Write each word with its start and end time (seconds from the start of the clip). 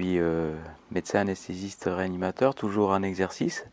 suis 0.00 0.18
euh, 0.18 0.54
médecin 0.90 1.20
anesthésiste 1.20 1.88
réanimateur, 1.90 2.54
toujours 2.54 2.90
en 2.90 3.02
exercice, 3.02 3.64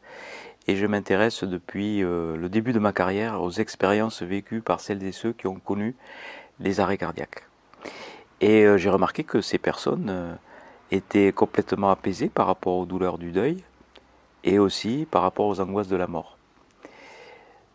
et 0.67 0.77
je 0.77 0.85
m'intéresse 0.85 1.43
depuis 1.43 2.01
euh, 2.01 2.37
le 2.37 2.47
début 2.47 2.71
de 2.71 2.79
ma 2.79 2.93
carrière 2.93 3.41
aux 3.41 3.51
expériences 3.51 4.23
vécues 4.23 4.61
par 4.61 4.79
celles 4.79 5.03
et 5.03 5.11
ceux 5.11 5.33
qui 5.33 5.47
ont 5.47 5.55
connu 5.55 5.97
les 6.61 6.79
arrêts 6.79 6.97
cardiaques. 6.97 7.43
Et 8.39 8.63
euh, 8.63 8.77
j'ai 8.77 8.89
remarqué 8.89 9.25
que 9.25 9.41
ces 9.41 9.57
personnes 9.57 10.37
étaient 10.91 11.33
complètement 11.33 11.89
apaisées 11.89 12.29
par 12.29 12.47
rapport 12.47 12.77
aux 12.77 12.85
douleurs 12.85 13.17
du 13.17 13.33
deuil 13.33 13.61
et 14.45 14.59
aussi 14.59 15.05
par 15.11 15.23
rapport 15.23 15.47
aux 15.47 15.59
angoisses 15.59 15.89
de 15.89 15.97
la 15.97 16.07
mort. 16.07 16.37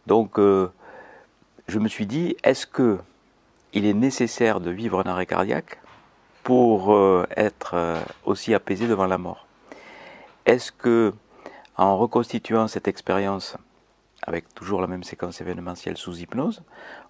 Donc 0.07 0.39
je 0.39 1.79
me 1.79 1.89
suis 1.89 2.07
dit, 2.07 2.35
est-ce 2.45 2.67
que 2.67 2.99
il 3.75 3.85
est 3.85 3.93
nécessaire 3.93 4.61
de 4.61 4.71
vivre 4.71 5.01
un 5.07 5.11
arrêt 5.11 5.27
cardiaque 5.27 5.79
pour 6.49 6.95
euh, 6.95 7.27
être 7.37 7.73
euh, 7.75 8.01
aussi 8.25 8.55
apaisé 8.55 8.89
devant 8.89 9.07
la 9.07 9.19
mort. 9.19 9.47
Est-ce 10.47 10.73
que, 10.73 11.13
en 11.77 11.99
reconstituant 11.99 12.69
cette 12.69 12.89
expérience 12.89 13.59
avec 14.23 14.55
toujours 14.55 14.81
la 14.81 14.87
même 14.87 15.05
séquence 15.05 15.43
événementielle 15.43 15.99
sous 15.99 16.17
hypnose, 16.17 16.63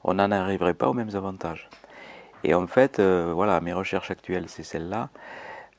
on 0.03 0.15
n'en 0.15 0.33
arriverait 0.33 0.75
pas 0.75 0.89
aux 0.89 0.93
mêmes 0.93 1.15
avantages? 1.15 1.71
Et 2.43 2.53
en 2.53 2.67
fait, 2.67 2.99
euh, 2.99 3.31
voilà, 3.33 3.61
mes 3.61 3.73
recherches 3.73 4.11
actuelles, 4.11 4.47
c'est 4.49 4.65
celles-là. 4.65 5.09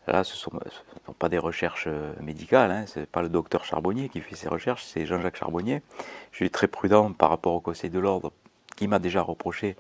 Là, 0.08 0.24
ce 0.24 0.36
ne 0.36 0.38
sont, 0.38 1.14
pas 1.20 1.28
des 1.28 1.38
recherches 1.38 1.90
médicales, 2.22 2.72
hein, 2.72 2.86
ce 2.88 3.02
n'est 3.02 3.08
pas 3.08 3.22
le 3.22 3.28
docteur 3.28 3.66
Charbonnier 3.66 4.08
qui 4.08 4.22
fait 4.22 4.38
ces 4.38 4.48
recherches, 4.48 4.86
c'est 4.86 5.06
Jean-Jacques 5.06 5.36
Charbonnier. 5.36 5.82
Je 6.32 6.38
suis 6.38 6.50
très 6.50 6.70
prudent 6.70 7.12
par 7.12 7.30
rapport 7.30 7.56
au 7.56 7.60
Conseil 7.60 7.90
de 7.90 8.00
l'Ordre 8.00 8.32
qui 8.78 8.88
m'a 8.88 9.00
déjà 9.00 9.22
reproché 9.22 9.76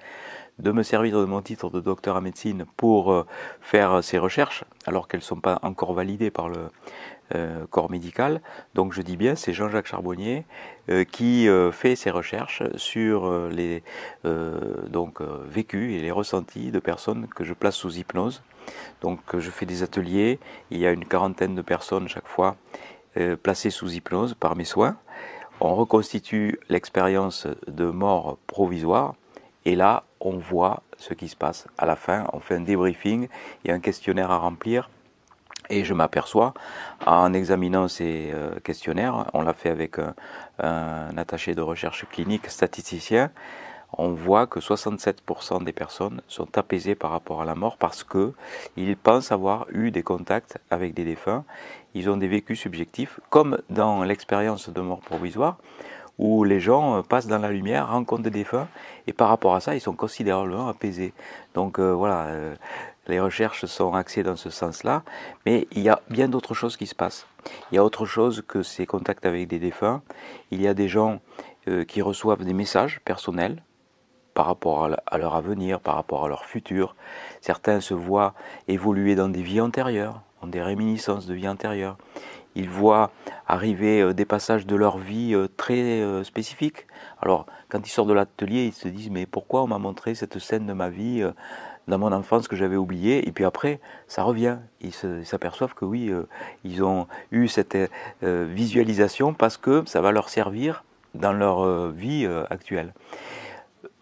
de 0.59 0.71
me 0.71 0.83
servir 0.83 1.19
de 1.19 1.25
mon 1.25 1.41
titre 1.41 1.69
de 1.69 1.79
docteur 1.79 2.15
en 2.17 2.21
médecine 2.21 2.65
pour 2.77 3.11
euh, 3.11 3.25
faire 3.61 4.03
ces 4.03 4.17
recherches, 4.17 4.63
alors 4.85 5.07
qu'elles 5.07 5.21
ne 5.21 5.25
sont 5.25 5.39
pas 5.39 5.59
encore 5.63 5.93
validées 5.93 6.31
par 6.31 6.49
le 6.49 6.69
euh, 7.35 7.65
corps 7.69 7.89
médical. 7.89 8.41
Donc 8.75 8.93
je 8.93 9.01
dis 9.01 9.15
bien, 9.15 9.35
c'est 9.35 9.53
Jean-Jacques 9.53 9.87
Charbonnier 9.87 10.45
euh, 10.89 11.05
qui 11.05 11.47
fait 11.71 11.95
ces 11.95 12.09
recherches 12.09 12.63
sur 12.75 13.49
les 13.49 13.83
donc, 14.23 15.21
vécus 15.21 15.95
et 15.95 16.01
les 16.01 16.11
ressentis 16.11 16.71
de 16.71 16.79
personnes 16.79 17.27
que 17.27 17.43
je 17.43 17.53
place 17.53 17.75
sous 17.75 17.97
hypnose. 17.97 18.43
Donc 19.01 19.19
je 19.37 19.49
fais 19.49 19.65
des 19.65 19.83
ateliers, 19.83 20.39
il 20.71 20.79
y 20.79 20.85
a 20.85 20.91
une 20.91 21.05
quarantaine 21.05 21.55
de 21.55 21.61
personnes 21.61 22.07
chaque 22.07 22.27
fois 22.27 22.55
placées 23.43 23.69
sous 23.69 23.93
hypnose 23.93 24.33
par 24.33 24.55
mes 24.55 24.65
soins. 24.65 24.97
On 25.61 25.75
reconstitue 25.75 26.59
l'expérience 26.69 27.47
de 27.67 27.85
mort 27.85 28.37
provisoire 28.47 29.15
et 29.65 29.75
là, 29.75 30.03
on 30.21 30.37
voit 30.37 30.83
ce 30.97 31.13
qui 31.13 31.27
se 31.27 31.35
passe. 31.35 31.67
À 31.77 31.85
la 31.85 31.95
fin, 31.95 32.27
on 32.33 32.39
fait 32.39 32.55
un 32.55 32.61
débriefing, 32.61 33.27
il 33.63 33.67
y 33.67 33.71
a 33.71 33.73
un 33.73 33.79
questionnaire 33.79 34.31
à 34.31 34.37
remplir. 34.37 34.89
Et 35.69 35.83
je 35.83 35.93
m'aperçois, 35.93 36.53
en 37.05 37.31
examinant 37.33 37.87
ces 37.87 38.31
euh, 38.33 38.59
questionnaires, 38.63 39.29
on 39.33 39.43
l'a 39.43 39.53
fait 39.53 39.69
avec 39.69 39.97
un, 40.57 41.17
attaché 41.17 41.53
de 41.53 41.61
recherche 41.61 42.05
clinique 42.09 42.47
statisticien, 42.47 43.29
on 43.97 44.09
voit 44.09 44.47
que 44.47 44.59
67% 44.59 45.63
des 45.63 45.73
personnes 45.73 46.21
sont 46.27 46.57
apaisées 46.57 46.95
par 46.95 47.11
rapport 47.11 47.41
à 47.41 47.45
la 47.45 47.55
mort 47.55 47.77
parce 47.77 48.03
qu'ils 48.03 48.97
pensent 49.01 49.31
avoir 49.31 49.65
eu 49.71 49.91
des 49.91 50.03
contacts 50.03 50.57
avec 50.69 50.93
des 50.93 51.03
défunts. 51.03 51.43
Ils 51.95 52.09
ont 52.09 52.17
des 52.17 52.27
vécus 52.27 52.59
subjectifs, 52.59 53.19
comme 53.29 53.59
dans 53.69 54.03
l'expérience 54.03 54.69
de 54.69 54.81
mort 54.81 54.99
provisoire 54.99 55.57
où 56.19 56.43
les 56.43 56.59
gens 56.59 56.97
euh, 56.97 57.01
passent 57.01 57.27
dans 57.27 57.39
la 57.39 57.49
lumière, 57.49 57.89
rencontrent 57.89 58.21
des 58.21 58.29
défunts, 58.29 58.67
et 59.07 59.13
par 59.13 59.29
rapport 59.29 59.55
à 59.55 59.61
ça, 59.61 59.73
ils 59.73 59.81
sont 59.81 59.93
considérablement 59.93 60.67
apaisés. 60.67 61.13
Donc 61.55 61.79
euh, 61.79 61.91
voilà, 61.91 62.25
euh, 62.27 62.55
les 63.07 63.19
recherches 63.19 63.65
sont 63.65 63.93
axées 63.95 64.21
dans 64.21 64.35
ce 64.35 64.51
sens-là, 64.51 65.01
mais 65.45 65.67
il 65.71 65.81
y 65.81 65.89
a 65.89 66.01
bien 66.09 66.27
d'autres 66.27 66.53
choses 66.53 66.77
qui 66.77 66.85
se 66.85 66.93
passent. 66.93 67.25
Il 67.71 67.75
y 67.75 67.77
a 67.79 67.83
autre 67.83 68.05
chose 68.05 68.43
que 68.47 68.61
ces 68.61 68.85
contacts 68.85 69.25
avec 69.25 69.47
des 69.47 69.57
défunts. 69.57 70.03
Il 70.51 70.61
y 70.61 70.67
a 70.67 70.75
des 70.75 70.87
gens 70.87 71.19
qui 71.87 72.01
reçoivent 72.01 72.43
des 72.43 72.53
messages 72.53 72.99
personnels 73.05 73.61
par 74.33 74.45
rapport 74.47 74.89
à 75.05 75.17
leur 75.17 75.35
avenir, 75.35 75.79
par 75.79 75.95
rapport 75.95 76.25
à 76.25 76.27
leur 76.27 76.45
futur. 76.45 76.95
Certains 77.41 77.79
se 77.79 77.93
voient 77.93 78.33
évoluer 78.67 79.15
dans 79.15 79.29
des 79.29 79.41
vies 79.41 79.61
antérieures, 79.61 80.21
ont 80.41 80.47
des 80.47 80.61
réminiscences 80.61 81.25
de 81.25 81.33
vies 81.33 81.47
antérieures 81.47 81.97
ils 82.55 82.69
voient 82.69 83.11
arriver 83.47 84.01
euh, 84.01 84.13
des 84.13 84.25
passages 84.25 84.65
de 84.65 84.75
leur 84.75 84.97
vie 84.97 85.33
euh, 85.33 85.47
très 85.57 86.01
euh, 86.01 86.23
spécifiques. 86.23 86.87
Alors, 87.21 87.45
quand 87.69 87.85
ils 87.85 87.89
sortent 87.89 88.09
de 88.09 88.13
l'atelier, 88.13 88.65
ils 88.65 88.73
se 88.73 88.87
disent 88.87 89.09
Mais 89.09 89.25
pourquoi 89.25 89.63
on 89.63 89.67
m'a 89.67 89.77
montré 89.77 90.15
cette 90.15 90.39
scène 90.39 90.65
de 90.65 90.73
ma 90.73 90.89
vie 90.89 91.23
dans 91.87 91.97
mon 91.99 92.11
enfance 92.11 92.47
que 92.47 92.55
j'avais 92.55 92.77
oubliée? 92.77 93.27
Et 93.27 93.31
puis 93.31 93.45
après, 93.45 93.79
ça 94.07 94.23
revient. 94.23 94.57
Ils 94.81 94.93
s'aperçoivent 95.25 95.75
que 95.75 95.85
oui, 95.85 96.11
ils 96.63 96.83
ont 96.83 97.07
eu 97.31 97.47
cette 97.47 97.77
visualisation 98.21 99.33
parce 99.33 99.57
que 99.57 99.83
ça 99.85 100.01
va 100.01 100.11
leur 100.11 100.29
servir 100.29 100.83
dans 101.13 101.33
leur 101.33 101.91
vie 101.91 102.27
actuelle 102.49 102.93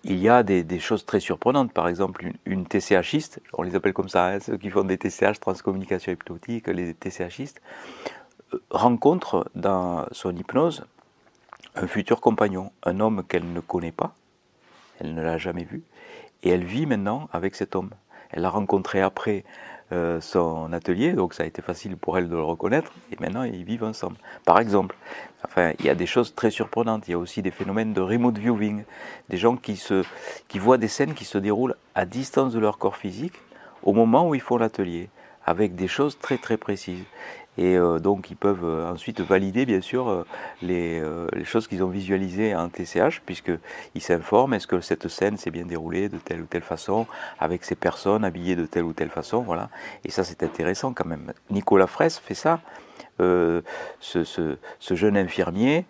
il 0.04 0.18
y 0.20 0.30
a 0.30 0.42
des, 0.44 0.80
choses 0.80 1.06
très 1.06 1.20
surprenantes. 1.20 1.74
Par 1.74 1.88
exemple, 1.88 2.32
une, 2.46 2.66
TCHiste, 2.66 3.42
on 3.54 3.64
les 3.64 3.76
appelle 3.76 3.94
comme 3.94 4.08
ça, 4.08 4.28
hein, 4.28 4.40
ceux 4.40 4.58
qui 4.58 4.70
font 4.70 4.86
des 4.86 4.98
TCH, 4.98 5.40
transcommunication 5.40 6.14
hypnotique, 6.14 6.68
les 6.68 6.94
TCHistes, 6.94 7.62
rencontre 8.70 9.50
dans 9.56 10.06
son 10.12 10.36
hypnose 10.36 10.86
un 11.76 11.88
futur 11.88 12.22
compagnon, 12.22 12.72
un 12.84 13.00
homme 13.00 13.24
qu'elle 13.28 13.52
ne 13.52 13.60
connaît 13.60 13.92
pas, 13.92 14.16
elle 15.00 15.14
ne 15.14 15.22
l'a 15.22 15.38
jamais 15.38 15.64
vu, 15.64 15.84
et 16.44 16.50
elle 16.50 16.64
vit 16.64 16.86
maintenant 16.86 17.30
avec 17.32 17.56
cet 17.56 17.76
homme. 17.76 17.92
Elle 18.32 18.42
l'a 18.42 18.50
rencontré 18.50 19.02
après 19.02 19.46
euh, 19.92 20.20
son 20.20 20.74
atelier, 20.74 21.14
donc 21.14 21.34
ça 21.34 21.44
a 21.44 21.46
été 21.46 21.62
facile 21.62 21.96
pour 21.96 22.18
elle 22.18 22.28
de 22.28 22.36
le 22.36 22.42
reconnaître, 22.42 22.92
et 23.12 23.16
maintenant 23.20 23.44
ils 23.44 23.64
vivent 23.64 23.84
ensemble. 23.84 24.18
Par 24.44 24.60
exemple, 24.60 24.96
enfin, 25.46 25.74
il 25.80 25.86
y 25.86 25.90
a 25.90 25.96
des 25.96 26.08
choses 26.08 26.36
très 26.36 26.50
surprenantes, 26.50 27.08
il 27.08 27.12
y 27.12 27.14
a 27.14 27.20
aussi 27.20 27.42
des 27.42 27.52
phénomènes 27.52 27.94
de 27.94 28.02
remote 28.02 28.38
viewing, 28.38 28.84
des 29.30 29.38
gens 29.38 29.56
qui, 29.56 29.78
se, 29.78 30.04
qui 30.48 30.60
voient 30.60 30.78
des 30.78 30.88
scènes 30.88 31.14
qui 31.14 31.26
se 31.26 31.38
déroulent 31.38 31.76
à 31.96 32.06
distance 32.06 32.54
de 32.54 32.60
leur 32.60 32.80
corps 32.80 32.98
physique 32.98 33.36
au 33.84 33.94
moment 33.94 34.28
où 34.28 34.36
ils 34.36 34.42
font 34.42 34.58
l'atelier, 34.58 35.10
avec 35.46 35.76
des 35.76 35.88
choses 35.88 36.18
très 36.20 36.38
très 36.38 36.58
précises. 36.58 37.06
Et 37.58 37.76
euh, 37.76 38.00
donc 38.00 38.30
ils 38.30 38.36
peuvent 38.36 38.64
euh, 38.64 38.92
ensuite 38.92 39.20
valider 39.22 39.66
bien 39.66 39.82
sûr 39.82 40.10
euh, 40.10 40.24
les, 40.62 41.44
choses 41.44 41.68
qu'ils 41.68 41.84
ont 41.84 41.90
visualisées 41.90 42.56
en 42.56 42.70
TCH, 42.70 43.22
puisqu'ils 43.26 44.02
s'informent, 44.02 44.54
est-ce 44.54 44.68
que 44.68 44.82
cette 44.82 45.08
scène 45.08 45.38
s'est 45.38 45.52
bien 45.52 45.66
déroulée 45.66 46.10
de 46.10 46.18
telle 46.18 46.42
ou 46.42 46.46
telle 46.46 46.62
façon, 46.62 47.08
avec 47.40 47.64
ces 47.64 47.76
personnes 47.76 48.24
habillées 48.24 48.56
de 48.56 48.66
telle 48.66 48.84
ou 48.84 48.94
telle 48.94 49.10
façon, 49.10 49.42
voilà. 49.42 49.70
Et 50.06 50.12
ça 50.12 50.24
c'est 50.24 50.44
intéressant 50.44 50.94
quand 50.94 51.06
même. 51.06 51.34
Nicolas 51.50 51.88
Fraisse 51.88 52.20
fait 52.20 52.34
ça. 52.34 52.60
ce, 53.20 53.64
ce, 54.00 54.96
jeune 54.96 55.18
infirmier 55.18 55.86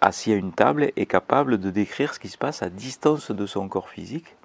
assis 0.00 0.32
à 0.32 0.36
une 0.36 0.52
table 0.52 0.90
est 0.96 1.06
capable 1.06 1.58
de 1.58 1.70
décrire 1.70 2.14
ce 2.14 2.20
qui 2.20 2.28
se 2.28 2.38
passe 2.38 2.62
à 2.62 2.70
distance 2.70 3.30
de 3.30 3.46
son 3.46 3.68
corps 3.68 3.90
physique 3.90 4.36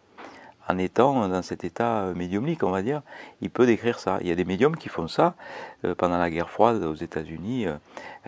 en 0.67 0.77
étant 0.77 1.27
dans 1.27 1.41
cet 1.41 1.63
état 1.63 2.01
euh, 2.01 2.13
médiumnique, 2.13 2.63
on 2.63 2.71
va 2.71 2.81
dire, 2.81 3.01
il 3.41 3.49
peut 3.49 3.65
décrire 3.65 3.99
ça. 3.99 4.17
Il 4.21 4.27
y 4.27 4.31
a 4.31 4.35
des 4.35 4.45
médiums 4.45 4.75
qui 4.75 4.89
font 4.89 5.07
ça. 5.07 5.35
Euh, 5.85 5.95
pendant 5.95 6.17
la 6.17 6.29
guerre 6.29 6.49
froide 6.49 6.83
aux 6.83 6.95
États-Unis, 6.95 7.67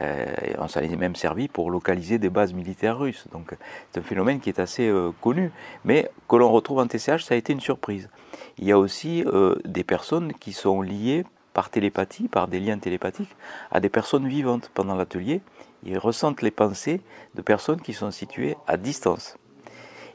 euh, 0.02 0.26
on 0.58 0.68
s'en 0.68 0.82
est 0.82 0.96
même 0.96 1.16
servi 1.16 1.48
pour 1.48 1.72
localiser 1.72 2.18
des 2.18 2.30
bases 2.30 2.54
militaires 2.54 2.98
russes. 2.98 3.26
Donc 3.32 3.56
c'est 3.92 4.00
un 4.00 4.04
phénomène 4.04 4.40
qui 4.40 4.50
est 4.50 4.60
assez 4.60 4.92
connu, 5.22 5.52
mais 5.84 6.10
que 6.28 6.36
l'on 6.38 6.52
retrouve 6.52 6.80
en 6.80 6.88
TCH, 6.88 7.24
ça 7.24 7.34
a 7.34 7.38
été 7.38 7.54
une 7.54 7.60
surprise. 7.60 8.10
Il 8.58 8.66
y 8.66 8.72
a 8.72 8.80
aussi 8.80 9.26
des 9.66 9.84
personnes 9.84 10.34
qui 10.34 10.54
sont 10.54 10.82
liées 10.82 11.26
par 11.54 11.70
télépathie, 11.70 12.28
par 12.28 12.48
des 12.48 12.60
liens 12.60 12.78
télépathiques, 12.78 13.36
à 13.72 13.80
des 13.80 13.90
personnes 13.90 14.28
vivantes. 14.28 14.72
Pendant 14.74 14.96
l'atelier, 14.96 15.42
ils 15.84 15.98
ressentent 15.98 16.42
les 16.42 16.52
pensées 16.52 17.02
de 17.36 17.42
personnes 17.42 17.82
qui 17.82 17.94
sont 17.94 18.12
situées 18.12 18.56
à 18.68 18.78
distance. 18.78 19.38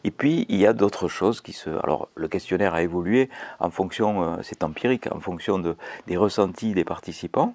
Et 0.05 0.11
puis, 0.11 0.45
il 0.51 0.57
y 0.57 0.67
a 0.67 0.75
d'autres 0.75 1.09
choses 1.09 1.41
qui 1.41 1.53
se... 1.53 1.71
Alors, 1.71 2.09
le 2.15 2.29
questionnaire 2.29 2.75
a 2.75 2.83
évolué 2.83 3.31
en 3.59 3.71
fonction, 3.71 4.23
euh, 4.23 4.37
c'est 4.43 4.63
empirique, 4.63 5.09
en 5.11 5.19
fonction 5.19 5.59
de, 5.59 5.77
des 6.07 6.19
ressentis 6.19 6.75
des 6.75 6.85
participants. 6.85 7.55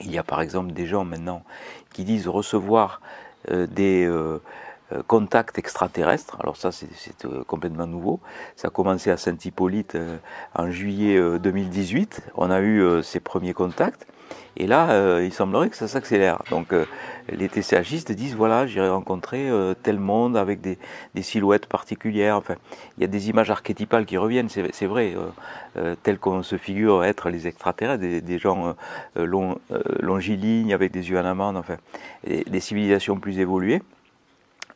Il 0.00 0.12
y 0.12 0.18
a 0.18 0.22
par 0.22 0.40
exemple 0.42 0.72
des 0.72 0.86
gens 0.86 1.04
maintenant 1.04 1.42
qui 1.92 2.04
disent 2.04 2.28
recevoir 2.28 3.00
euh, 3.50 3.66
des 3.66 4.04
euh, 4.06 4.38
contacts 5.08 5.58
extraterrestres. 5.58 6.36
Alors 6.38 6.56
ça, 6.56 6.70
c'est 6.70 7.26
complètement 7.46 7.88
nouveau. 7.88 8.20
Ça 8.54 8.68
a 8.68 8.70
commencé 8.70 9.10
à 9.10 9.16
Saint-Hippolyte 9.16 9.98
en 10.54 10.70
juillet 10.70 11.18
2018. 11.40 12.22
On 12.36 12.52
a 12.52 12.60
eu 12.60 13.02
ces 13.02 13.18
premiers 13.18 13.52
contacts. 13.52 14.06
Et 14.56 14.66
là, 14.66 14.90
euh, 14.90 15.24
il 15.24 15.32
semblerait 15.32 15.68
que 15.68 15.76
ça 15.76 15.88
s'accélère. 15.88 16.42
Donc 16.50 16.72
euh, 16.72 16.86
les 17.30 17.48
TCHistes 17.48 18.12
disent, 18.12 18.34
voilà, 18.34 18.66
j'irai 18.66 18.88
rencontrer 18.88 19.50
euh, 19.50 19.74
tel 19.80 19.98
monde 19.98 20.36
avec 20.36 20.60
des, 20.60 20.78
silhouettes 21.22 21.66
particulières. 21.66 22.36
Enfin, 22.36 22.54
il 22.96 23.02
y 23.02 23.04
a 23.04 23.08
des 23.08 23.28
images 23.28 23.50
archétypales 23.50 24.06
qui 24.06 24.16
reviennent, 24.16 24.48
c'est 24.48 24.86
vrai, 24.86 25.14
telles 26.02 26.18
qu'on 26.18 26.42
se 26.42 26.56
figure 26.56 27.04
être 27.04 27.30
les 27.30 27.46
extraterrestres, 27.46 28.02
des, 28.02 28.38
gens 28.38 28.76
longilignes 29.16 30.72
avec 30.72 30.92
des 30.92 31.10
yeux 31.10 31.18
en 31.18 31.24
amande, 31.24 31.56
enfin, 31.56 31.76
des 32.24 32.60
civilisations 32.60 33.18
plus 33.18 33.38
évoluées. 33.38 33.82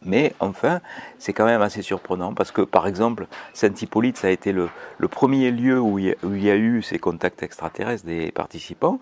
Mais 0.03 0.33
enfin, 0.41 0.81
c'est 1.19 1.35
quand 1.35 1.45
même 1.45 1.61
assez 1.61 1.83
surprenant 1.83 2.33
parce 2.33 2.53
que, 2.53 2.63
par 2.63 2.87
exemple, 2.87 3.27
Saint-Hippolyte, 3.53 4.17
ça 4.17 4.29
a 4.29 4.31
été 4.31 4.53
le, 4.53 4.71
premier 5.11 5.51
lieu 5.51 5.79
où 5.79 5.99
il, 5.99 6.15
y 6.25 6.51
a, 6.51 6.57
eu 6.57 6.83
ces 6.83 6.99
contacts 6.99 7.43
extraterrestres 7.43 8.07
des 8.07 8.31
participants. 8.31 8.99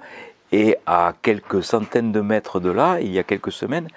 Et 0.52 0.76
à 0.86 1.14
quelques 1.20 1.62
centaines 1.62 2.12
de 2.12 2.20
mètres 2.20 2.60
de 2.60 2.70
là, 2.70 3.00
il 3.00 3.10
y 3.10 3.18
a 3.18 3.22
quelques 3.22 3.52
semaines, 3.52 3.88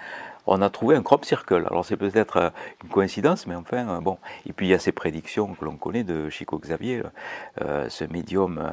on 0.46 0.60
a 0.60 0.70
trouvé 0.70 0.96
un 0.96 1.02
crop 1.02 1.24
circle. 1.24 1.66
Alors 1.66 1.84
c'est 1.84 1.96
peut-être 1.96 2.36
euh, 2.36 2.50
une 2.82 2.90
coïncidence, 2.90 3.46
mais 3.46 3.54
enfin, 3.54 3.88
euh, 3.88 4.00
bon. 4.00 4.18
Et 4.46 4.52
puis 4.52 4.66
il 4.66 4.70
y 4.70 4.74
a 4.74 4.78
ces 4.78 4.92
prédictions 4.92 5.54
que 5.54 5.64
l'on 5.64 5.76
connaît 5.76 6.04
de 6.04 6.28
Chico 6.28 6.58
Xavier, 6.58 7.02
euh, 7.60 7.88
ce 7.88 8.04
médium 8.04 8.72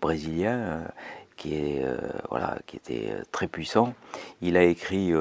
brésilien 0.00 0.84
qui, 1.36 1.54
est, 1.54 1.84
voilà, 2.30 2.58
qui 2.66 2.76
était 2.76 3.12
très 3.30 3.46
puissant. 3.46 3.94
Il 4.40 4.56
a 4.56 4.64
écrit 4.64 5.12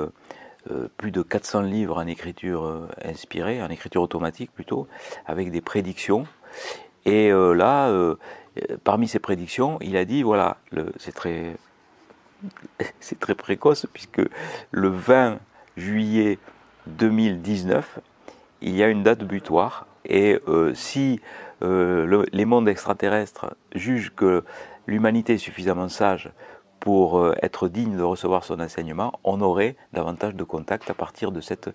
plus 0.97 1.11
de 1.11 1.21
400 1.21 1.61
livres 1.61 1.97
en 1.97 2.07
écriture 2.07 2.87
inspirée, 3.03 3.61
en 3.61 3.69
écriture 3.69 4.01
automatique 4.01 4.51
plutôt, 4.51 4.87
avec 5.25 5.51
des 5.51 5.61
prédictions. 5.61 6.25
Et 7.05 7.29
là, 7.29 7.91
parmi 8.83 9.07
ces 9.07 9.19
prédictions, 9.19 9.77
il 9.81 9.95
a 9.95 10.05
dit, 10.05 10.23
voilà, 10.23 10.57
c'est 10.97 11.13
très 11.13 11.55
c'est 12.99 13.19
très 13.19 13.35
précoce 13.35 13.85
puisque 13.91 14.21
le 14.71 14.89
20 14.89 15.39
juillet 15.75 16.39
2019, 16.87 17.99
il 18.61 18.75
y 18.75 18.83
a 18.83 18.89
une 18.89 19.03
date 19.03 19.23
butoir. 19.23 19.87
Et 20.05 20.39
euh, 20.47 20.73
si 20.73 21.19
euh, 21.61 22.25
les 22.31 22.45
mondes 22.45 22.69
extraterrestres 22.69 23.55
jugent 23.75 24.13
que 24.15 24.43
l'humanité 24.87 25.33
est 25.33 25.37
suffisamment 25.37 25.89
sage 25.89 26.31
pour 26.79 27.19
euh, 27.19 27.35
être 27.41 27.67
digne 27.67 27.97
de 27.97 28.03
recevoir 28.03 28.43
son 28.43 28.59
enseignement, 28.59 29.13
on 29.23 29.41
aurait 29.41 29.75
davantage 29.93 30.35
de 30.35 30.43
contacts 30.43 30.89
à 30.89 30.93
partir 30.93 31.31
de 31.31 31.41
cette 31.41 31.69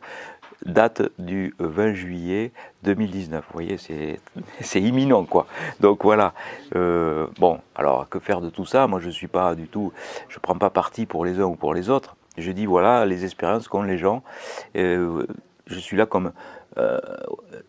date 0.64 1.02
du 1.19 1.54
20 1.58 1.94
juillet 1.94 2.52
2019. 2.84 3.44
Vous 3.44 3.52
voyez, 3.52 3.76
c'est 4.60 4.81
imminent, 4.81 5.25
quoi. 5.25 5.46
Donc 5.81 6.04
voilà. 6.04 6.34
bon, 6.72 7.58
alors 7.75 8.08
que 8.08 8.19
faire 8.19 8.40
de 8.40 8.50
tout 8.50 8.66
ça? 8.66 8.87
Moi, 8.87 9.00
je 9.00 9.10
suis 9.10 9.28
pas 9.28 9.54
du 9.54 9.66
tout, 9.69 9.93
je 10.28 10.38
prends 10.38 10.56
pas 10.56 10.70
parti 10.70 11.06
pour 11.06 11.25
les 11.25 11.40
uns 11.40 11.44
ou 11.44 11.56
pour 11.56 11.75
les 11.75 11.90
autres. 11.90 12.16
Je 12.38 12.50
dis 12.50 12.64
voilà 12.64 13.05
les 13.05 13.25
expériences 13.25 13.69
qu'ont 13.69 13.82
les 13.82 13.98
gens. 13.98 14.22
Euh, 14.76 15.26
je 15.72 15.78
suis 15.78 15.96
là 15.96 16.06
comme 16.06 16.32
euh, 16.78 16.98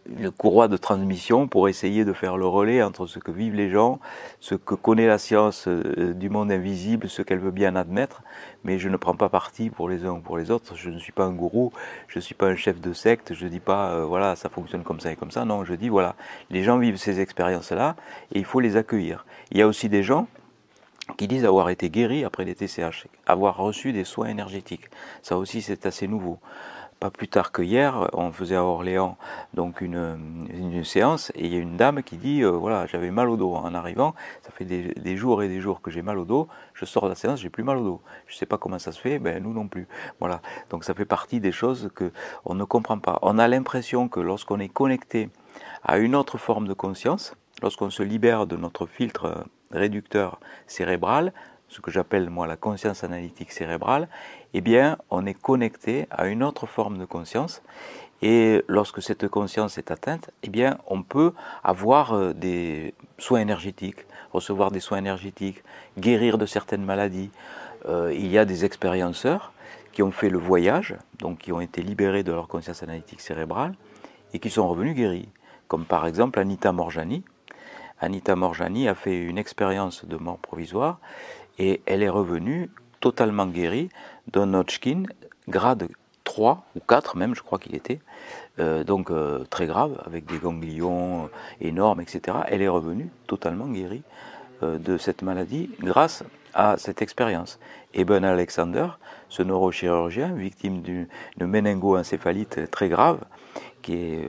une 0.05 0.31
courroie 0.31 0.67
de 0.67 0.77
transmission 0.77 1.47
pour 1.47 1.67
essayer 1.67 2.05
de 2.05 2.13
faire 2.13 2.37
le 2.37 2.45
relais 2.45 2.83
entre 2.83 3.07
ce 3.07 3.19
que 3.19 3.31
vivent 3.31 3.55
les 3.55 3.69
gens, 3.69 3.99
ce 4.39 4.55
que 4.55 4.75
connaît 4.75 5.07
la 5.07 5.17
science 5.17 5.67
euh, 5.67 6.13
du 6.13 6.29
monde 6.29 6.51
invisible, 6.51 7.09
ce 7.09 7.21
qu'elle 7.21 7.39
veut 7.39 7.51
bien 7.51 7.75
admettre, 7.75 8.21
mais 8.63 8.77
je 8.77 8.89
ne 8.89 8.97
prends 8.97 9.15
pas 9.15 9.29
parti 9.29 9.69
pour 9.69 9.89
les 9.89 10.05
uns 10.05 10.11
ou 10.11 10.19
pour 10.19 10.37
les 10.37 10.51
autres. 10.51 10.75
Je 10.75 10.89
ne 10.89 10.99
suis 10.99 11.11
pas 11.11 11.25
un 11.25 11.33
gourou, 11.33 11.71
je 12.07 12.19
ne 12.19 12.21
suis 12.21 12.35
pas 12.35 12.47
un 12.47 12.55
chef 12.55 12.79
de 12.79 12.93
secte, 12.93 13.33
je 13.33 13.45
ne 13.45 13.49
dis 13.49 13.59
pas 13.59 14.05
voilà 14.05 14.35
ça 14.35 14.49
fonctionne 14.49 14.83
comme 14.83 14.99
ça 14.99 15.11
et 15.11 15.15
comme 15.15 15.31
ça. 15.31 15.45
Non, 15.45 15.65
je 15.65 15.73
dis 15.73 15.89
voilà 15.89 16.15
les 16.49 16.63
gens 16.63 16.77
vivent 16.77 16.97
ces 16.97 17.19
expériences-là 17.19 17.95
et 18.31 18.39
il 18.39 18.45
faut 18.45 18.59
les 18.59 18.77
accueillir. 18.77 19.25
Il 19.51 19.57
y 19.57 19.61
a 19.61 19.67
aussi 19.67 19.89
des 19.89 20.03
gens 20.03 20.27
qui 21.17 21.27
disent 21.27 21.45
avoir 21.45 21.69
été 21.69 21.89
guéris 21.89 22.23
après 22.23 22.45
les 22.45 22.55
TCH, 22.55 23.07
avoir 23.25 23.57
reçu 23.57 23.91
des 23.91 24.03
soins 24.03 24.27
énergétiques. 24.27 24.89
Ça 25.21 25.37
aussi, 25.37 25.61
c'est 25.61 25.85
assez 25.85 26.07
nouveau. 26.07 26.39
Plus 27.11 27.27
tard 27.27 27.51
que 27.51 27.61
hier, 27.61 28.09
on 28.13 28.31
faisait 28.31 28.55
à 28.55 28.63
Orléans 28.63 29.17
donc 29.53 29.81
une, 29.81 30.83
séance 30.83 31.31
et 31.35 31.45
il 31.45 31.53
y 31.53 31.55
a 31.55 31.59
une 31.59 31.77
dame 31.77 32.03
qui 32.03 32.17
dit 32.17 32.43
euh, 32.43 32.51
voilà 32.51 32.85
j'avais 32.87 33.11
mal 33.11 33.29
au 33.29 33.37
dos. 33.37 33.53
En 33.53 33.73
arrivant, 33.73 34.15
ça 34.41 34.51
fait 34.51 34.65
des, 34.65 35.17
jours 35.17 35.43
et 35.43 35.47
des 35.47 35.59
jours 35.59 35.81
que 35.81 35.91
j'ai 35.91 36.01
mal 36.01 36.17
au 36.17 36.25
dos, 36.25 36.47
je 36.73 36.85
sors 36.85 37.03
de 37.03 37.09
la 37.09 37.15
séance 37.15 37.39
j'ai 37.39 37.49
plus 37.49 37.63
mal 37.63 37.77
au 37.77 37.83
dos, 37.83 38.01
je 38.27 38.35
sais 38.35 38.45
pas 38.45 38.57
comment 38.57 38.79
ça 38.79 38.91
se 38.91 38.99
fait, 38.99 39.19
ben 39.19 39.41
nous 39.41 39.53
non 39.53 39.67
plus, 39.67 39.87
voilà. 40.19 40.41
Donc 40.69 40.83
ça 40.83 40.93
fait 40.93 41.05
partie 41.05 41.39
des 41.39 41.51
choses 41.51 41.89
que 41.95 42.11
on 42.45 42.55
ne 42.55 42.63
comprend 42.63 42.99
pas. 42.99 43.19
On 43.21 43.37
a 43.37 43.47
l'impression 43.47 44.07
que 44.07 44.19
lorsqu'on 44.19 44.59
est 44.59 44.69
connecté 44.69 45.29
à 45.83 45.97
une 45.97 46.15
autre 46.15 46.37
forme 46.37 46.67
de 46.67 46.73
conscience, 46.73 47.35
lorsqu'on 47.61 47.89
se 47.89 48.03
libère 48.03 48.47
de 48.47 48.55
notre 48.55 48.85
filtre 48.85 49.45
réducteur 49.71 50.39
cérébral, 50.67 51.33
ce 51.73 51.81
que 51.81 51.89
j'appelle 51.89 52.29
moi 52.29 52.45
la 52.45 52.55
conscience 52.55 53.03
analytique 53.03 53.51
cérébrale, 53.51 54.07
eh 54.53 54.61
bien 54.61 54.97
on 55.09 55.25
est 55.25 55.33
connecté 55.33 56.07
à 56.11 56.27
une 56.27 56.43
autre 56.43 56.67
forme 56.67 56.99
de 56.99 57.05
conscience 57.05 57.63
et 58.21 58.63
lorsque 58.67 59.01
cette 59.01 59.27
conscience 59.27 59.77
est 59.79 59.89
atteinte, 59.89 60.29
eh 60.43 60.49
bien 60.49 60.77
on 60.87 61.01
peut 61.01 61.33
avoir 61.63 62.13
euh, 62.13 62.33
des 62.33 62.93
soins 63.17 63.39
énergétiques, 63.39 64.05
recevoir 64.31 64.69
des 64.69 64.79
soins 64.79 64.99
énergétiques, 64.99 65.63
guérir 65.97 66.37
de 66.37 66.45
certaines 66.45 66.85
maladies. 66.85 67.31
Euh, 67.85 68.13
il 68.13 68.27
y 68.27 68.37
a 68.37 68.45
des 68.45 68.65
expérienceurs 68.65 69.51
qui 69.93 70.03
ont 70.03 70.11
fait 70.11 70.29
le 70.29 70.37
voyage, 70.37 70.95
donc 71.19 71.39
qui 71.39 71.51
ont 71.51 71.59
été 71.59 71.81
libérés 71.81 72.23
de 72.23 72.31
leur 72.31 72.47
conscience 72.47 72.83
analytique 72.83 73.19
cérébrale 73.19 73.73
et 74.33 74.39
qui 74.39 74.51
sont 74.51 74.67
revenus 74.67 74.95
guéris, 74.95 75.29
comme 75.67 75.85
par 75.85 76.05
exemple 76.05 76.39
Anita 76.39 76.71
Morjani, 76.71 77.23
Anita 78.03 78.35
Morjani 78.35 78.89
a 78.89 78.95
fait 78.95 79.17
une 79.17 79.37
expérience 79.37 80.03
de 80.03 80.17
mort 80.17 80.37
provisoire 80.37 80.99
et 81.59 81.81
elle 81.85 82.03
est 82.03 82.09
revenue 82.09 82.69
totalement 82.99 83.45
guérie 83.45 83.89
d'un 84.31 84.53
Hodgkin 84.53 85.03
grade 85.47 85.87
3 86.23 86.63
ou 86.75 86.79
4 86.79 87.17
même, 87.17 87.35
je 87.35 87.41
crois 87.41 87.59
qu'il 87.59 87.75
était, 87.75 87.99
euh, 88.59 88.83
donc 88.83 89.11
euh, 89.11 89.43
très 89.49 89.65
grave, 89.65 90.01
avec 90.05 90.25
des 90.25 90.37
ganglions 90.37 91.29
énormes, 91.61 92.01
etc. 92.01 92.37
Elle 92.47 92.61
est 92.61 92.67
revenue 92.67 93.09
totalement 93.27 93.67
guérie 93.67 94.03
euh, 94.63 94.77
de 94.77 94.97
cette 94.97 95.21
maladie 95.21 95.69
grâce 95.79 96.23
à 96.53 96.77
cette 96.77 97.01
expérience. 97.01 97.59
Et 97.93 98.05
Ben 98.05 98.23
Alexander, 98.23 98.87
ce 99.29 99.43
neurochirurgien, 99.43 100.33
victime 100.33 100.81
d'une 100.81 101.07
méningo-encéphalite 101.39 102.69
très 102.71 102.89
grave, 102.89 103.19
qui 103.81 103.95
est 103.95 104.27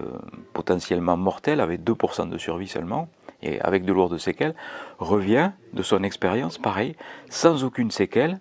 potentiellement 0.53 1.17
mortelle, 1.17 1.61
avec 1.61 1.83
2% 1.83 2.29
de 2.29 2.39
survie 2.39 2.67
seulement, 2.67 3.09
et 3.45 3.61
avec 3.61 3.85
de 3.85 3.93
lourdes 3.93 4.19
séquelles, 4.19 4.55
revient 4.99 5.51
de 5.73 5.83
son 5.83 6.03
expérience, 6.03 6.59
pareil, 6.59 6.97
sans 7.31 7.63
aucune 7.63 7.91
séquelle, 7.91 8.41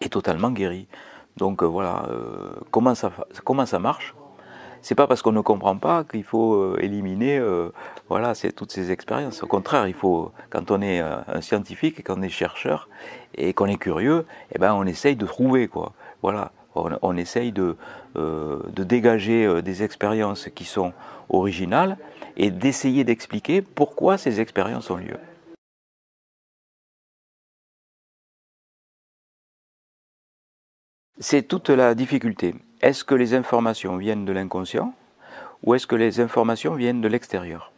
et 0.00 0.08
totalement 0.08 0.50
guéri. 0.50 0.88
Donc 1.36 1.62
euh, 1.62 1.66
voilà, 1.66 2.06
euh, 2.10 2.50
comment, 2.70 2.94
ça, 2.94 3.12
comment 3.44 3.66
ça 3.66 3.78
marche? 3.78 4.14
C'est 4.80 4.94
pas 4.94 5.08
parce 5.08 5.22
qu'on 5.22 5.32
ne 5.32 5.40
comprend 5.40 5.76
pas 5.76 6.04
qu'il 6.04 6.22
faut 6.22 6.54
euh, 6.54 6.78
éliminer 6.80 7.42
voilà, 8.08 8.32
toutes 8.56 8.70
ces 8.70 8.92
expériences. 8.92 9.42
Au 9.42 9.48
contraire, 9.48 9.88
il 9.88 9.94
faut, 9.94 10.32
quand 10.50 10.70
on 10.70 10.80
est 10.80 11.00
un 11.00 11.40
scientifique, 11.40 12.04
quand 12.04 12.16
on 12.18 12.22
est 12.22 12.28
chercheur 12.28 12.88
et 13.34 13.52
qu'on 13.54 13.66
est 13.66 13.76
curieux, 13.76 14.24
eh 14.54 14.58
ben, 14.58 14.74
on 14.74 14.86
essaye 14.86 15.16
de 15.16 15.26
trouver. 15.26 15.66
Quoi. 15.66 15.92
Voilà, 16.22 16.52
on, 16.76 16.90
on 17.02 17.16
essaye 17.16 17.50
de, 17.50 17.76
de 18.14 18.84
dégager 18.84 19.62
des 19.62 19.82
expériences 19.82 20.48
qui 20.54 20.64
sont 20.64 20.92
originales 21.28 21.96
et 22.38 22.50
d'essayer 22.50 23.04
d'expliquer 23.04 23.60
pourquoi 23.60 24.16
ces 24.16 24.40
expériences 24.40 24.90
ont 24.90 24.96
lieu. 24.96 25.18
C'est 31.20 31.42
toute 31.42 31.68
la 31.68 31.96
difficulté. 31.96 32.54
Est-ce 32.80 33.02
que 33.02 33.16
les 33.16 33.34
informations 33.34 33.96
viennent 33.96 34.24
de 34.24 34.32
l'inconscient 34.32 34.94
ou 35.64 35.74
est-ce 35.74 35.88
que 35.88 35.96
les 35.96 36.20
informations 36.20 36.74
viennent 36.76 37.00
de 37.00 37.08
l'extérieur? 37.08 37.72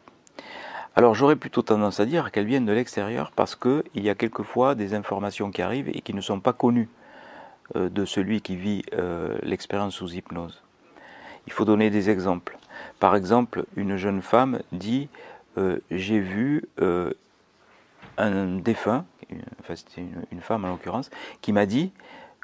Alors 0.94 1.14
j'aurais 1.14 1.36
plutôt 1.36 1.62
tendance 1.62 2.00
à 2.00 2.04
dire 2.04 2.30
qu'elles 2.30 2.44
viennent 2.44 2.66
de 2.66 2.72
l'extérieur 2.72 3.32
parce 3.34 3.56
qu'il 3.56 3.82
y 3.94 4.10
a 4.10 4.14
quelquefois 4.14 4.74
des 4.74 4.92
informations 4.92 5.50
qui 5.50 5.62
arrivent 5.62 5.88
et 5.88 6.02
qui 6.02 6.12
ne 6.12 6.20
sont 6.20 6.40
pas 6.40 6.52
connues 6.52 6.90
euh, 7.76 7.88
de 7.88 8.04
celui 8.04 8.42
qui 8.42 8.56
vit 8.56 8.82
euh, 8.92 9.38
l'expérience 9.42 9.94
sous 9.94 10.12
hypnose. 10.12 10.62
Il 11.46 11.52
faut 11.54 11.64
donner 11.64 11.88
des 11.88 12.10
exemples. 12.10 12.58
Par 12.98 13.16
exemple, 13.16 13.64
une 13.76 13.96
jeune 13.96 14.22
femme 14.22 14.60
dit 14.72 15.08
euh, 15.58 15.78
J'ai 15.90 16.20
vu 16.20 16.68
euh, 16.80 17.12
un 18.18 18.58
défunt, 18.58 19.04
enfin 19.60 19.74
c'était 19.74 20.02
une, 20.30 20.40
femme 20.40 20.64
en 20.64 20.68
l'occurrence, 20.68 21.10
qui 21.40 21.52
m'a 21.52 21.66
dit 21.66 21.92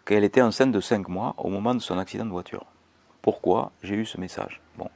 qu'elle 0.06 0.24
était 0.24 0.42
enceinte 0.42 0.72
de 0.72 0.80
5 0.80 1.08
mois 1.08 1.34
au 1.36 1.48
moment 1.48 1.74
de 1.74 1.80
son 1.80 1.98
accident 1.98 2.24
de 2.24 2.30
voiture. 2.30 2.64
Pourquoi 3.22 3.72
j'ai 3.82 3.96
eu 3.96 4.06
ce 4.06 4.18
message? 4.18 4.60
Bon. 4.78 4.88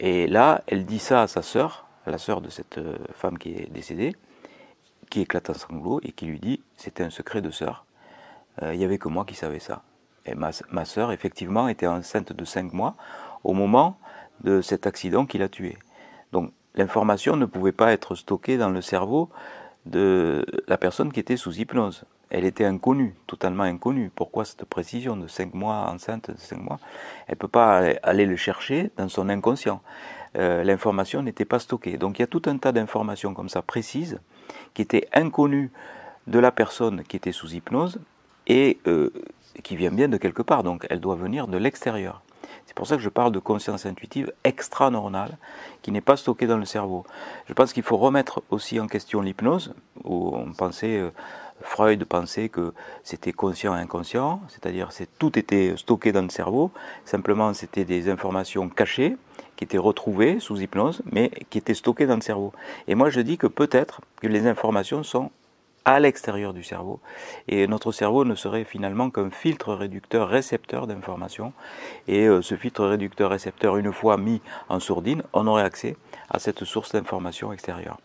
Et 0.00 0.26
là, 0.26 0.62
elle 0.66 0.84
dit 0.84 0.98
ça 0.98 1.22
à 1.22 1.26
sa 1.28 1.42
sœur, 1.42 1.86
la 2.06 2.18
sœur 2.18 2.40
de 2.40 2.50
cette 2.50 2.78
euh, 2.78 2.98
femme 3.14 3.38
qui 3.38 3.50
est 3.50 3.72
décédée, 3.72 4.14
qui 5.08 5.20
éclate 5.20 5.48
en 5.50 5.54
sanglots 5.54 6.00
et 6.02 6.12
qui 6.12 6.26
lui 6.26 6.40
dit 6.40 6.60
C'était 6.76 7.04
un 7.04 7.10
secret 7.10 7.40
de 7.40 7.50
sœur. 7.50 7.84
Il 8.62 8.78
n'y 8.78 8.84
avait 8.84 8.98
que 8.98 9.08
moi 9.08 9.24
qui 9.24 9.34
savais 9.34 9.58
ça. 9.58 9.82
Et 10.26 10.36
ma, 10.36 10.50
ma 10.70 10.84
sœur, 10.84 11.10
effectivement, 11.10 11.66
était 11.66 11.88
enceinte 11.88 12.32
de 12.32 12.44
5 12.44 12.72
mois 12.72 12.94
au 13.42 13.52
moment 13.52 13.98
de 14.42 14.60
cet 14.60 14.86
accident 14.86 15.26
qui 15.26 15.38
l'a 15.38 15.48
tué. 15.48 15.76
Donc 16.32 16.52
l'information 16.74 17.36
ne 17.36 17.46
pouvait 17.46 17.72
pas 17.72 17.92
être 17.92 18.14
stockée 18.14 18.56
dans 18.56 18.70
le 18.70 18.80
cerveau 18.80 19.30
de 19.86 20.44
la 20.66 20.78
personne 20.78 21.12
qui 21.12 21.20
était 21.20 21.36
sous 21.36 21.52
hypnose. 21.58 22.04
Elle 22.30 22.44
était 22.44 22.64
inconnue, 22.64 23.14
totalement 23.26 23.62
inconnue. 23.62 24.10
Pourquoi 24.14 24.44
cette 24.44 24.64
précision 24.64 25.16
de 25.16 25.28
5 25.28 25.54
mois, 25.54 25.88
enceinte 25.88 26.30
de 26.30 26.38
5 26.38 26.58
mois? 26.58 26.80
Elle 27.28 27.34
ne 27.34 27.38
peut 27.38 27.48
pas 27.48 27.78
aller 28.02 28.26
le 28.26 28.36
chercher 28.36 28.90
dans 28.96 29.08
son 29.08 29.28
inconscient. 29.28 29.80
Euh, 30.36 30.64
l'information 30.64 31.22
n'était 31.22 31.44
pas 31.44 31.60
stockée. 31.60 31.96
Donc 31.96 32.18
il 32.18 32.22
y 32.22 32.24
a 32.24 32.26
tout 32.26 32.42
un 32.46 32.56
tas 32.58 32.72
d'informations 32.72 33.34
comme 33.34 33.48
ça 33.48 33.62
précises 33.62 34.18
qui 34.72 34.82
étaient 34.82 35.06
inconnues 35.12 35.70
de 36.26 36.38
la 36.38 36.50
personne 36.50 37.04
qui 37.04 37.16
était 37.16 37.32
sous 37.32 37.54
hypnose 37.54 38.00
et 38.46 38.78
euh, 38.86 39.10
qui 39.62 39.76
vient 39.76 39.92
bien 39.92 40.08
de 40.08 40.16
quelque 40.16 40.42
part. 40.42 40.64
Donc 40.64 40.86
elle 40.90 41.00
doit 41.00 41.16
venir 41.16 41.46
de 41.46 41.58
l'extérieur. 41.58 42.22
C'est 42.74 42.78
pour 42.78 42.88
ça 42.88 42.96
que 42.96 43.02
je 43.02 43.08
parle 43.08 43.30
de 43.30 43.38
conscience 43.38 43.86
intuitive 43.86 44.32
extra-neuronale 44.42 45.38
qui 45.80 45.92
n'est 45.92 46.00
pas 46.00 46.16
stockée 46.16 46.48
dans 46.48 46.56
le 46.56 46.64
cerveau. 46.64 47.04
Je 47.46 47.52
pense 47.52 47.72
qu'il 47.72 47.84
faut 47.84 47.96
remettre 47.96 48.42
aussi 48.50 48.80
en 48.80 48.88
question 48.88 49.20
l'hypnose, 49.20 49.76
où 50.02 50.34
on 50.34 50.52
pensait, 50.52 50.98
euh, 50.98 51.10
Freud 51.60 52.04
pensait 52.04 52.48
que 52.48 52.74
c'était 53.04 53.30
conscient 53.30 53.76
et 53.76 53.78
inconscient, 53.78 54.40
c'est-à-dire 54.48 54.88
que 54.88 55.04
tout 55.20 55.38
était 55.38 55.76
stocké 55.76 56.10
dans 56.10 56.22
le 56.22 56.30
cerveau, 56.30 56.72
simplement 57.04 57.54
c'était 57.54 57.84
des 57.84 58.10
informations 58.10 58.68
cachées 58.68 59.16
qui 59.54 59.62
étaient 59.62 59.78
retrouvées 59.78 60.40
sous 60.40 60.60
hypnose, 60.60 61.00
mais 61.12 61.30
qui 61.50 61.58
étaient 61.58 61.74
stockées 61.74 62.06
dans 62.06 62.16
le 62.16 62.22
cerveau. 62.22 62.52
Et 62.88 62.96
moi 62.96 63.08
je 63.08 63.20
dis 63.20 63.38
que 63.38 63.46
peut-être 63.46 64.00
que 64.20 64.26
les 64.26 64.48
informations 64.48 65.04
sont 65.04 65.30
à 65.84 66.00
l'extérieur 66.00 66.52
du 66.54 66.62
cerveau. 66.62 67.00
Et 67.48 67.66
notre 67.66 67.92
cerveau 67.92 68.24
ne 68.24 68.34
serait 68.34 68.64
finalement 68.64 69.10
qu'un 69.10 69.30
filtre 69.30 69.74
réducteur 69.74 70.28
récepteur 70.28 70.86
d'informations. 70.86 71.52
Et 72.08 72.26
euh, 72.26 72.42
ce 72.42 72.56
filtre 72.56 72.86
réducteur 72.86 73.30
récepteur, 73.30 73.76
une 73.76 73.92
fois 73.92 74.16
mis 74.16 74.40
en 74.68 74.80
sourdine, 74.80 75.22
on 75.32 75.46
aurait 75.46 75.62
accès 75.62 75.96
à 76.30 76.38
cette 76.38 76.64
source 76.64 76.92
d'information 76.92 77.52
extérieure. 77.52 77.98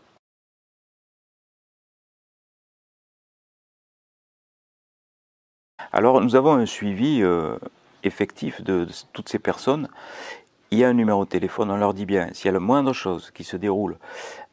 Alors 5.91 6.21
nous 6.21 6.35
avons 6.35 6.53
un 6.53 6.67
suivi 6.67 7.23
euh, 7.23 7.57
effectif 8.03 8.61
de, 8.61 8.85
de, 8.85 8.91
toutes 9.13 9.29
ces 9.29 9.39
personnes. 9.39 9.89
Il 10.71 10.77
y 10.77 10.83
a 10.83 10.89
un 10.89 10.93
numéro 10.93 11.25
de 11.25 11.29
téléphone, 11.29 11.71
on 11.71 11.77
leur 11.77 11.95
dit 11.95 12.05
bien, 12.05 12.29
s'il 12.33 12.45
y 12.45 12.49
a 12.49 12.51
la 12.51 12.59
moindre 12.59 12.93
chose 12.93 13.31
qui 13.31 13.43
se 13.43 13.57
déroule 13.57 13.97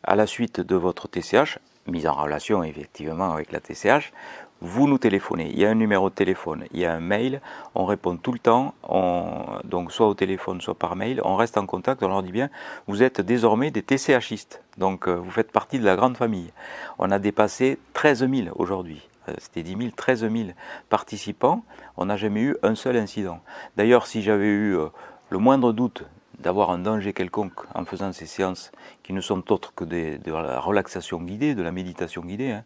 à 0.03 0.17
la 0.17 0.27
suite 0.27 0.61
de 0.61 0.77
votre 0.77 1.09
TCH, 1.09 1.59
mise 1.87 2.07
en 2.07 2.13
relation 2.13 2.63
effectivement 2.63 3.33
avec 3.33 3.53
la 3.53 3.61
TCH, 3.61 4.13
vous 4.61 4.89
nous 4.89 4.99
téléphonez. 4.99 5.51
Il 5.53 5.59
y 5.59 5.67
a 5.67 5.71
un 5.71 5.75
numéro 5.75 6.09
de 6.09 6.15
téléphone, 6.15 6.65
il 6.73 6.81
y 6.81 6.87
a 6.87 6.93
un 6.93 7.01
mail, 7.01 7.41
on 7.75 7.85
répond 7.85 8.17
tout 8.17 8.33
le 8.33 8.39
temps, 8.39 8.75
donc 9.65 9.93
soit 9.93 10.09
au 10.09 10.15
téléphone, 10.15 10.61
soit 10.61 10.75
par 10.75 10.97
mail, 10.97 11.21
on 11.25 11.37
reste 11.37 11.59
en 11.59 11.67
contact, 11.67 12.03
on 12.03 12.09
leur 12.09 12.23
dit 12.23 12.33
bien, 12.33 12.49
vous 12.87 13.03
êtes 13.03 13.21
désormais 13.21 13.71
des 13.71 13.83
TCHistes, 13.83 14.63
donc 14.79 15.09
euh, 15.09 15.15
vous 15.15 15.31
faites 15.31 15.53
partie 15.53 15.79
de 15.79 15.85
la 15.85 15.97
grande 15.97 16.17
famille. 16.17 16.53
On 16.99 17.11
a 17.11 17.19
dépassé 17.19 17.79
13 17.93 18.29
000 18.31 18.49
aujourd'hui. 18.57 19.09
Euh, 19.29 19.35
c'était 19.39 19.63
10 19.63 19.77
000, 19.77 19.91
13 19.95 20.21
000 20.31 20.35
participants, 20.89 21.63
on 21.97 22.07
n'a 22.07 22.17
jamais 22.17 22.41
eu 22.41 22.57
un 22.63 22.75
seul 22.75 22.97
incident. 22.97 23.41
D'ailleurs, 23.77 24.07
si 24.07 24.23
j'avais 24.23 24.47
eu 24.47 24.77
euh, 24.77 24.87
le 25.31 25.39
moindre 25.39 25.73
doute 25.73 26.05
d'avoir 26.39 26.71
un 26.71 26.79
danger 26.79 27.13
quelconque 27.13 27.61
en 27.75 27.85
faisant 27.85 28.13
ces 28.13 28.27
séances 28.27 28.71
qui 29.03 29.13
ne 29.13 29.21
sont 29.21 29.53
autres 29.53 29.73
que 29.75 29.85
de 29.85 30.33
la 30.33 30.61
relaxation 30.61 31.21
guidée, 31.21 31.55
de 31.55 31.63
la 31.63 31.73
méditation 31.73 32.23
guidée. 32.23 32.53
Hein. 32.53 32.65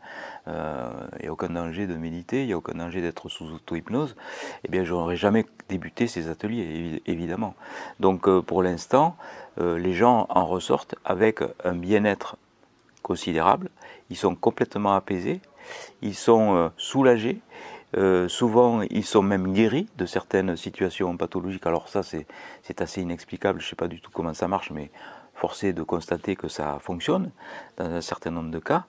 Euh, 0.49 0.91
il 1.19 1.23
n'y 1.23 1.29
a 1.29 1.33
aucun 1.33 1.51
danger 1.51 1.87
de 1.87 1.95
méditer, 1.95 2.43
il 2.43 2.47
n'y 2.47 2.53
a 2.53 2.57
aucun 2.57 2.75
danger 2.75 3.01
d'être 3.01 3.29
sous 3.29 3.53
auto-hypnose. 3.53 4.17
Eh 4.65 4.69
bien, 4.69 4.85
je 4.85 4.93
n'aurais 4.93 5.17
jamais 5.17 5.47
débuté 5.69 6.09
ces 6.09 6.29
ateliers, 6.29 7.01
évidemment. 7.07 7.55
Donc, 8.01 8.27
euh, 8.27 8.43
pour 8.43 8.63
l'instant, 8.63 9.17
euh, 9.61 9.79
les 9.79 9.93
gens 9.93 10.27
en 10.31 10.47
ressortent 10.47 10.97
avec 11.05 11.41
un 11.65 11.75
bien-être 11.75 12.37
considérable. 13.03 13.71
Ils 14.11 14.17
sont 14.17 14.35
complètement 14.35 14.95
apaisés, 14.95 15.41
ils 16.03 16.15
sont 16.15 16.71
soulagés 16.77 17.41
euh, 17.97 18.29
souvent, 18.29 18.83
ils 18.83 19.05
sont 19.05 19.23
même 19.23 19.53
guéris 19.53 19.89
de 19.97 20.07
certaines 20.07 20.57
situations 20.57 21.17
pathologiques. 21.17 21.67
Alors 21.67 21.89
ça, 21.89 22.03
c'est 22.03 22.81
assez 22.81 23.03
inexplicable. 23.03 23.61
Je 23.61 23.67
ne 23.67 23.71
sais 23.71 23.77
pas 23.77 23.89
du 23.89 24.01
tout 24.01 24.11
comment 24.13 24.35
ça 24.35 24.49
marche, 24.49 24.71
mais 24.71 24.91
forcé 25.35 25.73
de 25.73 25.83
constater 25.83 26.37
que 26.37 26.49
ça 26.49 26.79
fonctionne 26.81 27.31
dans 27.79 27.87
un 27.87 28.01
certain 28.01 28.31
nombre 28.31 28.51
de 28.51 28.59
cas. 28.59 28.85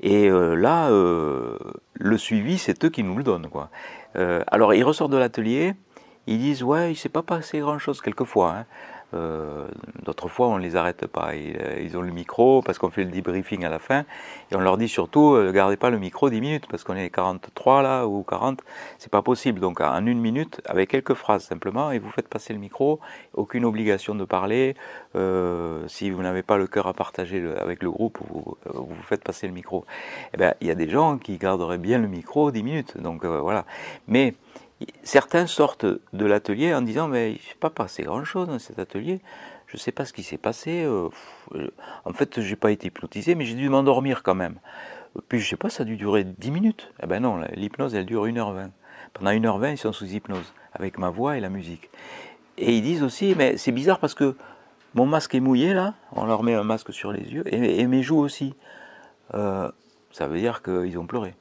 Et 0.00 0.30
euh, 0.30 0.54
là, 0.54 0.88
euh, 0.88 1.58
le 1.94 2.16
suivi, 2.16 2.58
c'est 2.58 2.84
eux 2.84 2.88
qui 2.88 3.02
nous 3.02 3.16
le 3.16 3.22
donnent. 3.22 3.48
Quoi. 3.48 3.70
alors, 4.14 4.74
ils 4.74 4.82
ressortent 4.82 5.12
de 5.12 5.18
l'atelier, 5.18 5.74
ils 6.26 6.38
disent, 6.38 6.62
ouais, 6.62 6.88
il 6.88 6.92
ne 6.92 6.96
s'est 6.96 7.08
pas 7.08 7.22
passé 7.22 7.60
grand-chose 7.60 8.00
quelquefois. 8.00 8.54
Hein. 8.56 8.66
Euh, 9.14 9.66
d'autres 10.04 10.28
fois, 10.28 10.48
on 10.48 10.58
ne 10.58 10.62
les 10.62 10.76
arrête 10.76 11.06
pas. 11.06 11.30
Euh, 11.34 11.80
ils, 11.80 11.96
ont 11.96 12.02
le 12.02 12.12
micro 12.12 12.62
parce 12.62 12.78
qu'on 12.78 12.90
fait 12.90 13.04
le 13.04 13.10
debriefing 13.10 13.64
à 13.64 13.68
la 13.68 13.78
fin. 13.78 14.04
Et 14.50 14.56
on 14.56 14.60
leur 14.60 14.76
dit 14.76 14.88
surtout, 14.88 15.34
ne 15.34 15.48
euh, 15.48 15.52
gardez 15.52 15.76
pas 15.76 15.90
le 15.90 15.98
micro 15.98 16.30
10 16.30 16.40
minutes 16.40 16.66
parce 16.70 16.84
qu'on 16.84 16.96
est 16.96 17.10
43 17.10 17.82
là 17.82 18.06
ou 18.06 18.22
40. 18.22 18.60
C'est 18.98 19.10
pas 19.10 19.22
possible. 19.22 19.60
Donc 19.60 19.80
en 19.80 20.06
une 20.06 20.20
minute, 20.20 20.60
avec 20.64 20.90
quelques 20.90 21.14
phrases 21.14 21.44
simplement, 21.44 21.90
et 21.90 21.98
vous 21.98 22.10
faites 22.10 22.28
passer 22.28 22.52
le 22.52 22.58
micro. 22.58 23.00
Aucune 23.34 23.64
obligation 23.64 24.14
de 24.14 24.24
parler. 24.24 24.74
si 25.86 26.10
vous 26.10 26.22
n'avez 26.22 26.42
pas 26.42 26.56
le 26.56 26.66
cœur 26.66 26.86
à 26.86 26.94
partager 26.94 27.42
avec 27.58 27.82
le 27.82 27.90
groupe, 27.90 28.18
vous, 28.28 28.56
vous 28.66 29.02
faites 29.02 29.24
passer 29.24 29.46
le 29.46 29.52
micro. 29.52 29.84
Eh 30.34 30.36
ben, 30.36 30.54
il 30.60 30.66
y 30.66 30.70
a 30.70 30.74
des 30.74 30.88
gens 30.88 31.18
qui 31.18 31.38
garderaient 31.38 31.78
bien 31.78 31.98
le 31.98 32.08
micro 32.08 32.50
10 32.50 32.62
minutes. 32.62 32.98
Donc 32.98 33.24
voilà. 33.24 33.64
Mais 34.06 34.34
certains 35.02 35.46
sortent 35.46 35.86
de 35.86 36.24
l'atelier 36.24 36.74
en 36.74 36.82
disant 36.82 37.08
mais 37.08 37.30
il 37.30 37.34
ne 37.34 37.38
s'est 37.38 37.58
pas 37.58 37.70
passé 37.70 38.02
grand 38.02 38.24
chose 38.24 38.48
dans 38.48 38.58
cet 38.58 38.78
atelier. 38.78 39.20
Je 39.66 39.76
ne 39.76 39.80
sais 39.80 39.92
pas 39.92 40.04
ce 40.04 40.12
qui 40.12 40.22
s'est 40.22 40.38
passé 40.38 40.82
euh, 40.84 41.08
en 42.04 42.12
fait 42.12 42.40
j'ai 42.40 42.56
pas 42.56 42.70
été 42.70 42.88
hypnotisé 42.88 43.34
mais 43.34 43.44
j'ai 43.44 43.54
dû 43.54 43.68
m'endormir 43.68 44.22
quand 44.22 44.34
même. 44.34 44.56
Puis 45.28 45.40
je 45.40 45.48
sais 45.48 45.56
pas 45.56 45.70
ça 45.70 45.82
a 45.82 45.86
dû 45.86 45.96
durer 45.96 46.24
10 46.24 46.50
minutes. 46.50 46.92
Eh 47.02 47.06
ben 47.06 47.20
non 47.20 47.40
l'hypnose 47.54 47.94
elle 47.94 48.06
dure 48.06 48.26
1h20 48.26 48.70
pendant 49.12 49.30
1h20 49.30 49.72
ils 49.72 49.78
sont 49.78 49.92
sous 49.92 50.06
hypnose 50.06 50.52
avec 50.72 50.98
ma 50.98 51.10
voix 51.10 51.36
et 51.36 51.40
la 51.40 51.50
musique. 51.50 51.90
Et 52.58 52.76
ils 52.76 52.82
disent 52.82 53.02
aussi 53.02 53.34
mais 53.36 53.56
c'est 53.56 53.72
bizarre 53.72 53.98
parce 53.98 54.14
que 54.14 54.36
mon 54.94 55.06
masque 55.06 55.34
est 55.34 55.40
mouillé 55.40 55.72
là. 55.72 55.94
On 56.12 56.24
leur 56.24 56.42
met 56.42 56.54
un 56.54 56.64
masque 56.64 56.92
sur 56.92 57.12
les 57.12 57.32
yeux 57.32 57.44
et, 57.52 57.86
mes 57.86 58.02
joues 58.02 58.18
aussi. 58.18 58.54
Euh, 59.34 59.70
ça 60.10 60.26
veut 60.26 60.38
dire 60.38 60.62
qu'ils 60.62 60.98
ont 60.98 61.06
pleuré. 61.06 61.34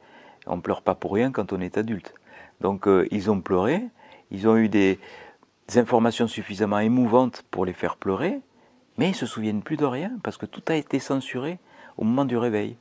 On 0.46 0.62
pleure 0.62 0.81
pas 0.84 0.93
pour 0.93 1.13
rien 1.13 1.31
quand 1.31 1.51
on 1.53 1.60
est 1.60 1.77
adulte 1.77 2.13
donc 2.62 2.88
euh, 2.88 3.08
ils 3.12 3.30
ont 3.32 3.42
pleuré, 3.42 3.84
ils 4.32 4.48
ont 4.48 4.58
eu 4.58 4.70
des, 4.70 5.00
informations 5.75 6.28
suffisamment 6.28 6.80
émouvantes 6.80 7.44
pour 7.51 7.63
les 7.63 7.74
faire 7.74 7.96
pleurer, 7.96 8.39
mais 8.98 9.06
ils 9.06 9.12
ne 9.12 9.16
se 9.16 9.28
souviennent 9.28 9.62
plus 9.62 9.78
de 9.78 9.86
rien 9.86 10.12
parce 10.24 10.38
que 10.38 10.48
tout 10.48 10.63
a 10.68 10.74
été 10.74 10.98
censuré 10.98 11.60
au 11.98 12.04
moment 12.04 12.25
du 12.25 12.38
réveil. 12.38 12.75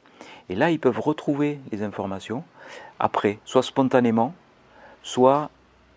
Et 0.48 0.54
là, 0.54 0.70
ils 0.70 0.80
peuvent 0.80 0.98
retrouver 0.98 1.60
les 1.70 1.82
informations 1.82 2.44
après, 2.98 3.40
soit 3.44 3.62
spontanément, 3.62 4.34
soit 5.02 5.50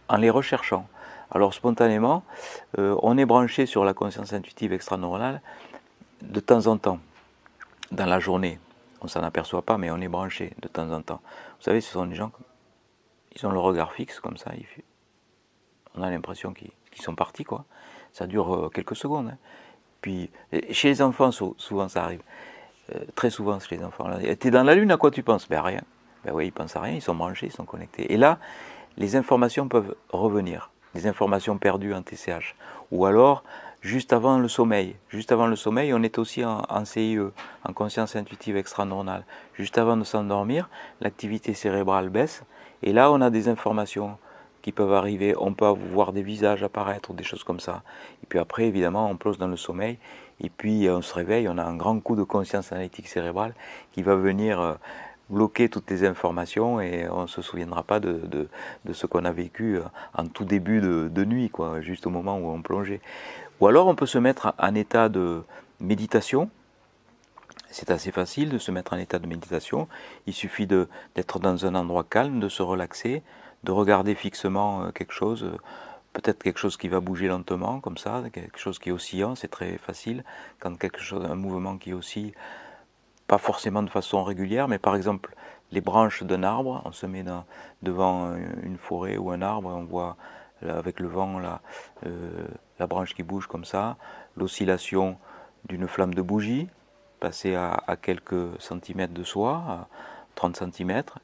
en 0.10 0.18
les 0.18 0.30
recherchant. 0.30 0.86
Alors 1.32 1.54
spontanément, 1.54 2.24
euh, 2.78 2.98
on 3.02 3.18
est 3.18 3.26
branché 3.26 3.66
sur 3.66 3.86
la 3.86 3.94
conscience 3.94 4.34
intuitive 4.34 4.74
extraneuronale 4.74 5.42
de 6.22 6.40
temps 6.42 6.68
en 6.68 6.78
temps, 6.78 7.00
dans 7.92 8.06
la 8.06 8.20
journée. 8.20 8.60
On 9.02 9.08
s'en 9.08 9.24
aperçoit 9.24 9.62
pas, 9.62 9.78
mais 9.78 9.90
on 9.92 10.02
est 10.02 10.10
branché 10.10 10.54
de 10.62 10.68
temps 10.68 10.92
en 10.92 11.02
temps. 11.02 11.22
Vous 11.58 11.64
savez, 11.64 11.80
ce 11.80 11.94
sont 11.94 12.06
des 12.06 12.16
gens 12.16 12.32
ils 13.36 13.46
ont 13.46 13.52
le 13.52 13.60
regard 13.60 13.94
fixe 13.94 14.20
comme 14.20 14.38
ça. 14.38 14.52
On 15.96 16.04
a 16.04 16.10
l'impression 16.10 16.54
qu'ils 16.54 16.72
sont 17.02 17.16
partis, 17.16 17.44
quoi. 17.44 17.66
Ça 18.12 18.28
dure 18.28 18.54
euh, 18.54 18.70
quelques 18.70 18.96
secondes. 18.96 19.30
Hein. 19.30 19.38
Puis, 20.02 20.30
chez 20.72 20.90
les 20.90 21.02
enfants, 21.02 21.32
souvent 21.32 21.88
ça 21.88 22.04
arrive. 22.04 22.22
Euh, 22.94 23.00
très 23.16 23.30
souvent 23.30 23.60
chez 23.60 23.78
les 23.78 23.84
enfants. 23.84 24.10
T'es 24.40 24.52
dans 24.52 24.64
la 24.64 24.76
lune, 24.76 24.92
à 24.92 24.98
quoi 24.98 25.12
tu 25.12 25.24
penses? 25.24 25.48
Ben 25.48 25.62
rien. 25.62 25.82
Ben 26.26 26.34
oui, 26.34 26.48
ils 26.48 26.52
pensent 26.52 26.76
à 26.76 26.82
rien, 26.82 26.96
ils 26.96 27.02
sont 27.02 27.16
branchés, 27.16 27.48
ils 27.48 27.52
sont 27.52 27.66
connectés. 27.66 28.12
Et 28.12 28.18
là, 28.18 28.40
les 28.98 29.16
informations 29.16 29.68
peuvent 29.68 29.96
revenir. 30.10 30.72
Des 30.94 31.08
informations 31.08 31.58
perdues 31.58 31.94
en 31.94 32.02
TCH. 32.02 32.56
Ou 32.92 33.06
alors, 33.06 33.44
juste 33.82 34.12
avant 34.12 34.38
le 34.40 34.48
sommeil. 34.48 34.96
Juste 35.10 35.32
avant 35.32 35.48
le 35.48 35.56
sommeil, 35.56 35.94
on 35.94 36.04
est 36.04 36.18
aussi 36.18 36.44
en, 36.44 36.86
CIE, 36.86 37.18
en 37.64 37.74
conscience 37.74 38.16
intuitive 38.16 38.58
extra-normale. 38.58 39.24
Juste 39.54 39.78
avant 39.78 39.96
de 39.96 40.04
s'endormir, 40.04 40.70
l'activité 41.00 41.54
cérébrale 41.54 42.10
baisse 42.10 42.44
et 42.84 42.94
là, 42.94 43.12
on 43.12 43.22
a 43.22 43.30
des 43.30 43.48
informations 43.48 44.18
qui 44.62 44.72
peuvent 44.72 44.94
arriver. 44.94 45.36
On 45.38 45.54
peut 45.54 45.68
voir 45.68 46.14
des 46.14 46.22
visages 46.22 46.64
apparaître 46.64 47.14
des 47.14 47.24
choses 47.24 47.44
comme 47.44 47.60
ça. 47.60 47.84
Et 48.24 48.28
puis 48.28 48.40
après, 48.40 48.66
évidemment, 48.66 49.10
on 49.10 49.18
plonge 49.18 49.38
dans 49.38 49.48
le 49.48 49.58
sommeil. 49.58 49.98
Et 50.40 50.50
puis, 50.50 50.88
on 50.90 51.02
se 51.02 51.14
réveille. 51.14 51.48
On 51.50 51.58
a 51.58 51.64
un 51.64 51.76
grand 51.76 52.00
coup 52.00 52.16
de 52.16 52.24
conscience 52.24 52.72
analytique 52.72 53.08
cérébrale 53.08 53.54
qui 53.92 54.02
va 54.02 54.16
venir 54.16 54.60
euh, 54.60 54.74
bloquer 55.30 55.70
toutes 55.70 55.90
les 55.90 56.06
informations 56.06 56.82
et 56.82 57.08
on 57.10 57.24
ne 57.24 57.28
se 57.28 57.42
souviendra 57.42 57.84
pas 57.84 58.00
de, 58.00 58.22
de, 58.86 58.94
ce 58.94 59.06
qu'on 59.06 59.26
a 59.26 59.32
vécu 59.32 59.78
euh, 59.78 59.84
en 60.16 60.28
tout 60.28 60.46
début 60.46 60.82
de, 60.82 61.10
de, 61.12 61.26
nuit, 61.26 61.50
quoi, 61.50 61.82
juste 61.82 62.08
au 62.08 62.10
moment 62.10 62.38
où 62.38 62.50
on 62.50 62.62
plongeait. 62.62 63.02
Ou 63.60 63.68
alors, 63.68 63.88
on 63.88 63.96
peut 63.96 64.08
se 64.08 64.18
mettre 64.18 64.54
en 64.58 64.76
état 64.76 65.10
de 65.10 65.44
méditation 65.80 66.50
c'est 67.72 67.92
assez 67.92 68.12
facile 68.12 68.50
de 68.50 68.58
se 68.58 68.72
mettre 68.72 68.94
en 68.94 68.98
état 68.98 69.20
de 69.20 69.28
méditation. 69.28 69.88
Il 70.28 70.34
suffit 70.34 70.68
d'être 70.68 71.40
dans 71.40 71.66
un 71.66 71.76
endroit 71.76 72.04
calme, 72.04 72.40
de 72.40 72.50
se 72.50 72.62
relaxer, 72.62 73.24
de 73.64 73.72
regarder 73.72 74.16
fixement 74.16 74.84
euh, 74.84 74.92
quelque 74.92 75.14
chose, 75.14 75.44
euh, 75.44 75.58
peut-être 76.14 76.44
quelque 76.44 76.60
chose 76.60 76.78
qui 76.78 76.88
va 76.88 77.00
bouger 77.00 77.28
lentement, 77.28 77.80
comme 77.80 77.98
ça, 77.98 78.24
quelque 78.32 78.60
chose 78.60 78.80
qui 78.80 78.90
est 78.90 78.92
oscillant, 78.92 79.36
c'est 79.36 79.48
très 79.48 79.78
facile. 79.78 80.24
Quand 80.60 80.78
quelque 80.78 81.00
chose, 81.00 81.26
un 81.26 81.36
mouvement 81.36 81.78
qui 81.78 81.94
oscille, 81.94 82.34
pas 83.28 83.38
forcément 83.38 83.82
de 83.82 83.90
façon 83.90 84.24
régulière, 84.24 84.68
mais 84.68 84.78
par 84.78 84.96
exemple 84.96 85.36
les 85.72 85.80
branches 85.80 86.24
d'un 86.24 86.44
arbre, 86.44 86.82
on 86.84 86.92
se 86.92 87.06
met 87.06 87.24
devant 87.82 88.36
une 88.62 88.78
forêt 88.78 89.16
ou 89.16 89.32
un 89.32 89.42
arbre, 89.42 89.70
on 89.70 89.86
voit 89.86 90.18
avec 90.68 91.00
le 91.00 91.08
vent 91.08 91.40
euh, 92.06 92.48
la 92.80 92.88
branche 92.88 93.14
qui 93.14 93.24
bouge 93.24 93.48
comme 93.48 93.66
ça, 93.66 93.98
l'oscillation 94.36 95.18
d'une 95.68 95.88
flamme 95.88 96.14
de 96.14 96.22
bougie, 96.22 96.68
passer 97.22 97.56
à, 97.56 97.96
quelques 98.02 98.60
centimètres 98.60 99.14
de 99.14 99.24
soi, 99.24 99.64
à 99.70 99.88
30 100.36 100.58
centimètres. 100.58 101.20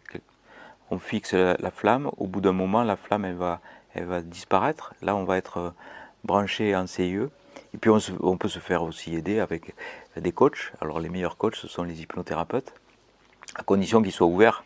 On 0.89 0.99
fixe 0.99 1.33
la, 1.33 1.71
flamme, 1.71 2.09
au 2.15 2.27
bout 2.27 2.39
d'un 2.39 2.53
moment, 2.53 2.83
la 2.83 2.95
flamme 2.95 3.25
elle 3.25 3.35
va, 3.35 3.59
elle 3.93 4.05
va 4.05 4.21
disparaître. 4.21 4.93
Là, 5.01 5.15
on 5.17 5.25
va 5.25 5.37
être 5.37 5.73
branché 6.23 6.73
en 6.75 6.87
CIE. 6.87 7.27
Et 7.73 7.77
puis 7.77 7.89
on, 7.89 8.37
peut 8.37 8.47
se 8.47 8.59
faire 8.59 8.83
aussi 8.83 9.15
aider 9.15 9.39
avec 9.39 9.75
des 10.15 10.31
coachs. 10.31 10.71
Alors 10.79 10.99
les 10.99 11.09
meilleurs 11.09 11.35
coachs, 11.35 11.55
ce 11.55 11.67
sont 11.67 11.83
les 11.83 12.01
hypnothérapeutes, 12.01 12.73
à 13.55 13.63
condition 13.63 14.01
qu'ils 14.01 14.13
soient 14.13 14.27
ouverts 14.27 14.63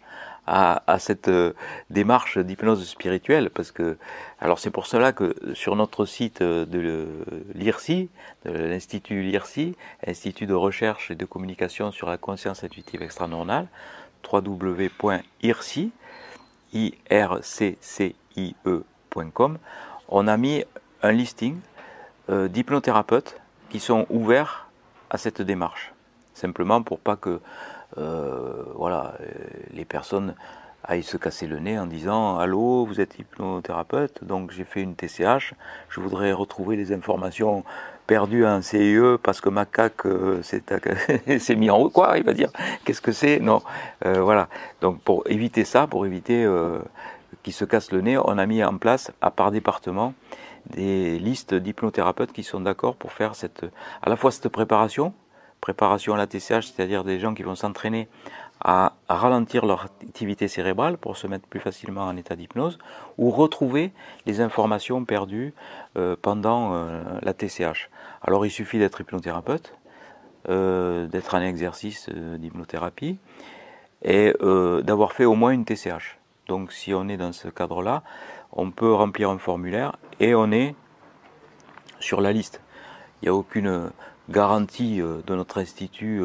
à, 0.54 1.00
cette 1.00 1.30
euh, 1.30 1.54
démarche 1.90 2.38
d'hypnose 2.38 2.86
spirituelle. 2.86 3.50
Parce 3.50 3.72
que, 3.72 3.98
alors 4.42 4.60
c'est 4.60 4.70
pour 4.70 4.86
cela 4.86 5.14
que 5.14 5.34
sur 5.54 5.78
notre 5.78 6.06
site 6.06 6.44
de 6.44 7.08
l'IRSI, 7.56 8.10
de 8.46 8.52
l'Institut 8.52 9.22
l'IRSI, 9.22 9.76
Institut 10.06 10.48
de 10.48 10.54
recherche 10.54 11.10
et 11.10 11.16
de 11.16 11.24
communication 11.26 11.92
sur 11.92 12.10
la 12.10 12.18
conscience 12.18 12.66
intuitive 12.66 13.02
extranormale, 13.02 13.68
www.irci, 14.30 15.92
irccie.com, 16.74 17.68
on 20.10 20.28
a 20.28 20.38
mis 20.38 20.66
un 21.02 21.12
listing 21.14 21.60
euh, 22.30 22.48
d'hypnothérapeutes 22.50 23.40
qui 23.70 23.80
sont 23.80 24.06
ouverts 24.10 24.68
à 25.10 25.18
cette 25.18 25.42
démarche. 25.42 25.94
Simplement 26.34 26.82
pour 26.84 27.00
pas 27.00 27.16
que 27.16 27.40
euh, 27.98 28.64
voilà, 28.76 29.16
euh, 29.20 29.26
les 29.74 29.86
personnes 29.86 30.36
aillent 30.84 31.04
se 31.04 31.18
casser 31.18 31.48
le 31.48 31.60
nez 31.60 31.78
en 31.78 31.86
disant 31.86 32.38
Allô, 32.38 32.86
vous 32.86 33.00
êtes 33.02 33.20
hypnothérapeute, 33.20 34.24
donc 34.24 34.52
j'ai 34.52 34.64
fait 34.64 34.82
une 34.82 34.96
TCH, 34.96 35.54
je 35.90 36.00
voudrais 36.00 36.34
retrouver 36.34 36.76
les 36.76 36.92
informations 36.92 37.64
perdues 38.08 38.46
en 38.46 38.62
CIE 38.62 38.98
parce 39.24 39.42
que 39.42 39.50
ma 39.50 39.66
CAC 39.66 39.94
s'est 40.42 41.56
mis 41.56 41.70
en 41.70 41.78
haut. 41.78 41.90
Quoi 41.90 42.18
Il 42.18 42.24
va 42.24 42.34
dire 42.34 42.50
Qu'est-ce 42.84 43.02
que 43.02 43.12
c'est? 43.12 43.40
Non. 43.40 43.62
voilà. 44.04 44.50
Donc 44.82 45.00
pour 45.02 45.24
éviter 45.28 45.64
ça, 45.66 45.88
pour 45.88 46.06
éviter 46.06 46.46
qu'ils 47.44 47.54
se 47.54 47.66
cassent 47.66 47.92
le 47.92 48.02
nez, 48.02 48.18
on 48.18 48.38
a 48.38 48.46
mis 48.46 48.64
en 48.64 48.78
place, 48.78 49.12
à 49.22 49.32
part 49.32 49.52
département, 49.52 50.14
des 50.70 51.20
listes 51.20 51.54
d'hypnothérapeutes 51.54 52.32
qui 52.32 52.44
sont 52.44 52.60
d'accord 52.60 52.96
pour 52.96 53.12
faire 53.12 53.36
cette, 53.36 53.66
à 54.02 54.10
la 54.10 54.16
fois 54.16 54.32
cette 54.32 54.50
préparation, 54.50 55.14
préparation 55.60 56.14
à 56.14 56.18
la 56.18 56.28
TCH, 56.28 56.74
c'est-à-dire 56.74 57.04
des 57.04 57.20
gens 57.20 57.34
qui 57.34 57.44
vont 57.44 57.56
s'entraîner 57.56 58.08
à, 58.64 58.94
ralentir 59.10 59.66
leur 59.66 59.86
activité 60.04 60.48
cérébrale 60.48 60.98
pour 60.98 61.18
se 61.18 61.28
mettre 61.28 61.48
plus 61.48 61.60
facilement 61.60 62.04
en 62.04 62.16
état 62.16 62.36
d'hypnose, 62.36 62.78
ou 63.18 63.32
retrouver 63.32 63.92
les 64.26 64.42
informations 64.42 65.04
perdues 65.04 65.54
euh, 65.98 66.16
pendant 66.22 66.74
euh, 66.74 67.04
la 67.22 67.34
TCH. 67.34 67.90
Alors 68.22 68.46
il 68.46 68.52
suffit 68.52 68.80
d'être 68.80 69.02
hypnothérapeute, 69.02 69.76
euh, 70.50 71.08
d'être 71.08 71.36
en 71.36 71.42
exercice 71.42 72.10
d'hypnothérapie, 72.10 73.18
et 74.04 74.34
d'avoir 74.84 75.14
fait 75.14 75.26
au 75.26 75.36
moins 75.36 75.52
une 75.52 75.64
TCH. 75.64 76.18
Donc 76.48 76.72
si 76.72 76.92
on 76.92 77.08
est 77.08 77.18
dans 77.18 77.34
ce 77.34 77.50
cadre-là, 77.50 78.02
on 78.52 78.72
peut 78.72 78.92
remplir 78.92 79.30
un 79.30 79.38
formulaire 79.38 79.96
et 80.20 80.34
on 80.34 80.52
est 80.52 80.74
sur 82.00 82.20
la 82.20 82.32
liste. 82.32 82.62
Il 83.22 83.26
n'y 83.26 83.30
a 83.30 83.36
aucune 83.36 83.92
garantie 84.30 84.98
de 84.98 85.36
notre 85.36 85.60
institut 85.60 86.20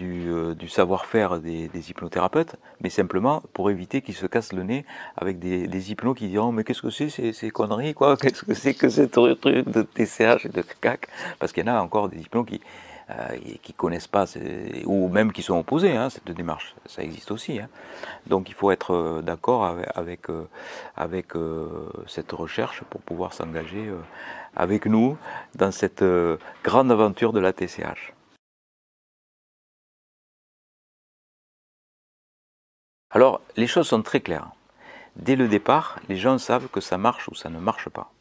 euh, 0.00 0.54
du, 0.54 0.68
savoir-faire 0.68 1.40
des, 1.40 1.90
hypnothérapeutes, 1.90 2.56
mais 2.80 2.90
simplement 2.90 3.42
pour 3.52 3.70
éviter 3.70 4.02
qu'ils 4.02 4.14
se 4.14 4.26
cassent 4.26 4.52
le 4.52 4.62
nez 4.62 4.84
avec 5.16 5.38
des, 5.38 5.66
des 5.66 5.80
qui 6.16 6.28
diront 6.28 6.52
mais 6.52 6.64
qu'est-ce 6.64 6.82
que 6.82 6.90
c'est 6.90 7.32
ces, 7.32 7.50
conneries 7.50 7.94
quoi? 7.94 8.16
Qu'est-ce 8.20 8.44
que 8.44 8.54
c'est 8.54 8.74
que 8.74 8.88
ce 8.88 9.02
truc 9.02 9.68
de 9.68 9.82
TCH 9.82 10.46
et 10.46 10.48
de 10.48 10.62
CAC? 10.80 11.08
Parce 11.38 11.52
qu'il 11.52 11.66
y 11.66 11.70
en 11.70 11.74
a 11.74 11.80
encore 11.80 12.08
des 12.08 12.18
hypnos 12.18 12.44
qui 12.44 12.60
euh, 13.10 13.36
connaissent 13.76 14.06
pas, 14.06 14.26
ou 14.84 15.08
même 15.08 15.32
qui 15.32 15.42
sont 15.42 15.58
opposés 15.58 15.96
à 15.96 16.04
hein, 16.04 16.10
cette 16.10 16.30
démarche. 16.30 16.74
Ça 16.86 17.02
existe 17.02 17.30
aussi. 17.30 17.58
Hein. 17.58 17.68
Donc 18.26 18.48
il 18.48 18.54
faut 18.54 18.70
être 18.70 18.94
euh, 18.94 19.22
d'accord 19.22 19.64
avec, 19.94 20.26
avec, 20.96 21.34
euh, 21.34 21.90
cette 22.06 22.30
recherche 22.32 22.82
pour 22.90 23.00
pouvoir 23.00 23.32
s'engager 23.32 23.90
avec 24.54 24.86
nous 24.86 25.16
dans 25.54 25.72
cette 25.72 26.04
grande 26.62 26.92
aventure 26.92 27.32
de 27.32 27.40
la 27.40 27.52
TCH. 27.52 28.12
Alors, 33.10 33.40
les 33.56 33.66
choses 33.66 33.88
sont 33.88 34.02
très 34.02 34.20
claires. 34.20 34.50
Dès 35.16 35.34
le 35.34 35.48
départ, 35.48 35.98
les 36.08 36.16
gens 36.16 36.38
savent 36.38 36.68
que 36.68 36.80
ça 36.80 36.96
marche 36.96 37.28
ou 37.28 37.34
ça 37.34 37.50
ne 37.50 37.58
marche 37.58 37.88
pas. 37.88 38.12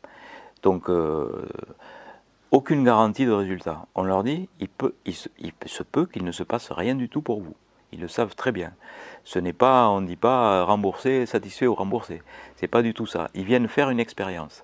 Donc, 0.64 0.90
aucune 2.52 2.84
garantie 2.84 3.28
de 3.28 3.32
résultat. 3.32 3.86
On 3.94 4.04
leur 4.04 4.24
dit, 4.24 4.50
il, 4.60 5.14
se, 5.16 5.84
peut 5.84 6.06
qu'il 6.08 6.24
ne 6.24 6.32
se 6.32 6.42
passe 6.42 6.72
rien 6.72 6.96
du 6.96 7.08
tout 7.08 7.22
pour 7.22 7.42
vous. 7.42 7.56
Ils 7.92 8.02
le 8.02 8.08
savent 8.08 8.36
très 8.36 8.52
bien. 8.52 8.74
Ce 9.24 9.38
n'est 9.38 9.54
pas, 9.54 9.88
on 9.90 10.02
ne 10.02 10.08
dit 10.08 10.16
pas 10.16 10.64
rembourser, 10.64 11.28
satisfait 11.28 11.68
ou 11.68 11.76
remboursé. 11.76 12.24
C'est 12.56 12.68
pas 12.68 12.82
du 12.82 12.96
tout 12.96 13.06
ça. 13.06 13.30
Ils 13.36 13.46
viennent 13.46 13.68
faire 13.68 13.92
une 13.92 14.00
expérience. 14.00 14.64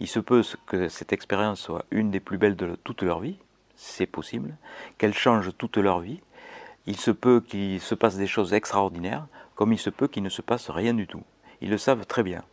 Il 0.00 0.08
se 0.08 0.18
peut 0.18 0.42
que 0.66 0.88
cette 0.88 1.12
expérience 1.12 1.60
soit 1.60 1.84
une 1.92 2.10
des 2.10 2.20
plus 2.20 2.38
belles 2.38 2.56
de 2.56 2.76
toute 2.82 3.02
leur 3.02 3.20
vie. 3.20 3.36
C'est 3.76 4.06
possible. 4.06 4.56
Qu'elle 4.98 5.14
change 5.14 5.56
toute 5.56 5.76
leur 5.76 6.00
vie. 6.00 6.20
Il 6.86 6.96
se 6.96 7.10
peut 7.12 7.40
qu'il 7.40 7.80
se 7.80 7.94
passe 7.94 8.16
des 8.16 8.26
choses 8.26 8.54
extraordinaires, 8.54 9.26
comme 9.60 9.74
il 9.74 9.78
se 9.78 9.90
peut 9.90 10.08
qu'il 10.08 10.22
ne 10.22 10.30
se 10.30 10.40
passe 10.40 10.70
rien 10.70 10.94
du 10.94 11.06
tout. 11.06 11.22
Ils 11.60 11.68
le 11.68 11.76
savent 11.76 12.06
très 12.06 12.22
bien. 12.22 12.44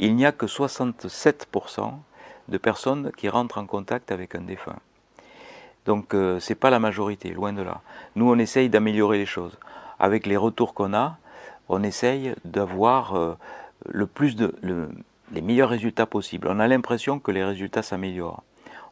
Il 0.00 0.16
n'y 0.16 0.26
a 0.26 0.32
que 0.32 0.46
67% 0.46 1.92
de 2.48 2.58
personnes 2.58 3.12
qui 3.16 3.28
rentrent 3.28 3.58
en 3.58 3.66
contact 3.66 4.10
avec 4.10 4.34
un 4.34 4.40
défunt. 4.40 4.80
Donc 5.84 6.12
euh, 6.12 6.40
ce 6.40 6.50
n'est 6.50 6.56
pas 6.56 6.70
la 6.70 6.80
majorité, 6.80 7.30
loin 7.30 7.52
de 7.52 7.62
là. 7.62 7.82
Nous, 8.16 8.28
on 8.28 8.36
essaye 8.36 8.68
d'améliorer 8.68 9.18
les 9.18 9.26
choses. 9.26 9.56
Avec 10.00 10.26
les 10.26 10.36
retours 10.36 10.74
qu'on 10.74 10.92
a, 10.92 11.18
on 11.68 11.84
essaye 11.84 12.34
d'avoir 12.44 13.14
euh, 13.14 13.36
les 13.92 15.40
meilleurs 15.40 15.70
résultats 15.70 16.06
possibles. 16.06 16.48
On 16.50 16.58
a 16.58 16.66
l'impression 16.66 17.20
que 17.20 17.30
les 17.30 17.44
résultats 17.44 17.82
s'améliorent. 17.82 18.42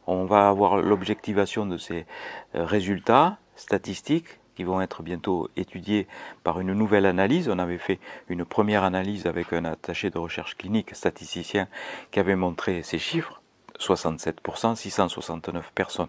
On 0.07 0.23
va 0.23 0.47
avoir 0.47 0.77
l'objectivation 0.77 1.65
de 1.65 1.75
ces 1.75 2.05
euh, 2.55 2.63
résultats 2.63 3.35
statistiques 3.57 4.39
qui 4.55 4.63
vont 4.63 4.81
être 4.81 5.03
bientôt 5.03 5.49
étudiés 5.55 6.07
par 6.43 6.59
une 6.59 6.73
nouvelle 6.73 7.05
analyse. 7.05 7.49
On 7.49 7.59
avait 7.59 7.77
fait 7.77 7.99
une 8.29 8.45
première 8.45 8.83
analyse 8.83 9.25
avec 9.27 9.53
un 9.53 9.65
attaché 9.65 10.09
de 10.09 10.17
recherche 10.17 10.55
clinique 10.55 10.95
statisticien 10.95 11.67
qui 12.11 12.19
avait 12.19 12.35
montré 12.35 12.83
ces 12.83 12.99
chiffres. 12.99 13.41
67%, 13.79 14.75
669 14.75 15.71
personnes 15.73 16.07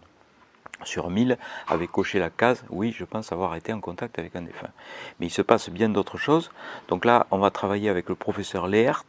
sur 0.83 1.09
1000 1.09 1.39
avaient 1.69 1.87
coché 1.87 2.19
la 2.19 2.31
case 2.31 2.65
oui, 2.69 2.95
je 2.97 3.05
pense 3.05 3.33
avoir 3.33 3.55
été 3.55 3.73
en 3.73 3.81
contact 3.81 4.19
avec 4.19 4.37
un 4.37 4.43
défunt. 4.43 4.71
Mais 5.19 5.27
il 5.27 5.31
se 5.31 5.43
passe 5.43 5.71
bien 5.71 5.89
d'autres 5.89 6.19
choses. 6.19 6.51
Donc 6.89 7.05
là, 7.05 7.27
on 7.31 7.39
va 7.39 7.51
travailler 7.51 7.89
avec 7.89 8.09
le 8.09 8.15
professeur 8.15 8.67
Leert 8.67 9.05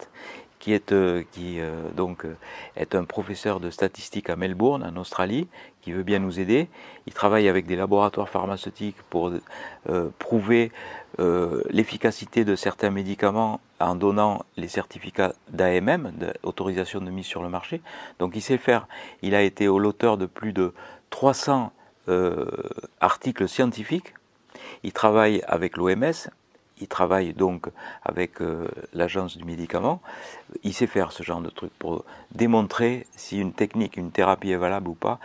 qui 0.58 0.72
est 0.72 0.92
euh, 0.92 1.22
euh, 1.38 1.90
donc 1.90 2.24
euh, 2.24 2.36
est 2.76 2.94
un 2.94 3.04
professeur 3.04 3.60
de 3.60 3.70
statistique 3.70 4.30
à 4.30 4.36
Melbourne 4.36 4.82
en 4.82 4.96
Australie 4.98 5.48
qui 5.86 5.92
veut 5.92 6.02
bien 6.02 6.18
nous 6.18 6.40
aider. 6.40 6.66
Il 7.06 7.12
travaille 7.12 7.48
avec 7.48 7.64
des 7.64 7.76
laboratoires 7.76 8.28
pharmaceutiques 8.28 8.96
pour 9.08 9.30
prouver 10.18 10.72
l'efficacité 11.70 12.44
de 12.44 12.56
certains 12.56 12.90
médicaments 12.90 13.60
en 13.78 13.94
donnant 13.94 14.44
les 14.56 14.66
certificats 14.66 15.32
d'AMM, 15.50 16.10
d'autorisation 16.42 17.00
de 17.00 17.08
mise 17.12 17.26
sur 17.26 17.40
le 17.40 17.48
marché. 17.48 17.82
Donc 18.18 18.34
il 18.34 18.42
sait 18.42 18.58
faire. 18.58 18.88
Il 19.22 19.36
a 19.36 19.42
été 19.42 19.66
l'auteur 19.66 20.18
de 20.18 20.26
plus 20.26 20.52
de 20.52 20.74
300 21.10 21.70
articles 23.00 23.48
scientifiques. 23.48 24.12
Il 24.82 24.92
travaille 24.92 25.40
avec 25.46 25.76
l'OMS, 25.76 26.30
il 26.80 26.88
travaille 26.88 27.32
donc 27.32 27.68
avec 28.04 28.40
euh, 28.40 28.68
l'agence 28.92 29.36
du 29.36 29.44
médicament, 29.44 30.00
il 30.62 30.74
sait 30.74 30.86
faire 30.86 31.12
ce 31.12 31.22
genre 31.22 31.40
de 31.40 31.50
truc 31.50 31.72
pour 31.78 32.04
démontrer 32.34 33.06
si 33.16 33.38
une 33.40 33.52
technique, 33.52 33.96
une 33.96 34.10
thérapie 34.10 34.50
est 34.50 34.56
valable 34.56 34.88
ou 34.88 34.94
pas, 34.94 35.18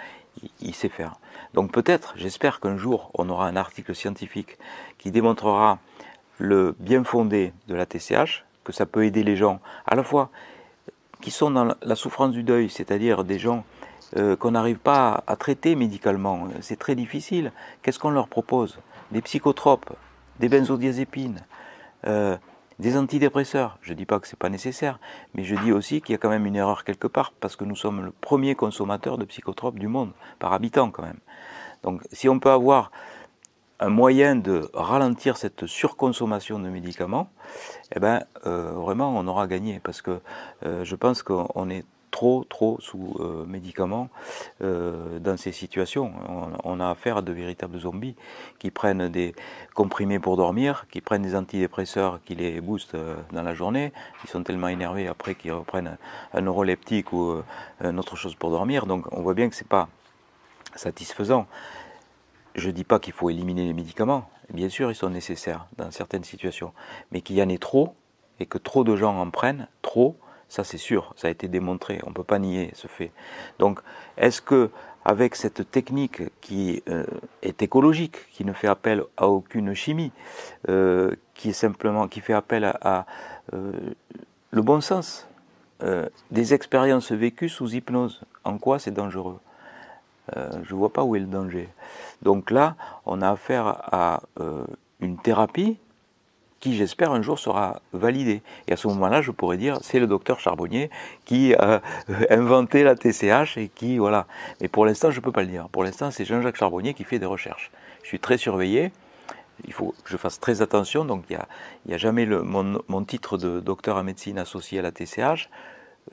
il, 0.61 0.73
sait 0.73 0.89
faire. 0.89 1.15
Donc 1.53 1.71
peut-être, 1.71 2.13
j'espère 2.15 2.59
qu'un 2.59 2.77
jour 2.77 3.11
on 3.13 3.29
aura 3.29 3.47
un 3.47 3.55
article 3.55 3.93
scientifique 3.95 4.57
qui 4.97 5.11
démontrera 5.11 5.79
le 6.37 6.75
bien 6.79 7.03
fondé 7.03 7.53
de 7.67 7.75
la 7.75 7.85
TCH, 7.85 8.45
que 8.63 8.71
ça 8.71 8.85
peut 8.85 9.05
aider 9.05 9.23
les 9.23 9.35
gens 9.35 9.59
à 9.85 9.95
la 9.95 10.03
fois 10.03 10.29
qui 11.21 11.31
sont 11.31 11.51
dans 11.51 11.75
la 11.81 11.95
souffrance 11.95 12.31
du 12.31 12.43
deuil, 12.43 12.69
c'est-à-dire 12.69 13.23
des 13.23 13.37
gens 13.37 13.63
euh, 14.17 14.35
qu'on 14.35 14.51
n'arrive 14.51 14.79
pas 14.79 15.23
à 15.27 15.35
traiter 15.35 15.75
médicalement, 15.75 16.47
c'est 16.61 16.79
très 16.79 16.95
difficile. 16.95 17.51
Qu'est-ce 17.81 17.99
qu'on 17.99 18.09
leur 18.09 18.27
propose? 18.27 18.79
Des 19.11 19.21
psychotropes, 19.21 19.91
des 20.39 20.49
benzodiazépines, 20.49 21.39
euh, 22.07 22.35
des 22.81 22.97
antidépresseurs. 22.97 23.77
Je 23.81 23.91
ne 23.91 23.97
dis 23.97 24.05
pas 24.05 24.19
que 24.19 24.27
ce 24.27 24.33
n'est 24.35 24.39
pas 24.39 24.49
nécessaire, 24.49 24.99
mais 25.33 25.43
je 25.43 25.55
dis 25.55 25.71
aussi 25.71 26.01
qu'il 26.01 26.13
y 26.13 26.15
a 26.15 26.17
quand 26.17 26.29
même 26.29 26.47
une 26.47 26.55
erreur 26.55 26.83
quelque 26.83 27.07
part, 27.07 27.31
parce 27.39 27.55
que 27.55 27.63
nous 27.63 27.75
sommes 27.75 28.03
le 28.03 28.11
premier 28.11 28.55
consommateur 28.55 29.17
de 29.17 29.23
psychotropes 29.25 29.79
du 29.79 29.87
monde, 29.87 30.11
par 30.39 30.51
habitant 30.51 30.89
quand 30.89 31.03
même. 31.03 31.19
Donc 31.83 32.01
si 32.11 32.27
on 32.27 32.39
peut 32.39 32.49
avoir 32.49 32.91
un 33.79 33.89
moyen 33.89 34.35
de 34.35 34.69
ralentir 34.73 35.37
cette 35.37 35.67
surconsommation 35.67 36.59
de 36.59 36.69
médicaments, 36.69 37.29
eh 37.95 37.99
ben, 37.99 38.23
euh, 38.47 38.71
vraiment 38.71 39.15
on 39.15 39.27
aura 39.27 39.47
gagné, 39.47 39.79
parce 39.79 40.01
que 40.01 40.19
euh, 40.65 40.83
je 40.83 40.95
pense 40.95 41.21
qu'on 41.23 41.69
est 41.69 41.85
trop, 42.11 42.43
trop 42.43 42.77
sous 42.81 43.15
euh, 43.19 43.45
médicaments 43.45 44.09
euh, 44.61 45.17
dans 45.19 45.37
ces 45.37 45.51
situations. 45.51 46.11
On, 46.63 46.79
a 46.79 46.89
affaire 46.89 47.17
à 47.17 47.21
de 47.21 47.31
véritables 47.31 47.79
zombies 47.79 48.15
qui 48.59 48.69
prennent 48.69 49.07
des 49.07 49.33
comprimés 49.73 50.19
pour 50.19 50.37
dormir, 50.37 50.85
qui 50.91 51.01
prennent 51.01 51.23
des 51.23 51.35
antidépresseurs 51.35 52.19
qui 52.23 52.35
les 52.35 52.61
boostent 52.61 52.95
euh, 52.95 53.15
dans 53.31 53.41
la 53.41 53.53
journée. 53.53 53.93
Ils 54.23 54.29
sont 54.29 54.43
tellement 54.43 54.67
énervés 54.67 55.07
après 55.07 55.35
qu'ils 55.35 55.53
reprennent 55.53 55.97
un 56.33 56.41
neuroleptique 56.41 57.13
ou 57.13 57.41
une 57.81 57.97
autre 57.97 58.15
chose 58.15 58.35
pour 58.35 58.51
dormir. 58.51 58.85
Donc 58.85 59.05
on 59.11 59.21
voit 59.21 59.33
bien 59.33 59.49
que 59.49 59.55
c'est 59.55 59.67
pas 59.67 59.87
satisfaisant. 60.75 61.47
Je 62.55 62.67
ne 62.67 62.73
dis 62.73 62.83
pas 62.83 62.99
qu'il 62.99 63.13
faut 63.13 63.29
éliminer 63.29 63.65
les 63.65 63.73
médicaments. 63.73 64.29
Bien 64.53 64.67
sûr, 64.67 64.91
ils 64.91 64.95
sont 64.95 65.09
nécessaires 65.09 65.67
dans 65.77 65.91
certaines 65.91 66.25
situations. 66.25 66.73
Mais 67.11 67.21
qu'il 67.21 67.37
y 67.37 67.41
en 67.41 67.47
ait 67.47 67.57
trop 67.57 67.95
et 68.39 68.45
que 68.45 68.57
trop 68.57 68.83
de 68.83 68.95
gens 68.95 69.17
en 69.17 69.29
prennent, 69.29 69.67
trop, 69.81 70.17
ça 70.51 70.65
c'est 70.65 70.77
sûr, 70.77 71.13
ça 71.15 71.29
a 71.29 71.31
été 71.31 71.47
démontré, 71.47 72.01
on 72.03 72.09
ne 72.09 72.13
peut 72.13 72.25
pas 72.25 72.37
nier 72.37 72.71
ce 72.73 72.87
fait. 72.87 73.11
Donc, 73.57 73.79
est-ce 74.17 74.41
que 74.41 74.69
avec 75.05 75.35
cette 75.35 75.71
technique 75.71 76.23
qui 76.41 76.83
euh, 76.89 77.05
est 77.41 77.61
écologique, 77.61 78.17
qui 78.33 78.43
ne 78.43 78.51
fait 78.51 78.67
appel 78.67 79.05
à 79.15 79.29
aucune 79.29 79.73
chimie, 79.73 80.11
euh, 80.67 81.15
qui 81.35 81.51
est 81.51 81.53
simplement, 81.53 82.09
qui 82.09 82.19
fait 82.19 82.33
appel 82.33 82.65
à, 82.65 83.05
euh, 83.53 83.71
le 84.51 84.61
bon 84.61 84.81
sens, 84.81 85.27
des 86.29 86.53
expériences 86.53 87.11
vécues 87.11 87.49
sous 87.49 87.73
hypnose, 87.73 88.21
en 88.43 88.59
quoi 88.59 88.77
c'est 88.77 88.91
dangereux? 88.91 89.39
Je 90.35 90.75
ne 90.75 90.77
vois 90.77 90.93
pas 90.93 91.03
où 91.03 91.15
est 91.15 91.19
le 91.19 91.25
danger. 91.25 91.69
Donc 92.21 92.51
là, 92.51 92.75
on 93.07 93.23
a 93.23 93.31
affaire 93.31 93.65
à 93.91 94.21
une 94.99 95.17
thérapie 95.17 95.79
qui 96.61 96.77
j'espère 96.77 97.11
un 97.11 97.21
jour 97.21 97.37
sera 97.39 97.81
validé. 97.91 98.41
Et 98.67 98.73
à 98.73 98.77
ce 98.77 98.87
moment-là, 98.87 99.21
je 99.21 99.31
pourrais 99.31 99.57
dire, 99.57 99.79
c'est 99.81 99.99
le 99.99 100.07
docteur 100.07 100.39
Charbonnier 100.39 100.89
qui 101.25 101.53
a 101.55 101.81
inventé 102.29 102.83
la 102.83 102.95
TCH 102.95 103.57
et 103.57 103.67
qui, 103.67 103.97
voilà. 103.97 104.27
Mais 104.61 104.69
pour 104.69 104.85
l'instant, 104.85 105.11
je 105.11 105.19
ne 105.19 105.23
peux 105.23 105.31
pas 105.31 105.41
le 105.41 105.47
dire. 105.47 105.67
Pour 105.69 105.83
l'instant, 105.83 106.11
c'est 106.11 106.23
Jean-Jacques 106.23 106.55
Charbonnier 106.55 106.93
qui 106.93 107.03
fait 107.03 107.19
des 107.19 107.25
recherches. 107.25 107.71
Je 108.03 108.07
suis 108.07 108.19
très 108.19 108.37
surveillé. 108.37 108.93
Il 109.65 109.73
faut 109.73 109.93
que 110.03 110.09
je 110.09 110.17
fasse 110.17 110.39
très 110.39 110.61
attention. 110.61 111.03
Donc, 111.03 111.25
il 111.29 111.37
n'y 111.87 111.93
a, 111.93 111.97
jamais 111.97 112.25
mon, 112.25 113.03
titre 113.03 113.37
de 113.37 113.59
docteur 113.59 113.97
en 113.97 114.03
médecine 114.03 114.37
associé 114.37 114.79
à 114.79 114.81
la 114.83 114.91
TCH. 114.91 115.49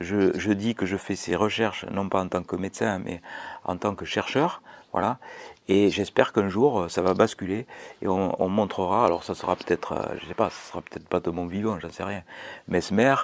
Je, 0.01 0.39
je, 0.39 0.53
dis 0.53 0.75
que 0.75 0.87
je 0.87 0.97
fais 0.97 1.17
ces 1.17 1.37
recherches 1.37 1.85
non 1.91 2.09
pas 2.09 2.23
en 2.23 2.29
tant 2.29 2.43
que 2.43 2.57
médecin, 2.57 2.99
mais 2.99 3.21
en 3.65 3.77
tant 3.77 3.95
que 3.95 4.05
chercheur. 4.05 4.63
Voilà. 4.93 5.19
Et 5.69 5.91
j'espère 5.91 6.33
qu'un 6.33 6.49
jour, 6.49 6.81
euh, 6.81 6.89
ça 6.89 7.03
va 7.03 7.13
basculer 7.13 7.67
et 8.01 8.09
on, 8.09 8.49
montrera. 8.49 9.05
Alors, 9.05 9.23
ça 9.23 9.35
sera 9.35 9.55
peut-être, 9.55 9.93
euh, 9.93 10.17
je 10.21 10.27
sais 10.27 10.35
pas, 10.35 10.49
ça 10.49 10.69
sera 10.71 10.81
peut-être 10.83 11.07
pas 11.07 11.21
de 11.21 11.31
mon 11.31 11.47
vivant, 11.47 11.79
j'en 11.79 11.91
sais 11.91 12.05
rien. 12.05 12.23
Mesmer, 12.69 13.15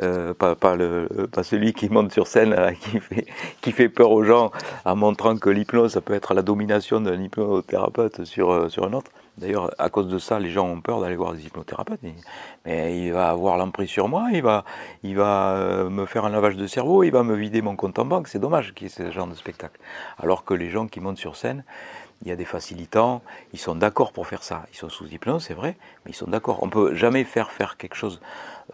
euh, 0.00 0.32
pas, 0.32 0.54
pas, 0.54 0.76
le, 0.76 1.08
pas 1.32 1.42
celui 1.42 1.72
qui 1.72 1.88
monte 1.88 2.12
sur 2.12 2.28
scène, 2.28 2.54
qui, 2.80 3.00
fait, 3.00 3.26
qui 3.60 3.72
fait 3.72 3.88
peur 3.88 4.12
aux 4.12 4.22
gens 4.22 4.52
en 4.84 4.94
montrant 4.94 5.36
que 5.36 5.50
l'hypnose, 5.50 5.92
ça 5.94 6.00
peut 6.00 6.14
être 6.14 6.34
la 6.34 6.42
domination 6.42 7.00
d'un 7.00 7.20
hypnothérapeute 7.20 8.24
sur, 8.24 8.70
sur 8.70 8.84
un 8.84 8.92
autre. 8.92 9.10
D'ailleurs, 9.38 9.70
à 9.78 9.88
cause 9.88 10.08
de 10.08 10.18
ça, 10.18 10.40
les 10.40 10.50
gens 10.50 10.66
ont 10.66 10.80
peur 10.80 11.00
d'aller 11.00 11.16
voir 11.16 11.32
des 11.32 11.46
hypnothérapeutes. 11.46 12.00
Mais 12.64 12.98
il 12.98 13.12
va 13.12 13.30
avoir 13.30 13.56
l'emprise 13.56 13.88
sur 13.88 14.08
moi, 14.08 14.28
il 14.32 14.42
va, 14.42 14.64
euh, 15.04 15.88
me 15.88 16.06
faire 16.06 16.24
un 16.24 16.30
lavage 16.30 16.56
de 16.56 16.66
cerveau, 16.66 17.04
il 17.04 17.10
va 17.10 17.22
me 17.22 17.36
vider 17.36 17.62
mon 17.62 17.76
compte 17.76 17.98
en 17.98 18.04
banque. 18.04 18.28
C'est 18.28 18.40
dommage 18.40 18.74
qu'il 18.74 18.88
y 18.88 18.90
ait 18.90 18.92
ce 18.92 19.10
genre 19.10 19.28
de 19.28 19.34
spectacle. 19.34 19.80
Alors 20.18 20.44
que 20.44 20.54
les 20.54 20.70
gens 20.70 20.88
qui 20.88 21.00
montent 21.00 21.18
sur 21.18 21.36
scène, 21.36 21.64
il 22.22 22.28
y 22.28 22.32
a 22.32 22.36
des 22.36 22.44
facilitants, 22.44 23.22
ils 23.52 23.60
sont 23.60 23.76
d'accord 23.76 24.12
pour 24.12 24.26
faire 24.26 24.42
ça. 24.42 24.66
Ils 24.72 24.76
sont 24.76 24.88
sous 24.88 25.06
hypnose, 25.06 25.44
c'est 25.44 25.54
vrai, 25.54 25.76
mais 26.04 26.10
ils 26.10 26.16
sont 26.16 26.26
d'accord. 26.28 26.58
On 26.62 26.66
ne 26.66 26.72
peut 26.72 26.94
jamais 26.94 27.22
faire 27.22 27.52
faire 27.52 27.76
quelque 27.76 27.94
chose 27.94 28.20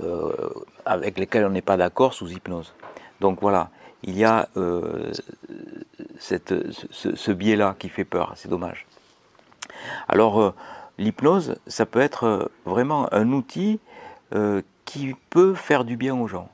euh, 0.00 0.32
avec 0.86 1.18
lequel 1.18 1.44
on 1.44 1.50
n'est 1.50 1.62
pas 1.62 1.76
d'accord 1.76 2.14
sous 2.14 2.30
hypnose. 2.30 2.74
Donc 3.20 3.40
voilà, 3.42 3.68
il 4.02 4.16
y 4.16 4.24
a 4.24 4.48
euh, 4.56 5.12
ce 6.18 7.32
biais-là 7.32 7.76
qui 7.78 7.90
fait 7.90 8.04
peur, 8.04 8.32
c'est 8.36 8.48
dommage. 8.48 8.86
Alors, 10.08 10.40
euh, 10.40 10.54
l'hypnose, 10.98 11.56
ça 11.66 11.86
peut 11.86 12.00
être 12.00 12.24
euh, 12.24 12.44
vraiment 12.64 13.12
un 13.12 13.32
outil 13.32 13.80
euh, 14.34 14.62
qui 14.84 15.14
peut 15.30 15.54
faire 15.54 15.84
du 15.84 15.96
bien 15.96 16.14
aux 16.14 16.28
gens 16.28 16.48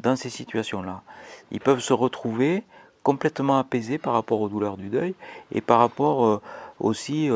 dans 0.00 0.16
ces 0.16 0.30
situations-là. 0.30 1.02
Ils 1.50 1.60
peuvent 1.60 1.80
se 1.80 1.92
retrouver 1.92 2.64
complètement 3.02 3.58
apaisés 3.58 3.98
par 3.98 4.12
rapport 4.12 4.40
aux 4.40 4.48
douleurs 4.48 4.76
du 4.76 4.88
deuil 4.88 5.14
et 5.52 5.60
par 5.60 5.78
rapport 5.78 6.40
aussi 6.78 7.30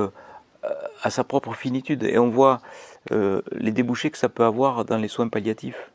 à 1.02 1.10
sa 1.10 1.24
propre 1.24 1.54
finitude. 1.54 2.04
Et 2.04 2.18
on 2.18 2.28
voit 2.28 2.60
les 3.10 3.72
débouchés 3.72 4.10
que 4.10 4.18
ça 4.18 4.28
peut 4.28 4.44
avoir 4.44 4.84
dans 4.84 4.98
les 4.98 5.08
soins 5.08 5.28
palliatifs. 5.28 5.90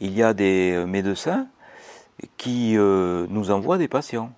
Il 0.00 0.12
y 0.12 0.22
a 0.22 0.34
des 0.34 0.84
médecins 0.86 1.46
qui 2.36 2.74
nous 2.76 3.50
envoient 3.50 3.78
des 3.78 3.88
patients. 3.88 4.32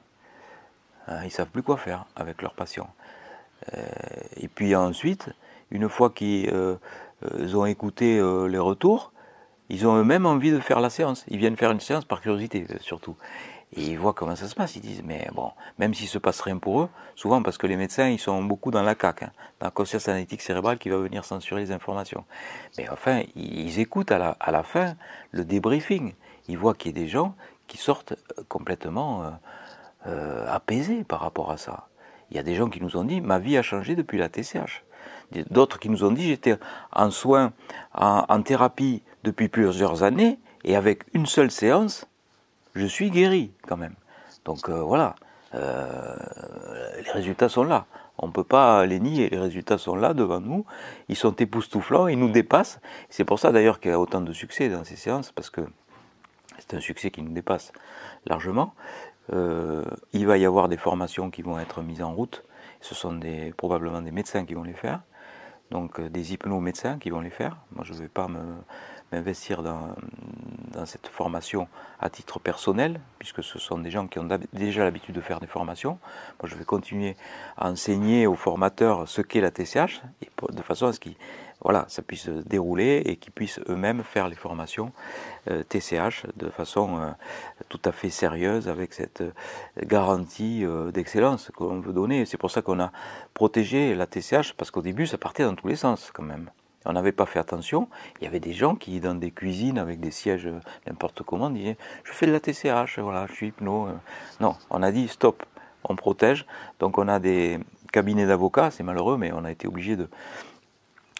Hein, 1.08 1.18
ils 1.22 1.26
ne 1.26 1.30
savent 1.30 1.50
plus 1.50 1.62
quoi 1.62 1.76
faire 1.76 2.04
avec 2.14 2.42
leurs 2.42 2.54
patients. 2.54 2.90
Euh, 3.74 3.86
et 4.36 4.48
puis 4.48 4.74
ensuite, 4.74 5.30
une 5.70 5.88
fois 5.88 6.10
qu'ils 6.10 6.50
euh, 6.52 6.76
euh, 7.24 7.54
ont 7.54 7.66
écouté 7.66 8.20
les 8.48 8.58
retours, 8.58 9.12
ils 9.68 9.86
ont 9.86 9.96
eux-mêmes 9.96 10.26
envie 10.26 10.50
de 10.50 10.60
faire 10.60 10.80
la 10.80 10.90
séance. 10.90 11.24
Ils 11.28 11.38
viennent 11.38 11.56
faire 11.56 11.70
une 11.70 11.80
séance 11.80 12.04
par 12.04 12.20
curiosité, 12.20 12.66
surtout. 12.80 13.16
Et 13.74 13.84
ils 13.84 13.98
voient 13.98 14.12
comment 14.12 14.36
ça 14.36 14.48
se 14.48 14.54
passe. 14.54 14.76
Ils 14.76 14.82
disent, 14.82 15.02
mais 15.02 15.28
bon, 15.32 15.50
même 15.78 15.94
s'il 15.94 16.08
se 16.08 16.18
passe 16.18 16.40
rien 16.42 16.58
pour 16.58 16.82
eux, 16.82 16.88
souvent 17.14 17.42
parce 17.42 17.56
que 17.56 17.66
les 17.66 17.76
médecins, 17.76 18.08
ils 18.08 18.18
sont 18.18 18.42
beaucoup 18.42 18.70
dans 18.70 18.82
la 18.82 18.94
CAC, 18.94 19.22
hein, 19.22 19.30
dans 19.60 19.66
la 19.66 19.70
conscience 19.70 20.08
analytique 20.08 20.42
cérébrale 20.42 20.76
qui 20.78 20.90
va 20.90 20.98
venir 20.98 21.24
censurer 21.24 21.62
les 21.62 21.72
informations. 21.72 22.24
Mais 22.76 22.86
enfin, 22.90 23.22
ils 23.34 23.80
écoutent 23.80 24.12
à 24.12 24.18
la, 24.18 24.36
à 24.40 24.50
la 24.50 24.62
fin 24.62 24.94
le 25.30 25.44
débriefing. 25.44 26.12
Ils 26.48 26.58
voient 26.58 26.74
qu'il 26.74 26.94
y 26.94 27.00
a 27.00 27.02
des 27.02 27.08
gens 27.08 27.34
qui 27.66 27.78
sortent 27.78 28.14
complètement 28.48 29.38
apaisés 30.04 31.04
par 31.04 31.20
rapport 31.20 31.50
à 31.50 31.56
ça. 31.56 31.86
Il 32.32 32.36
y 32.36 32.38
a 32.38 32.42
des 32.42 32.54
gens 32.54 32.70
qui 32.70 32.80
nous 32.80 32.96
ont 32.96 33.04
dit 33.04 33.20
ma 33.20 33.38
vie 33.38 33.58
a 33.58 33.62
changé 33.62 33.94
depuis 33.94 34.16
la 34.16 34.30
TCH. 34.30 34.84
D'autres 35.50 35.78
qui 35.78 35.90
nous 35.90 36.02
ont 36.02 36.10
dit 36.10 36.28
j'étais 36.28 36.56
en 36.90 37.10
soins, 37.10 37.52
en, 37.92 38.42
thérapie 38.42 39.02
depuis 39.22 39.48
plusieurs 39.48 40.02
années 40.02 40.38
et 40.64 40.74
avec 40.74 41.04
une 41.12 41.26
seule 41.26 41.50
séance, 41.50 42.06
je 42.74 42.86
suis 42.86 43.10
guéri 43.10 43.52
quand 43.68 43.76
même. 43.76 43.94
Donc 44.46 44.70
euh, 44.70 44.80
voilà, 44.80 45.14
euh, 45.54 46.16
les 47.04 47.10
résultats 47.10 47.50
sont 47.50 47.64
là. 47.64 47.84
On 48.16 48.28
ne 48.28 48.32
peut 48.32 48.44
pas 48.44 48.86
les 48.86 48.98
nier, 48.98 49.28
les 49.28 49.38
résultats 49.38 49.76
sont 49.76 49.94
là 49.94 50.14
devant 50.14 50.40
nous, 50.40 50.64
ils 51.08 51.16
sont 51.16 51.36
époustouflants, 51.36 52.08
ils 52.08 52.18
nous 52.18 52.30
dépassent. 52.30 52.80
C'est 53.10 53.24
pour 53.26 53.40
ça 53.40 53.52
d'ailleurs 53.52 53.78
qu'il 53.78 53.90
y 53.90 53.94
a 53.94 54.00
autant 54.00 54.22
de 54.22 54.32
succès 54.32 54.70
dans 54.70 54.84
ces 54.84 54.96
séances, 54.96 55.32
parce 55.32 55.50
que 55.50 55.60
c'est 56.58 56.74
un 56.74 56.80
succès 56.80 57.10
qui 57.10 57.20
nous 57.20 57.32
dépasse 57.32 57.72
largement. 58.24 58.72
Euh, 59.32 59.84
il 60.12 60.26
va 60.26 60.36
y 60.38 60.44
avoir 60.44 60.68
des 60.68 60.76
formations 60.76 61.30
qui 61.30 61.42
vont 61.42 61.58
être 61.58 61.82
mises 61.82 62.02
en 62.02 62.12
route. 62.12 62.44
Ce 62.80 62.94
sont 62.94 63.18
probablement 63.56 64.02
des 64.02 64.10
médecins 64.10 64.44
qui 64.44 64.54
vont 64.54 64.64
les 64.64 64.72
faire, 64.72 65.00
donc 65.70 66.00
euh, 66.00 66.08
des 66.08 66.32
hypno-médecins 66.32 66.98
qui 66.98 67.10
vont 67.10 67.20
les 67.20 67.30
faire. 67.30 67.56
Moi, 67.74 67.84
je 67.84 67.92
ne 67.92 67.98
vais 67.98 68.08
pas 68.08 68.28
m'investir 69.12 69.62
dans, 69.62 69.94
dans, 70.72 70.84
cette 70.84 71.06
formation 71.06 71.68
à 72.00 72.10
titre 72.10 72.40
personnel, 72.40 73.00
puisque 73.18 73.42
ce 73.42 73.58
sont 73.58 73.78
des 73.78 73.90
gens 73.90 74.08
qui 74.08 74.18
ont 74.18 74.28
déjà 74.52 74.84
l'habitude 74.84 75.14
de 75.14 75.20
faire 75.20 75.38
des 75.38 75.46
formations. 75.46 75.98
Moi, 76.42 76.48
je 76.48 76.56
vais 76.56 76.64
continuer 76.64 77.16
à 77.56 77.70
enseigner 77.70 78.26
aux 78.26 78.34
formateurs 78.34 79.08
ce 79.08 79.22
qu'est 79.22 79.40
la 79.40 79.50
TCH, 79.50 80.02
de 80.50 80.62
façon 80.62 80.86
à 80.86 80.92
ce 80.92 81.00
qu'ils 81.00 81.16
voilà, 81.62 81.84
ça 81.88 82.02
puisse 82.02 82.28
dérouler 82.28 83.02
et 83.04 83.16
qu'ils 83.16 83.32
puissent 83.32 83.60
eux-mêmes 83.68 84.02
faire 84.02 84.28
les 84.28 84.34
formations 84.34 84.92
TCH 85.46 86.24
euh, 86.24 86.32
de 86.36 86.50
façon 86.50 86.98
euh, 86.98 87.10
tout 87.68 87.80
à 87.84 87.92
fait 87.92 88.10
sérieuse 88.10 88.68
avec 88.68 88.92
cette 88.92 89.22
euh, 89.22 89.32
garantie 89.84 90.64
d'excellence 90.92 91.50
qu'on 91.54 91.80
veut 91.80 91.92
donner. 91.92 92.24
C'est 92.26 92.36
pour 92.36 92.50
ça 92.50 92.62
qu'on 92.62 92.80
a 92.80 92.92
protégé 93.34 93.94
la 93.94 94.06
TCH 94.06 94.54
parce 94.56 94.70
qu'au 94.70 94.82
début 94.82 95.06
ça 95.06 95.18
partait 95.18 95.44
dans 95.44 95.54
tous 95.54 95.68
les 95.68 95.76
sens 95.76 96.10
quand 96.12 96.22
même. 96.22 96.50
On 96.84 96.94
n'avait 96.94 97.12
pas 97.12 97.26
fait 97.26 97.38
attention. 97.38 97.88
Il 98.20 98.24
y 98.24 98.26
avait 98.26 98.40
des 98.40 98.52
gens 98.52 98.74
qui, 98.74 98.98
dans 98.98 99.14
des 99.14 99.30
cuisines 99.30 99.78
avec 99.78 100.00
des 100.00 100.10
sièges 100.10 100.48
n'importe 100.88 101.22
comment, 101.22 101.48
disaient 101.48 101.76
Je 102.02 102.12
fais 102.12 102.26
de 102.26 102.32
la 102.32 102.40
TCH, 102.40 102.98
voilà, 102.98 103.26
je 103.28 103.34
suis 103.34 103.48
hypno. 103.48 103.88
Non, 104.40 104.56
on 104.68 104.82
a 104.82 104.90
dit 104.90 105.06
stop, 105.06 105.44
on 105.84 105.94
protège. 105.94 106.44
Donc 106.80 106.98
on 106.98 107.06
a 107.06 107.20
des 107.20 107.60
cabinets 107.92 108.26
d'avocats, 108.26 108.72
c'est 108.72 108.82
malheureux, 108.82 109.16
mais 109.16 109.30
on 109.32 109.44
a 109.44 109.52
été 109.52 109.68
obligé 109.68 109.94
de, 109.94 110.08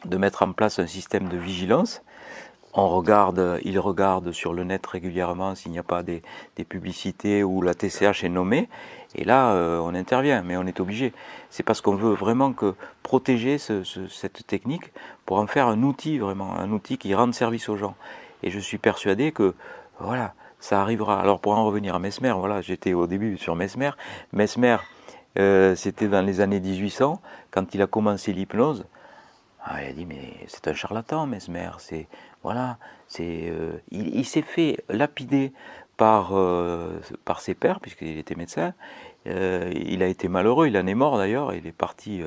de 0.04 0.16
mettre 0.16 0.42
en 0.42 0.52
place 0.52 0.78
un 0.78 0.86
système 0.86 1.28
de 1.28 1.36
vigilance. 1.36 2.02
On 2.74 2.88
regarde, 2.88 3.60
il 3.64 3.78
regarde 3.78 4.32
sur 4.32 4.54
le 4.54 4.64
net 4.64 4.86
régulièrement 4.86 5.54
s'il 5.54 5.72
n'y 5.72 5.78
a 5.78 5.82
pas 5.82 6.02
des, 6.02 6.22
publicités 6.66 7.44
où 7.44 7.60
la 7.60 7.74
TCH 7.74 8.24
est 8.24 8.30
nommée. 8.30 8.70
Et 9.14 9.24
là, 9.24 9.52
euh, 9.52 9.78
on 9.78 9.94
intervient, 9.94 10.42
mais 10.42 10.56
on 10.56 10.66
est 10.66 10.80
obligé. 10.80 11.12
C'est 11.50 11.62
parce 11.62 11.82
qu'on 11.82 11.96
veut 11.96 12.14
vraiment 12.14 12.54
que 12.54 12.74
protéger 13.02 13.58
cette 13.58 14.46
technique 14.46 14.90
pour 15.26 15.38
en 15.38 15.46
faire 15.46 15.66
un 15.66 15.82
outil 15.82 16.18
vraiment, 16.18 16.56
un 16.56 16.70
outil 16.70 16.96
qui 16.96 17.14
rende 17.14 17.34
service 17.34 17.68
aux 17.68 17.76
gens. 17.76 17.94
Et 18.42 18.50
je 18.50 18.58
suis 18.58 18.78
persuadé 18.78 19.32
que 19.32 19.54
voilà, 20.00 20.32
ça 20.58 20.80
arrivera. 20.80 21.20
Alors 21.20 21.40
pour 21.40 21.52
en 21.52 21.66
revenir 21.66 21.94
à 21.94 21.98
Mesmer, 21.98 22.32
voilà, 22.32 22.62
j'étais 22.62 22.94
au 22.94 23.06
début 23.06 23.36
sur 23.36 23.54
Mesmer. 23.54 23.90
Mesmer, 24.32 24.78
euh, 25.38 25.74
c'était 25.74 26.08
dans 26.08 26.22
les 26.22 26.40
années 26.40 26.60
1800 26.60 27.20
quand 27.50 27.74
il 27.74 27.82
a 27.82 27.86
commencé 27.86 28.32
l'hypnose. 28.32 28.86
Ah, 29.64 29.82
il 29.82 29.88
a 29.88 29.92
dit 29.92 30.06
mais 30.06 30.34
c'est 30.48 30.68
un 30.68 30.74
charlatan 30.74 31.26
Mesmer, 31.26 31.70
c'est 31.78 32.08
voilà, 32.42 32.78
c'est 33.06 33.48
euh, 33.48 33.78
il, 33.90 34.24
s'est 34.24 34.42
fait 34.42 34.82
lapider 34.88 35.52
par, 35.96 36.32
par 37.24 37.40
ses 37.40 37.54
pères, 37.54 37.78
puisqu'il 37.78 38.18
était 38.18 38.34
médecin. 38.34 38.74
il 39.24 40.02
a 40.02 40.06
été 40.08 40.26
malheureux, 40.26 40.66
il 40.66 40.76
en 40.76 40.86
est 40.86 40.94
mort 40.94 41.16
d'ailleurs, 41.16 41.54
il 41.54 41.66
est 41.66 41.72
parti 41.72 42.22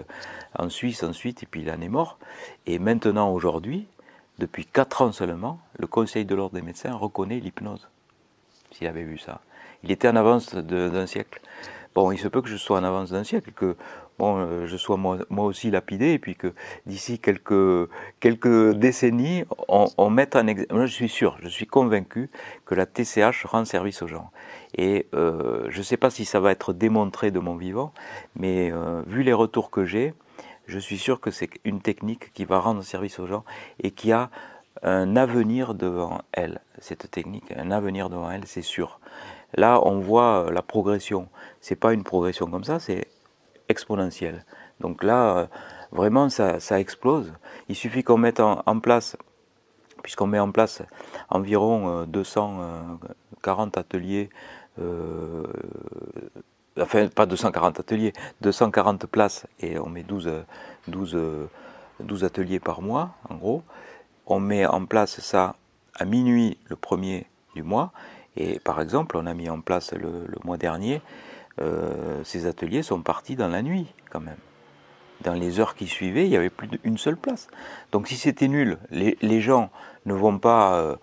en 0.57 0.69
Suisse 0.69 1.03
ensuite, 1.03 1.43
et 1.43 1.45
puis 1.45 1.61
il 1.61 1.69
en 1.69 1.81
est 1.81 1.89
mort. 1.89 2.17
Et 2.67 2.79
maintenant, 2.79 3.33
aujourd'hui, 3.33 3.87
depuis 4.37 4.65
4 4.65 5.01
ans 5.01 5.11
seulement, 5.11 5.59
le 5.77 5.87
Conseil 5.87 6.25
de 6.25 6.35
l'ordre 6.35 6.55
des 6.55 6.61
médecins 6.61 6.93
reconnaît 6.93 7.39
l'hypnose. 7.39 7.87
S'il 8.71 8.87
avait 8.87 9.03
vu 9.03 9.17
ça. 9.17 9.41
Il 9.83 9.91
était 9.91 10.09
en 10.09 10.15
avance 10.15 10.53
d'un 10.55 11.05
siècle. 11.05 11.39
Bon, 11.95 12.11
il 12.11 12.17
se 12.17 12.27
peut 12.27 12.41
que 12.41 12.49
je 12.49 12.57
sois 12.57 12.77
en 12.77 12.83
avance 12.83 13.11
d'un 13.11 13.23
siècle, 13.23 13.53
que 13.55 13.77
bon, 14.19 14.37
euh, 14.37 14.67
je 14.67 14.75
sois 14.75 14.97
moi, 14.97 15.17
aussi 15.29 15.71
lapidé, 15.71 16.11
et 16.11 16.19
puis 16.19 16.35
que 16.35 16.53
d'ici 16.85 17.19
quelques, 17.19 17.89
quelques 18.19 18.73
décennies, 18.75 19.45
on, 19.69 20.09
mette 20.09 20.35
en 20.35 20.45
exemple. 20.45 20.75
Moi, 20.75 20.87
je 20.87 20.93
suis 20.93 21.07
sûr, 21.07 21.37
je 21.41 21.47
suis 21.47 21.65
convaincu 21.65 22.29
que 22.65 22.75
la 22.75 22.85
TCH 22.85 23.45
rend 23.45 23.63
service 23.63 24.01
aux 24.01 24.07
gens. 24.07 24.29
Et 24.77 25.07
euh, 25.13 25.67
je 25.69 25.77
ne 25.77 25.83
sais 25.83 25.95
pas 25.95 26.09
si 26.09 26.25
ça 26.25 26.41
va 26.41 26.51
être 26.51 26.73
démontré 26.73 27.31
de 27.31 27.39
mon 27.39 27.55
vivant, 27.55 27.93
mais 28.35 28.73
euh, 28.73 29.01
vu 29.07 29.23
les 29.23 29.31
retours 29.33 29.71
que 29.71 29.85
j'ai, 29.85 30.13
je 30.67 30.79
suis 30.79 30.97
sûr 30.97 31.21
que 31.21 31.31
c'est 31.31 31.49
une 31.63 31.79
technique 31.79 32.33
qui 32.33 32.43
va 32.43 32.59
rendre 32.59 32.83
service 32.83 33.19
aux 33.19 33.27
gens 33.27 33.45
et 33.81 33.91
qui 33.91 34.11
a 34.11 34.29
un 34.83 35.15
avenir 35.15 35.73
devant 35.73 36.21
elle, 36.33 36.59
cette 36.79 37.09
technique, 37.09 37.53
un 37.55 37.71
avenir 37.71 38.09
devant 38.09 38.29
elle, 38.29 38.45
c'est 38.45 38.61
sûr. 38.61 38.99
Là, 39.53 39.79
on 39.85 39.99
voit 39.99 40.49
la 40.51 40.61
progression. 40.61 41.29
C'est 41.61 41.75
pas 41.75 41.93
une 41.93 42.03
progression 42.03 42.47
comme 42.47 42.63
ça, 42.63 42.79
c'est 42.79 43.07
exponentiel. 43.69 44.45
Donc 44.79 45.03
là, 45.03 45.47
vraiment, 45.91 46.29
ça, 46.29 46.59
explose. 46.79 47.33
Il 47.69 47.75
suffit 47.75 48.03
qu'on 48.03 48.17
mette 48.17 48.39
en, 48.39 48.79
place, 48.79 49.17
puisqu'on 50.03 50.27
met 50.27 50.39
en 50.39 50.51
place 50.51 50.81
environ 51.29 52.05
240 52.05 53.77
euh, 53.77 53.79
ateliers 53.79 54.29
euh, 54.79 55.43
enfin 56.79 57.07
pas 57.07 57.25
240 57.25 57.79
ateliers, 57.79 58.13
240 58.41 59.05
places 59.07 59.47
et 59.59 59.79
on 59.79 59.87
met 59.87 60.03
12, 60.03 60.29
12, 60.87 61.17
12 62.01 62.23
ateliers 62.23 62.59
par 62.59 62.81
mois 62.81 63.11
en 63.29 63.35
gros. 63.35 63.63
On 64.25 64.39
met 64.39 64.65
en 64.65 64.85
place 64.85 65.19
ça 65.21 65.55
à 65.93 66.05
minuit 66.05 66.57
le 66.67 66.75
premier 66.75 67.27
du 67.55 67.63
mois 67.63 67.91
et 68.37 68.59
par 68.59 68.81
exemple 68.81 69.17
on 69.17 69.25
a 69.25 69.33
mis 69.33 69.49
en 69.49 69.61
place 69.61 69.93
le, 69.93 70.27
mois 70.43 70.57
dernier, 70.57 71.01
euh, 71.61 72.23
ces 72.23 72.47
ateliers 72.47 72.83
sont 72.83 73.01
partis 73.01 73.35
dans 73.35 73.47
la 73.47 73.61
nuit 73.61 73.87
quand 74.09 74.19
même. 74.19 74.37
Dans 75.21 75.33
les 75.33 75.59
heures 75.59 75.75
qui 75.75 75.87
suivaient, 75.87 76.25
il 76.25 76.29
n'y 76.29 76.35
avait 76.35 76.49
plus 76.49 76.67
d'une 76.67 76.97
seule 76.97 77.15
place. 77.15 77.47
Donc 77.93 78.07
si 78.07 78.17
c'était 78.17 78.49
nul, 78.49 78.77
les, 78.91 79.41
gens 79.41 79.69
ne 80.05 80.13
vont 80.13 80.37
pas... 80.37 80.75
Euh, 80.75 80.95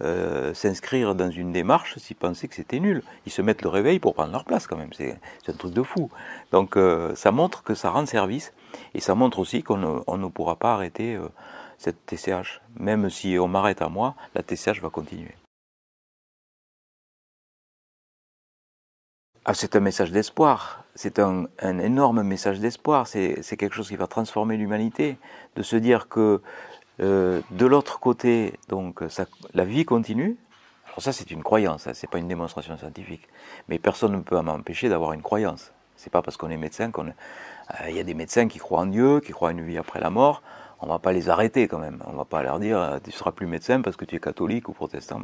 euh, 0.00 0.54
s'inscrire 0.54 1.16
dans 1.16 1.28
une 1.28 1.50
démarche 1.50 1.98
s'ils 1.98 2.14
pensaient 2.14 2.46
que 2.46 2.54
c'était 2.54 2.78
nul. 2.78 3.02
Ils 3.26 3.32
se 3.32 3.42
mettent 3.42 3.62
le 3.62 3.68
réveil 3.68 3.98
pour 3.98 4.14
prendre 4.14 4.30
leur 4.30 4.44
place 4.44 4.68
quand 4.68 4.76
même. 4.76 4.92
C'est 4.92 5.18
un 5.48 5.52
truc 5.54 5.74
de 5.74 5.82
fou. 5.82 6.08
Donc 6.52 6.78
ça 7.16 7.32
montre 7.32 7.64
que 7.64 7.74
ça 7.74 7.90
rend 7.90 8.06
service 8.06 8.52
et 8.94 9.00
ça 9.00 9.16
montre 9.16 9.40
aussi 9.40 9.64
qu'on 9.64 9.76
ne, 9.76 10.28
pourra 10.28 10.54
pas 10.54 10.72
arrêter 10.72 11.18
cette 11.78 12.06
TCH. 12.06 12.60
Même 12.78 13.10
si 13.10 13.38
on 13.40 13.48
m'arrête 13.48 13.82
à 13.82 13.88
moi, 13.88 14.14
la 14.36 14.44
TCH 14.44 14.80
va 14.80 14.88
continuer. 14.88 15.34
Ah, 19.50 19.54
c'est 19.54 19.76
un 19.76 19.80
message 19.80 20.12
d'espoir, 20.12 20.84
c'est 20.94 21.18
un, 21.18 21.46
énorme 21.62 22.22
message 22.22 22.60
d'espoir, 22.60 23.06
c'est 23.06 23.56
quelque 23.56 23.74
chose 23.74 23.88
qui 23.88 23.96
va 23.96 24.06
transformer 24.06 24.58
l'humanité, 24.58 25.16
de 25.56 25.62
se 25.62 25.76
dire 25.76 26.10
que 26.10 26.42
euh, 27.00 27.40
de 27.52 27.64
l'autre 27.64 27.98
côté, 27.98 28.52
donc, 28.68 29.02
la 29.54 29.64
vie 29.64 29.86
continue. 29.86 30.36
Alors 30.88 31.00
ça, 31.00 31.14
c'est 31.14 31.30
une 31.30 31.42
croyance, 31.42 31.84
ce 31.84 31.94
c'est 31.94 32.10
pas 32.10 32.18
une 32.18 32.28
démonstration 32.28 32.76
scientifique. 32.76 33.26
Mais 33.70 33.78
personne 33.78 34.12
ne 34.12 34.20
peut 34.20 34.38
m'empêcher 34.38 34.90
d'avoir 34.90 35.14
une 35.14 35.22
croyance. 35.22 35.72
C'est 35.96 36.12
pas 36.12 36.20
parce 36.20 36.36
qu'on 36.36 36.50
est 36.50 36.58
médecin 36.58 36.90
qu'on. 36.90 37.06
Euh, 37.06 37.88
il 37.88 37.96
y 37.96 38.00
a 38.00 38.04
des 38.04 38.12
médecins 38.12 38.48
qui 38.48 38.58
croient 38.58 38.80
en 38.80 38.86
Dieu, 38.86 39.20
qui 39.20 39.32
croient 39.32 39.48
en 39.48 39.52
une 39.52 39.64
vie 39.64 39.78
après 39.78 39.98
la 39.98 40.10
mort. 40.10 40.42
On 40.82 40.88
va 40.88 40.98
pas 40.98 41.12
les 41.12 41.30
arrêter 41.30 41.68
quand 41.68 41.78
même. 41.78 42.02
On 42.06 42.12
va 42.12 42.26
pas 42.26 42.42
leur 42.42 42.60
dire 42.60 42.78
euh, 42.78 42.98
tu 43.02 43.12
seras 43.12 43.32
plus 43.32 43.46
médecin 43.46 43.80
parce 43.80 43.96
que 43.96 44.04
tu 44.04 44.16
es 44.16 44.20
catholique 44.20 44.68
ou 44.68 44.74
protestant. 44.74 45.22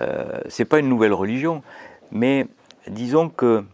Euh, 0.00 0.40
c'est 0.48 0.64
pas 0.64 0.78
une 0.78 0.88
nouvelle 0.88 1.12
religion, 1.12 1.62
mais 2.10 2.46
disons 2.88 3.28
que 3.28 3.64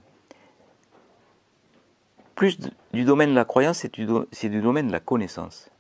plus 2.35 2.59
du 2.93 3.05
domaine 3.05 3.31
de 3.31 3.35
la 3.35 3.45
croyance, 3.45 3.79
c'est 3.79 4.49
du 4.49 4.61
domaine 4.63 4.87
de 4.87 4.93
la 4.93 5.01
connaissance. 5.01 5.71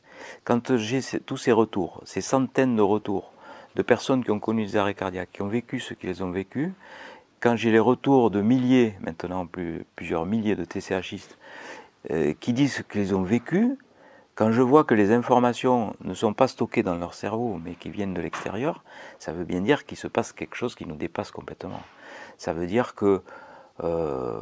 Quand 0.44 0.76
j'ai 0.76 1.00
tous 1.24 1.36
ces 1.36 1.52
retours, 1.52 2.02
ces 2.04 2.20
centaines 2.20 2.76
de 2.76 2.82
retours 2.82 3.32
de 3.76 3.82
personnes 3.82 4.24
qui 4.24 4.30
ont 4.30 4.40
connu 4.40 4.66
des 4.66 4.76
arrêts 4.76 4.94
cardiaques, 4.94 5.30
qui 5.32 5.42
ont 5.42 5.48
vécu 5.48 5.80
ce 5.80 5.94
qu'ils 5.94 6.22
ont 6.22 6.30
vécu, 6.30 6.74
quand 7.40 7.56
j'ai 7.56 7.70
les 7.70 7.78
retours 7.78 8.30
de 8.30 8.42
milliers, 8.42 8.94
maintenant 9.00 9.46
plus, 9.46 9.86
plusieurs 9.96 10.26
milliers 10.26 10.56
de 10.56 10.64
TCHistes, 10.64 11.38
euh, 12.10 12.34
qui 12.38 12.52
disent 12.52 12.74
ce 12.74 12.82
qu'ils 12.82 13.14
ont 13.14 13.22
vécu, 13.22 13.78
quand 14.34 14.52
je 14.52 14.62
vois 14.62 14.84
que 14.84 14.94
les 14.94 15.12
informations 15.12 15.94
ne 16.02 16.14
sont 16.14 16.34
pas 16.34 16.48
stockées 16.48 16.82
dans 16.82 16.96
leur 16.96 17.14
cerveau, 17.14 17.60
mais 17.62 17.74
qui 17.74 17.90
viennent 17.90 18.14
de 18.14 18.20
l'extérieur, 18.20 18.84
ça 19.18 19.32
veut 19.32 19.44
bien 19.44 19.60
dire 19.60 19.84
qu'il 19.84 19.98
se 19.98 20.08
passe 20.08 20.32
quelque 20.32 20.56
chose 20.56 20.74
qui 20.74 20.86
nous 20.86 20.96
dépasse 20.96 21.30
complètement. 21.30 21.80
Ça 22.40 22.54
veut 22.54 22.66
dire 22.66 22.94
que 22.94 23.20
euh, 23.84 24.40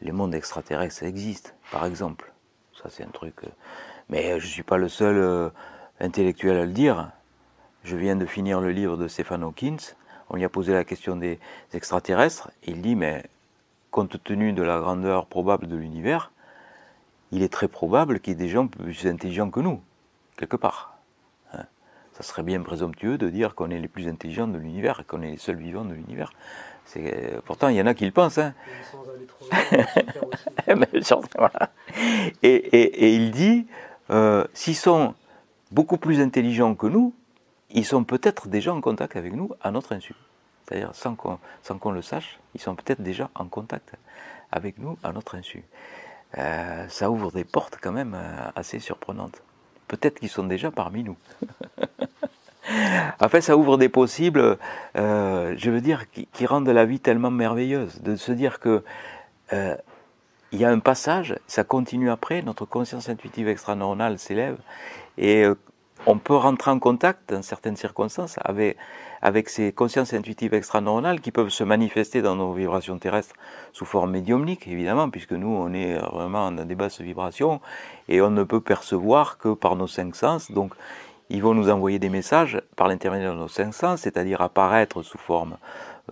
les 0.00 0.10
mondes 0.10 0.34
extraterrestres 0.34 1.02
existent, 1.02 1.50
par 1.70 1.84
exemple. 1.84 2.32
Ça, 2.82 2.88
c'est 2.88 3.04
un 3.04 3.10
truc. 3.10 3.34
Euh, 3.44 3.48
mais 4.08 4.40
je 4.40 4.46
ne 4.46 4.50
suis 4.50 4.62
pas 4.62 4.78
le 4.78 4.88
seul 4.88 5.18
euh, 5.18 5.50
intellectuel 6.00 6.56
à 6.56 6.64
le 6.64 6.72
dire. 6.72 7.10
Je 7.84 7.94
viens 7.94 8.16
de 8.16 8.24
finir 8.24 8.62
le 8.62 8.70
livre 8.70 8.96
de 8.96 9.06
Stephen 9.06 9.42
Hawkins. 9.42 9.96
On 10.30 10.36
lui 10.36 10.44
a 10.44 10.48
posé 10.48 10.72
la 10.72 10.82
question 10.82 11.14
des 11.14 11.38
extraterrestres. 11.74 12.50
Il 12.64 12.80
dit, 12.80 12.96
mais 12.96 13.22
compte 13.90 14.24
tenu 14.24 14.54
de 14.54 14.62
la 14.62 14.80
grandeur 14.80 15.26
probable 15.26 15.68
de 15.68 15.76
l'univers, 15.76 16.32
il 17.32 17.42
est 17.42 17.52
très 17.52 17.68
probable 17.68 18.20
qu'il 18.20 18.32
y 18.32 18.36
ait 18.36 18.38
des 18.46 18.48
gens 18.48 18.66
plus 18.66 19.06
intelligents 19.06 19.50
que 19.50 19.60
nous, 19.60 19.82
quelque 20.38 20.56
part. 20.56 20.96
Hein. 21.52 21.66
Ça 22.14 22.22
serait 22.22 22.42
bien 22.42 22.62
présomptueux 22.62 23.18
de 23.18 23.28
dire 23.28 23.54
qu'on 23.54 23.70
est 23.70 23.78
les 23.78 23.88
plus 23.88 24.08
intelligents 24.08 24.48
de 24.48 24.56
l'univers 24.56 25.00
et 25.00 25.04
qu'on 25.04 25.20
est 25.20 25.32
les 25.32 25.36
seuls 25.36 25.58
vivants 25.58 25.84
de 25.84 25.92
l'univers. 25.92 26.32
Pourtant, 27.44 27.68
il 27.68 27.76
y 27.76 27.82
en 27.82 27.86
a 27.86 27.94
qui 27.94 28.04
le 28.04 28.12
pensent. 28.12 28.38
Hein. 28.38 28.54
et, 32.42 32.54
et, 32.54 33.14
il 33.14 33.30
dit, 33.30 33.66
euh, 34.10 34.44
s'ils 34.54 34.76
sont 34.76 35.14
beaucoup 35.70 35.98
plus 35.98 36.20
intelligents 36.20 36.74
que 36.74 36.86
nous, 36.86 37.14
ils 37.70 37.84
sont 37.84 38.04
peut-être 38.04 38.48
déjà 38.48 38.72
en 38.72 38.80
contact 38.80 39.16
avec 39.16 39.34
nous 39.34 39.50
à 39.62 39.70
notre 39.70 39.92
insu. 39.94 40.14
C'est-à-dire 40.66 40.94
sans 40.94 41.14
qu'on 41.14 41.90
le 41.90 42.02
sache, 42.02 42.38
ils 42.54 42.60
sont 42.60 42.74
peut-être 42.74 43.02
déjà 43.02 43.30
en 43.34 43.46
contact 43.46 43.92
avec 44.52 44.78
nous 44.78 44.98
à 45.02 45.12
notre 45.12 45.36
insu. 45.36 45.64
Euh, 46.36 46.86
ça 46.88 47.10
ouvre 47.10 47.32
des 47.32 47.44
portes 47.44 47.78
quand 47.80 47.92
même 47.92 48.14
euh, 48.14 48.50
assez 48.54 48.78
surprenantes. 48.78 49.42
Peut-être 49.86 50.20
qu'ils 50.20 50.28
sont 50.28 50.44
déjà 50.44 50.70
parmi 50.70 51.02
nous. 51.04 51.16
en 53.20 53.28
fait, 53.28 53.40
ça 53.40 53.56
ouvre 53.56 53.78
des 53.78 53.88
possibles, 53.88 54.58
je 54.94 55.70
veux 55.70 55.80
dire, 55.80 56.04
qui, 56.10 56.46
rendent 56.46 56.68
la 56.68 56.84
vie 56.84 57.00
tellement 57.00 57.30
merveilleuse. 57.30 58.00
De 58.02 58.16
se 58.16 58.32
dire 58.32 58.60
que 58.60 58.82
il 60.52 60.58
y 60.58 60.64
a 60.64 60.70
un 60.70 60.78
passage, 60.78 61.36
ça 61.46 61.64
continue 61.64 62.10
après, 62.10 62.42
notre 62.42 62.64
conscience 62.64 63.08
intuitive 63.08 63.48
extraneuronale 63.48 64.18
s'élève 64.18 64.56
et 65.18 65.44
euh, 65.44 65.54
on 66.06 66.16
peut 66.16 66.36
rentrer 66.36 66.70
en 66.70 66.78
contact 66.78 67.30
dans 67.34 67.42
certaines 67.42 67.76
circonstances 67.76 68.38
avec, 68.42 68.78
avec 69.20 69.50
ces 69.50 69.72
consciences 69.72 70.14
intuitives 70.14 70.54
extraneuronales 70.54 71.20
qui 71.20 71.32
peuvent 71.32 71.50
se 71.50 71.64
manifester 71.64 72.22
dans 72.22 72.36
nos 72.36 72.54
vibrations 72.54 72.98
terrestres 72.98 73.34
sous 73.72 73.84
forme 73.84 74.12
médiumnique, 74.12 74.66
évidemment, 74.68 75.10
puisque 75.10 75.32
nous, 75.32 75.48
on 75.48 75.72
est 75.74 75.98
vraiment 75.98 76.50
dans 76.50 76.64
des 76.64 76.76
basses 76.76 77.00
vibrations 77.00 77.60
et 78.08 78.22
on 78.22 78.30
ne 78.30 78.44
peut 78.44 78.60
percevoir 78.60 79.38
que 79.38 79.52
par 79.52 79.76
nos 79.76 79.88
cinq 79.88 80.14
sens. 80.14 80.50
Donc, 80.52 80.72
ils 81.30 81.42
vont 81.42 81.54
nous 81.54 81.70
envoyer 81.70 81.98
des 81.98 82.08
messages 82.08 82.60
par 82.76 82.88
l'intermédiaire 82.88 83.34
de 83.34 83.38
nos 83.38 83.48
cinq 83.48 83.74
sens, 83.74 84.00
c'est-à-dire 84.00 84.40
apparaître 84.40 85.02
sous 85.02 85.18
forme 85.18 85.56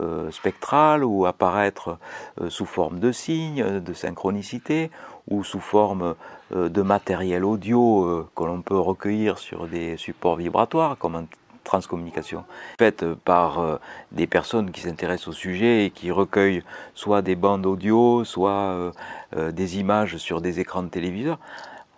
euh, 0.01 0.31
spectrale 0.31 1.05
ou 1.05 1.25
apparaître 1.25 1.97
euh, 2.43 2.51
sous 2.51 2.67
forme 2.67 3.01
de 3.01 3.13
signes, 3.13 3.81
de 3.81 3.95
synchronicité 3.95 4.91
ou 5.29 5.43
sous 5.43 5.61
forme 5.61 6.15
euh, 6.55 6.69
de 6.69 6.83
matériel 6.83 7.47
audio 7.47 8.29
que 8.37 8.45
l'on 8.45 8.61
peut 8.61 8.79
recueillir 8.79 9.39
sur 9.39 9.67
des 9.67 9.97
supports 9.97 10.37
vibratoires 10.37 10.99
comme 10.99 11.15
en 11.15 11.25
transcommunication 11.65 12.45
faite 12.79 13.05
par 13.25 13.81
des 14.13 14.29
personnes 14.29 14.71
qui 14.71 14.83
s'intéressent 14.83 15.29
au 15.29 15.33
sujet 15.33 15.87
et 15.87 15.91
qui 15.91 16.13
recueillent 16.13 16.63
soit 16.95 17.23
des 17.23 17.35
bandes 17.35 17.67
audio, 17.67 18.23
soit 18.23 18.93
des 19.35 19.79
images 19.79 20.17
sur 20.19 20.41
des 20.41 20.61
écrans 20.61 20.85
de 20.85 20.89
téléviseur 20.89 21.41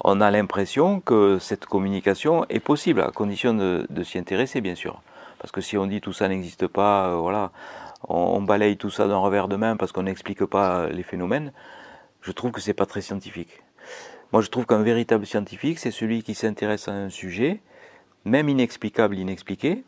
on 0.04 0.20
a 0.20 0.30
l'impression 0.30 1.00
que 1.00 1.38
cette 1.38 1.66
communication 1.66 2.44
est 2.48 2.61
possible, 2.61 3.00
à 3.00 3.11
condition 3.11 3.54
de, 3.54 4.02
s'y 4.04 4.18
intéresser, 4.18 4.61
bien 4.61 4.74
sûr. 4.74 5.02
Parce 5.38 5.52
que 5.52 5.61
si 5.61 5.76
on 5.76 5.87
dit 5.87 6.00
tout 6.00 6.12
ça 6.12 6.28
n'existe 6.28 6.66
pas, 6.66 7.16
voilà, 7.16 7.52
on, 8.08 8.40
balaye 8.42 8.76
tout 8.76 8.90
ça 8.90 9.08
d'un 9.08 9.16
revers 9.16 9.48
de 9.48 9.56
main 9.56 9.76
parce 9.76 9.92
qu'on 9.92 10.04
n'explique 10.04 10.44
pas 10.44 10.88
les 10.88 11.02
phénomènes, 11.02 11.52
je 12.22 12.32
trouve 12.32 12.52
que 12.52 12.61
c'est 12.61 12.74
pas 12.74 12.87
très 12.87 13.00
scientifique. 13.00 13.62
Moi, 14.32 14.42
je 14.42 14.48
trouve 14.48 14.66
qu'un 14.66 14.82
véritable 14.82 15.26
scientifique, 15.26 15.78
c'est 15.78 15.90
celui 15.90 16.22
qui 16.22 16.34
s'intéresse 16.34 16.88
à 16.88 16.92
un 16.92 17.08
sujet, 17.08 17.61
même 18.24 18.48
inexplicable, 18.48 19.16
inexpliqué. 19.18 19.84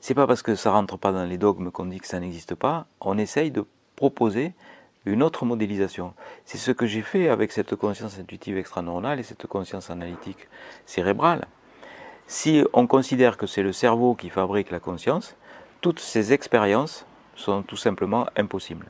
c'est 0.00 0.14
pas 0.14 0.26
parce 0.26 0.42
que 0.42 0.54
ça 0.54 0.70
rentre 0.70 0.96
pas 0.96 1.12
dans 1.12 1.24
les 1.24 1.38
dogmes 1.38 1.70
qu'on 1.70 1.86
dit 1.86 2.00
que 2.00 2.06
ça 2.06 2.18
n'existe 2.18 2.54
pas. 2.54 2.86
On 3.00 3.18
essaye 3.18 3.50
de 3.50 3.64
proposer 3.96 4.54
une 5.06 5.22
autre 5.22 5.44
modélisation. 5.44 6.12
C'est 6.44 6.58
ce 6.58 6.72
que 6.72 6.86
j'ai 6.86 7.02
fait 7.02 7.28
avec 7.28 7.52
cette 7.52 7.76
conscience 7.76 8.18
intuitive 8.18 8.58
extraneuronale 8.58 9.20
et 9.20 9.22
cette 9.22 9.46
conscience 9.46 9.88
analytique 9.88 10.48
cérébrale. 10.84 11.46
Si 12.26 12.64
on 12.72 12.88
considère 12.88 13.36
que 13.36 13.46
c'est 13.46 13.62
le 13.62 13.72
cerveau 13.72 14.14
qui 14.14 14.30
fabrique 14.30 14.72
la 14.72 14.80
conscience, 14.80 15.36
toutes 15.80 16.00
ces 16.00 16.32
expériences 16.32 17.06
sont 17.36 17.62
tout 17.62 17.76
simplement 17.76 18.26
impossibles. 18.36 18.86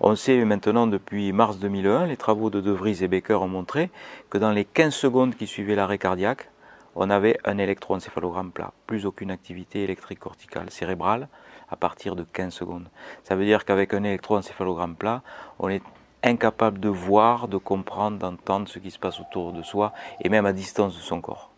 On 0.00 0.16
sait 0.16 0.44
maintenant 0.44 0.86
depuis 0.86 1.32
mars 1.32 1.58
2001, 1.58 2.06
les 2.06 2.16
travaux 2.16 2.50
de 2.50 2.60
De 2.60 2.72
Vries 2.72 3.02
et 3.02 3.08
Baker 3.08 3.34
ont 3.34 3.48
montré 3.48 3.90
que 4.28 4.36
dans 4.36 4.50
les 4.50 4.64
15 4.66 4.92
secondes 4.92 5.34
qui 5.34 5.46
suivaient 5.46 5.76
l'arrêt 5.76 5.98
cardiaque, 5.98 6.50
on 6.96 7.08
avait 7.08 7.38
un 7.44 7.58
électroencéphalogramme 7.58 8.52
plat, 8.52 8.72
plus 8.86 9.06
aucune 9.06 9.30
activité 9.30 9.82
électrique 9.82 10.20
corticale 10.20 10.70
cérébrale 10.70 11.28
à 11.74 11.76
partir 11.76 12.14
de 12.14 12.22
15 12.22 12.54
secondes. 12.54 12.88
Ça 13.24 13.34
veut 13.34 13.44
dire 13.44 13.64
qu'avec 13.64 13.94
un 13.94 14.04
électroencéphalogramme 14.04 14.94
plat, 14.94 15.22
on 15.58 15.68
est 15.68 15.82
incapable 16.22 16.78
de 16.78 16.88
voir, 16.88 17.48
de 17.48 17.56
comprendre, 17.56 18.16
d'entendre 18.16 18.68
ce 18.68 18.78
qui 18.78 18.92
se 18.92 18.98
passe 18.98 19.18
autour 19.18 19.52
de 19.52 19.60
soi 19.62 19.92
et 20.22 20.28
même 20.28 20.46
à 20.46 20.52
distance 20.52 20.94
de 20.96 21.00
son 21.00 21.20
corps. 21.20 21.50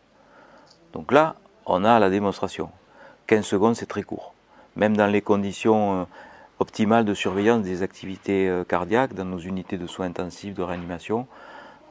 Donc 0.94 1.12
là, 1.12 1.36
on 1.66 1.84
a 1.84 1.98
la 1.98 2.08
démonstration. 2.08 2.70
15 3.26 3.44
secondes, 3.44 3.76
c'est 3.76 3.86
très 3.86 4.02
court. 4.02 4.32
Même 4.74 4.96
dans 4.96 5.06
les 5.06 5.20
conditions 5.20 6.00
euh, 6.00 6.04
optimales 6.60 7.04
de 7.04 7.12
surveillance 7.12 7.62
des 7.62 7.82
activités 7.82 8.48
euh, 8.48 8.64
cardiaques, 8.64 9.12
dans 9.12 9.26
nos 9.26 9.38
unités 9.38 9.76
de 9.76 9.86
soins 9.86 10.06
intensifs, 10.06 10.54
de 10.54 10.62
réanimation, 10.62 11.26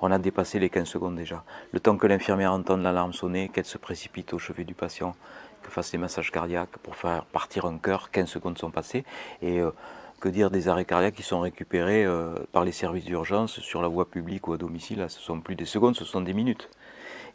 on 0.01 0.11
a 0.11 0.17
dépassé 0.17 0.59
les 0.59 0.69
15 0.69 0.87
secondes 0.87 1.15
déjà. 1.15 1.43
Le 1.71 1.79
temps 1.79 1.97
que 1.97 2.07
l'infirmière 2.07 2.51
entende 2.51 2.81
l'alarme 2.81 3.13
sonner, 3.13 3.49
qu'elle 3.49 3.65
se 3.65 3.77
précipite 3.77 4.33
au 4.33 4.39
chevet 4.39 4.63
du 4.63 4.73
patient, 4.73 5.15
que 5.65 5.71
fasse 5.71 5.91
les 5.91 5.97
massages 5.97 6.31
cardiaques 6.31 6.77
pour 6.83 6.95
faire 6.95 7.25
partir 7.25 7.65
un 7.65 7.77
cœur, 7.77 8.11
15 8.11 8.29
secondes 8.29 8.57
sont 8.57 8.71
passées. 8.71 9.03
Et 9.41 9.59
euh, 9.59 9.71
que 10.19 10.29
dire 10.29 10.49
des 10.49 10.69
arrêts 10.69 10.85
cardiaques 10.85 11.15
qui 11.15 11.23
sont 11.23 11.41
récupérés 11.41 12.05
euh, 12.05 12.35
par 12.51 12.63
les 12.63 12.71
services 12.71 13.05
d'urgence 13.05 13.59
sur 13.59 13.81
la 13.81 13.87
voie 13.87 14.09
publique 14.09 14.47
ou 14.47 14.53
à 14.53 14.57
domicile 14.57 14.99
Là, 14.99 15.09
ce 15.09 15.19
sont 15.19 15.39
plus 15.39 15.55
des 15.55 15.65
secondes, 15.65 15.95
ce 15.95 16.05
sont 16.05 16.21
des 16.21 16.33
minutes. 16.33 16.69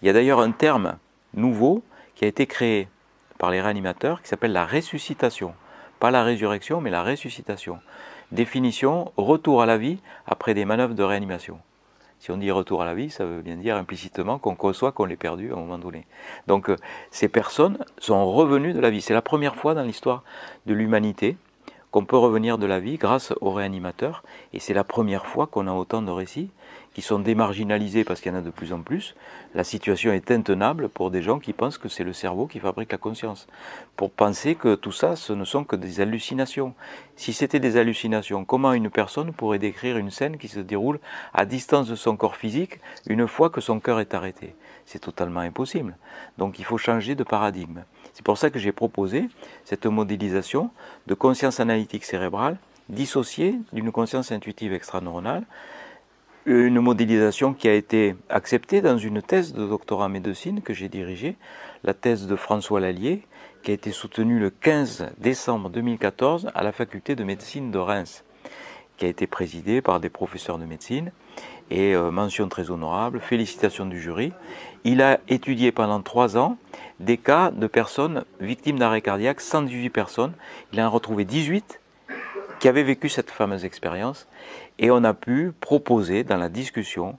Il 0.02 0.06
y 0.06 0.08
a 0.08 0.12
d'ailleurs 0.12 0.40
un 0.40 0.50
terme 0.50 0.96
nouveau 1.34 1.82
qui 2.14 2.24
a 2.24 2.28
été 2.28 2.46
créé 2.46 2.88
par 3.38 3.50
les 3.50 3.60
réanimateurs 3.60 4.22
qui 4.22 4.28
s'appelle 4.28 4.52
la 4.52 4.66
ressuscitation. 4.66 5.54
Pas 5.98 6.10
la 6.10 6.24
résurrection, 6.24 6.80
mais 6.80 6.90
la 6.90 7.02
ressuscitation. 7.02 7.78
Définition, 8.32 9.12
retour 9.16 9.62
à 9.62 9.66
la 9.66 9.76
vie 9.76 9.98
après 10.26 10.54
des 10.54 10.64
manœuvres 10.64 10.94
de 10.94 11.02
réanimation. 11.02 11.58
Si 12.20 12.30
on 12.30 12.36
dit 12.36 12.50
retour 12.50 12.82
à 12.82 12.84
la 12.84 12.94
vie, 12.94 13.08
ça 13.08 13.24
veut 13.24 13.40
bien 13.40 13.56
dire 13.56 13.76
implicitement 13.76 14.38
qu'on 14.38 14.54
conçoit 14.54 14.92
qu'on 14.92 15.06
l'ait 15.06 15.16
perdu 15.16 15.52
à 15.52 15.54
un 15.54 15.58
moment 15.58 15.78
donné. 15.78 16.06
Donc 16.46 16.68
euh, 16.68 16.76
ces 17.10 17.28
personnes 17.28 17.78
sont 17.98 18.30
revenues 18.30 18.74
de 18.74 18.80
la 18.80 18.90
vie. 18.90 19.00
C'est 19.00 19.14
la 19.14 19.22
première 19.22 19.56
fois 19.56 19.74
dans 19.74 19.82
l'histoire 19.82 20.22
de 20.66 20.74
l'humanité 20.74 21.38
qu'on 21.90 22.04
peut 22.04 22.16
revenir 22.16 22.58
de 22.58 22.66
la 22.66 22.80
vie 22.80 22.98
grâce 22.98 23.32
aux 23.40 23.50
réanimateurs. 23.50 24.22
Et 24.52 24.60
c'est 24.60 24.74
la 24.74 24.84
première 24.84 25.26
fois 25.26 25.46
qu'on 25.46 25.66
a 25.66 25.72
autant 25.72 26.02
de 26.02 26.10
récits 26.10 26.50
qui 26.94 27.02
sont 27.02 27.20
démarginalisés 27.20 28.04
parce 28.04 28.20
qu'il 28.20 28.32
y 28.32 28.34
en 28.34 28.38
a 28.38 28.42
de 28.42 28.50
plus 28.50 28.72
en 28.72 28.80
plus. 28.80 29.14
La 29.54 29.64
situation 29.64 30.12
est 30.12 30.30
intenable 30.30 30.88
pour 30.88 31.10
des 31.10 31.22
gens 31.22 31.38
qui 31.38 31.52
pensent 31.52 31.78
que 31.78 31.88
c'est 31.88 32.04
le 32.04 32.12
cerveau 32.12 32.46
qui 32.46 32.58
fabrique 32.58 32.92
la 32.92 32.98
conscience. 32.98 33.46
Pour 33.96 34.10
penser 34.10 34.54
que 34.54 34.74
tout 34.74 34.92
ça, 34.92 35.14
ce 35.14 35.32
ne 35.32 35.44
sont 35.44 35.64
que 35.64 35.76
des 35.76 36.00
hallucinations. 36.00 36.74
Si 37.16 37.32
c'était 37.32 37.60
des 37.60 37.76
hallucinations, 37.76 38.44
comment 38.44 38.72
une 38.72 38.90
personne 38.90 39.32
pourrait 39.32 39.58
décrire 39.58 39.98
une 39.98 40.10
scène 40.10 40.36
qui 40.36 40.48
se 40.48 40.60
déroule 40.60 40.98
à 41.32 41.44
distance 41.44 41.88
de 41.88 41.94
son 41.94 42.16
corps 42.16 42.36
physique 42.36 42.80
une 43.06 43.28
fois 43.28 43.50
que 43.50 43.60
son 43.60 43.78
cœur 43.78 44.00
est 44.00 44.14
arrêté? 44.14 44.54
C'est 44.84 45.00
totalement 45.00 45.40
impossible. 45.40 45.96
Donc 46.38 46.58
il 46.58 46.64
faut 46.64 46.78
changer 46.78 47.14
de 47.14 47.22
paradigme. 47.22 47.84
C'est 48.20 48.24
pour 48.24 48.36
ça 48.36 48.50
que 48.50 48.58
j'ai 48.58 48.70
proposé 48.70 49.30
cette 49.64 49.86
modélisation 49.86 50.68
de 51.06 51.14
conscience 51.14 51.58
analytique 51.58 52.04
cérébrale 52.04 52.58
dissociée 52.90 53.54
d'une 53.72 53.90
conscience 53.90 54.30
intuitive 54.30 54.74
extraneuronale, 54.74 55.44
une 56.44 56.80
modélisation 56.80 57.54
qui 57.54 57.66
a 57.66 57.72
été 57.72 58.14
acceptée 58.28 58.82
dans 58.82 58.98
une 58.98 59.22
thèse 59.22 59.54
de 59.54 59.66
doctorat 59.66 60.04
en 60.04 60.08
médecine 60.10 60.60
que 60.60 60.74
j'ai 60.74 60.90
dirigée, 60.90 61.36
la 61.82 61.94
thèse 61.94 62.26
de 62.26 62.36
François 62.36 62.78
Lallier, 62.78 63.22
qui 63.62 63.70
a 63.70 63.74
été 63.74 63.90
soutenue 63.90 64.38
le 64.38 64.50
15 64.50 65.12
décembre 65.16 65.70
2014 65.70 66.50
à 66.54 66.62
la 66.62 66.72
faculté 66.72 67.16
de 67.16 67.24
médecine 67.24 67.70
de 67.70 67.78
Reims, 67.78 68.22
qui 68.98 69.06
a 69.06 69.08
été 69.08 69.26
présidée 69.26 69.80
par 69.80 69.98
des 69.98 70.10
professeurs 70.10 70.58
de 70.58 70.66
médecine, 70.66 71.10
et 71.70 71.94
euh, 71.94 72.10
mention 72.10 72.48
très 72.48 72.70
honorable, 72.70 73.20
félicitations 73.20 73.86
du 73.86 73.98
jury. 73.98 74.32
Il 74.84 75.00
a 75.00 75.20
étudié 75.28 75.72
pendant 75.72 76.02
trois 76.02 76.36
ans 76.36 76.58
des 77.00 77.16
cas 77.16 77.50
de 77.50 77.66
personnes 77.66 78.24
victimes 78.40 78.78
d'arrêt 78.78 79.00
cardiaque, 79.00 79.40
118 79.40 79.90
personnes. 79.90 80.32
Il 80.72 80.80
en 80.80 80.84
a 80.84 80.88
retrouvé 80.88 81.24
18 81.24 81.80
qui 82.60 82.68
avaient 82.68 82.82
vécu 82.82 83.08
cette 83.08 83.30
fameuse 83.30 83.64
expérience 83.64 84.28
et 84.78 84.90
on 84.90 85.02
a 85.02 85.14
pu 85.14 85.52
proposer 85.60 86.24
dans 86.24 86.36
la 86.36 86.50
discussion 86.50 87.18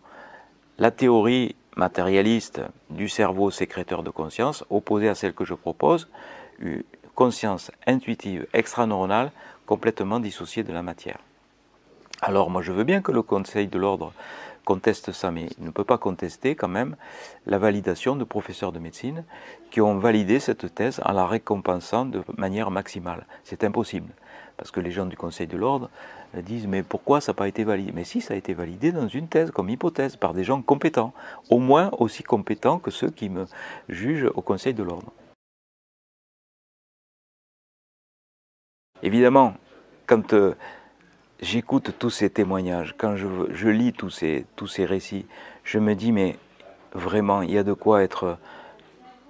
la 0.78 0.92
théorie 0.92 1.56
matérialiste 1.76 2.62
du 2.92 3.10
cerveau 3.10 3.50
sécréteur 3.50 4.04
de 4.04 4.12
conscience 4.12 4.64
opposée 4.70 5.10
à 5.10 5.16
celle 5.16 5.34
que 5.34 5.46
je 5.46 5.56
propose, 5.56 6.08
une 6.60 6.84
conscience 7.16 7.72
intuitive 7.88 8.46
extraneuronale 8.54 9.32
complètement 9.66 10.20
dissociée 10.20 10.64
de 10.64 10.74
la 10.74 10.84
matière. 10.84 11.18
Alors 12.22 12.52
moi 12.52 12.62
je 12.62 12.72
veux 12.72 12.84
bien 12.84 13.02
que 13.02 13.12
le 13.12 13.24
Conseil 13.24 13.68
de 13.68 13.80
l'ordre 13.80 14.14
conteste 14.74 15.12
ça, 15.12 15.32
mais 15.32 15.48
il 15.58 15.66
ne 15.66 15.72
peut 15.72 15.84
pas 15.84 15.98
contester 15.98 16.56
quand 16.56 16.70
même 16.70 16.96
la 17.46 17.58
validation 17.58 18.16
de 18.16 18.24
professeurs 18.24 18.72
de 18.72 18.80
médecine 18.80 19.26
qui 19.70 19.82
ont 19.82 19.98
validé 19.98 20.40
cette 20.40 20.74
thèse 20.74 21.02
en 21.04 21.12
la 21.12 21.28
récompensant 21.28 22.06
de 22.06 22.24
manière 22.38 22.72
maximale. 22.72 23.26
C'est 23.44 23.66
impossible, 23.66 24.14
parce 24.56 24.72
que 24.72 24.80
les 24.80 24.92
gens 24.92 25.06
du 25.06 25.18
Conseil 25.18 25.48
de 25.48 25.58
l'ordre 25.58 25.90
disent 26.34 26.68
mais 26.68 26.84
pourquoi 26.84 27.20
ça 27.20 27.34
n'a 27.34 27.36
pas 27.36 27.50
été 27.50 27.66
validé? 27.66 27.92
Mais 27.94 28.06
si, 28.06 28.22
ça 28.22 28.34
a 28.34 28.38
été 28.38 28.54
validé 28.54 28.94
dans 28.94 29.10
une 29.10 29.28
thèse, 29.28 29.52
comme 29.52 29.70
hypothèse, 29.70 30.16
par 30.16 30.34
des 30.34 30.46
gens 30.46 30.62
compétents, 30.62 31.12
au 31.50 31.60
moins 31.60 31.92
aussi 32.00 32.24
compétents 32.24 32.80
que 32.80 32.92
ceux 32.92 33.10
qui 33.10 33.28
me 33.28 33.48
jugent 33.90 34.32
au 34.36 34.42
Conseil 34.42 34.74
de 34.74 34.84
l'ordre. 34.84 35.12
Évidemment, 39.04 39.56
quand 40.08 40.32
euh, 40.32 40.56
j'écoute 41.42 41.94
tous 41.98 42.10
ces 42.10 42.30
témoignages, 42.30 42.96
quand 42.98 43.16
je, 43.16 43.70
lis 43.70 43.94
tous 43.94 44.10
ces, 44.10 44.46
tous 44.56 44.68
ces 44.68 44.86
récits, 44.86 45.26
je 45.64 45.80
me 45.80 45.96
dis, 45.96 46.12
mais 46.12 46.38
vraiment, 46.94 47.42
il 47.42 47.52
y 47.52 47.58
a 47.58 47.64
de 47.64 47.74
quoi 47.74 48.04
être 48.04 48.38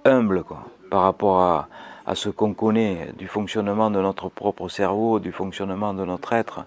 humble 0.04 0.44
quoi, 0.44 0.64
par 0.90 1.02
rapport 1.02 1.40
à, 1.40 1.68
à 2.06 2.14
ce 2.14 2.28
qu'on 2.28 2.54
connaît 2.54 3.08
du 3.16 3.28
fonctionnement 3.28 3.90
de 3.90 4.00
notre 4.00 4.28
propre 4.28 4.68
cerveau, 4.68 5.18
du 5.18 5.32
fonctionnement 5.32 5.94
de 5.94 6.04
notre 6.04 6.32
être. 6.32 6.64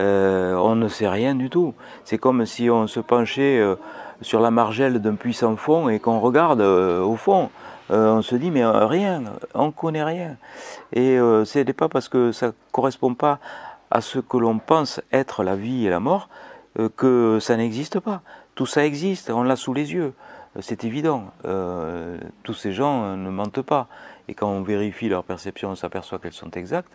Euh, 0.00 0.54
on 0.54 0.76
ne 0.76 0.88
sait 0.88 1.08
rien 1.08 1.34
du 1.34 1.50
tout. 1.50 1.74
C'est 2.04 2.18
comme 2.18 2.46
si 2.46 2.70
on 2.70 2.86
se 2.86 3.00
penchait 3.00 3.58
euh, 3.58 3.76
sur 4.20 4.40
la 4.40 4.50
margelle 4.50 5.00
d'un 5.00 5.14
puissant 5.14 5.56
fond 5.56 5.88
et 5.88 5.98
qu'on 5.98 6.20
regarde 6.20 6.60
euh, 6.60 7.02
au 7.02 7.16
fond. 7.16 7.50
on 7.90 8.22
se 8.22 8.36
dit 8.36 8.52
mais 8.52 8.64
rien, 8.64 9.24
on 9.54 9.72
connaît 9.72 10.04
rien. 10.04 10.36
Et 10.92 11.16
ce 11.18 11.58
n'est 11.58 11.72
pas 11.72 11.88
parce 11.88 12.08
que 12.08 12.30
ça 12.30 12.52
correspond 12.70 13.14
pas 13.14 13.40
à 13.90 14.00
ce 14.00 14.18
que 14.18 14.36
l'on 14.36 14.58
pense 14.58 15.00
être 15.12 15.42
la 15.42 15.56
vie 15.56 15.86
et 15.86 15.90
la 15.90 16.00
mort, 16.00 16.28
euh, 16.78 16.88
que 16.96 17.38
ça 17.40 17.56
n'existe 17.56 17.98
pas. 17.98 18.22
Tout 18.54 18.66
ça 18.66 18.84
existe, 18.84 19.30
on 19.30 19.42
l'a 19.42 19.56
sous 19.56 19.74
les 19.74 19.92
yeux, 19.92 20.14
euh, 20.56 20.60
c'est 20.62 20.84
évident. 20.84 21.24
Euh, 21.44 22.18
tous 22.44 22.54
ces 22.54 22.72
gens 22.72 23.16
ne 23.16 23.30
mentent 23.30 23.62
pas. 23.62 23.88
Et 24.28 24.34
quand 24.34 24.48
on 24.48 24.62
vérifie 24.62 25.08
leur 25.08 25.24
perception, 25.24 25.70
on 25.70 25.74
s'aperçoit 25.74 26.20
qu'elles 26.20 26.32
sont 26.32 26.50
exactes. 26.52 26.92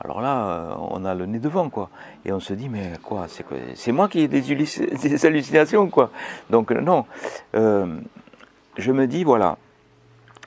Alors 0.00 0.20
là, 0.20 0.76
on 0.90 1.04
a 1.04 1.14
le 1.14 1.24
nez 1.24 1.38
devant, 1.38 1.70
quoi. 1.70 1.88
Et 2.24 2.32
on 2.32 2.40
se 2.40 2.52
dit, 2.52 2.68
mais 2.68 2.94
quoi, 3.00 3.26
c'est 3.76 3.92
moi 3.92 4.08
qui 4.08 4.20
ai 4.20 4.28
des, 4.28 4.42
des, 5.02 5.26
hallucinations, 5.26 5.88
quoi. 5.88 6.10
Donc 6.50 6.72
non, 6.72 7.06
je 7.54 8.92
me 8.92 9.06
dis, 9.06 9.22
voilà, 9.22 9.56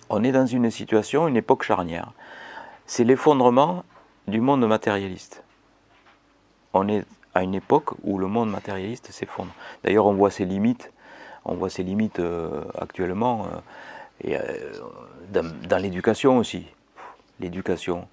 on 0.10 0.21
est 0.23 0.33
dans 0.33 0.45
une 0.45 0.69
situation, 0.69 1.29
une 1.29 1.38
époque 1.38 1.63
charnière. 1.63 2.12
C'est 2.86 3.05
l'effondrement 3.05 3.86
du 4.27 4.41
monde 4.41 4.67
matérialiste 4.67 5.43
on 6.73 6.88
est 6.88 7.06
à 7.38 7.43
une 7.43 7.56
époque 7.56 7.91
où 8.03 8.17
le 8.17 8.27
monde 8.27 8.49
matérialiste 8.49 9.12
s'effondre. 9.12 9.51
D'ailleurs, 9.84 10.08
on 10.08 10.13
voit 10.13 10.32
ses 10.32 10.45
limites, 10.45 10.91
on 11.45 11.56
voit 11.56 11.69
ses 11.69 11.84
limites 11.84 12.19
euh, 12.19 12.63
actuellement, 12.77 13.47
euh, 14.25 14.38
euh, 14.39 15.44
dans, 15.69 15.81
l'éducation 15.81 16.37
aussi. 16.37 16.65
L'éducation. 17.39 18.08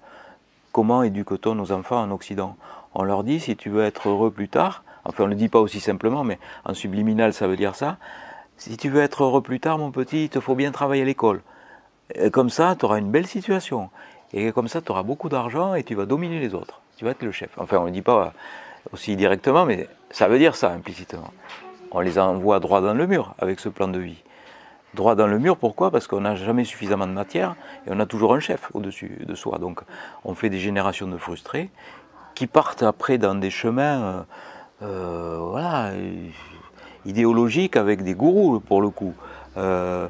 Comment 0.71 1.03
éduque-t-on 1.03 1.55
nos 1.55 1.71
enfants 1.71 2.01
en 2.01 2.11
Occident? 2.11 2.55
On 2.93 3.03
leur 3.03 3.23
dit, 3.23 3.39
si 3.39 3.55
tu 3.55 3.69
veux 3.69 3.83
être 3.83 4.09
heureux 4.09 4.31
plus 4.31 4.47
tard, 4.47 4.83
enfin 5.03 5.23
on 5.23 5.27
ne 5.27 5.31
le 5.31 5.37
dit 5.37 5.49
pas 5.49 5.59
aussi 5.59 5.79
simplement, 5.79 6.23
mais 6.23 6.37
en 6.63 6.73
subliminal 6.73 7.33
ça 7.33 7.47
veut 7.47 7.57
dire 7.57 7.75
ça, 7.75 7.97
si 8.57 8.77
tu 8.77 8.89
veux 8.89 9.01
être 9.01 9.23
heureux 9.23 9.41
plus 9.41 9.59
tard, 9.59 9.79
mon 9.79 9.91
petit, 9.91 10.25
il 10.25 10.29
te 10.29 10.39
faut 10.39 10.55
bien 10.55 10.71
travailler 10.71 11.01
à 11.01 11.05
l'école. 11.05 11.41
Comme 12.31 12.49
ça, 12.49 12.75
tu 12.77 12.85
auras 12.85 12.99
une 12.99 13.09
belle 13.09 13.25
situation. 13.25 13.89
Et 14.31 14.51
comme 14.51 14.67
ça, 14.67 14.81
tu 14.81 14.91
auras 14.91 15.03
beaucoup 15.03 15.27
d'argent 15.27 15.73
et 15.73 15.83
tu 15.83 15.95
vas 15.95 16.05
dominer 16.05 16.39
les 16.39 16.53
autres 16.53 16.81
tu 16.95 17.05
vas 17.05 17.11
être 17.11 17.23
le 17.23 17.31
chef. 17.31 17.49
Enfin, 17.57 17.77
on 17.77 17.81
ne 17.81 17.85
le 17.87 17.91
dit 17.91 18.01
pas 18.01 18.33
aussi 18.91 19.15
directement, 19.15 19.65
mais 19.65 19.87
ça 20.11 20.27
veut 20.27 20.39
dire 20.39 20.55
ça 20.55 20.71
implicitement. 20.71 21.31
On 21.91 21.99
les 21.99 22.19
envoie 22.19 22.59
droit 22.59 22.81
dans 22.81 22.93
le 22.93 23.07
mur 23.07 23.35
avec 23.39 23.59
ce 23.59 23.69
plan 23.69 23.87
de 23.87 23.99
vie. 23.99 24.23
droit 24.93 25.15
dans 25.15 25.27
le 25.27 25.39
mur. 25.39 25.57
Pourquoi? 25.57 25.91
Parce 25.91 26.07
qu'on 26.07 26.21
n'a 26.21 26.35
jamais 26.35 26.63
suffisamment 26.63 27.07
de 27.07 27.11
matière 27.11 27.55
et 27.85 27.89
on 27.91 27.99
a 27.99 28.05
toujours 28.05 28.33
un 28.33 28.39
chef 28.39 28.69
au-dessus 28.73 29.23
de 29.25 29.35
soi. 29.35 29.57
Donc 29.57 29.81
on 30.23 30.35
fait 30.35 30.49
des 30.49 30.59
générations 30.59 31.07
de 31.07 31.17
frustrés 31.17 31.69
qui 32.33 32.47
partent 32.47 32.83
après 32.83 33.17
dans 33.17 33.35
des 33.35 33.49
chemins 33.49 34.25
euh, 34.81 35.39
euh, 35.51 36.29
idéologiques 37.05 37.77
avec 37.77 38.03
des 38.03 38.13
gourous 38.13 38.59
pour 38.59 38.81
le 38.81 38.89
coup. 38.89 39.13
Euh, 39.57 40.07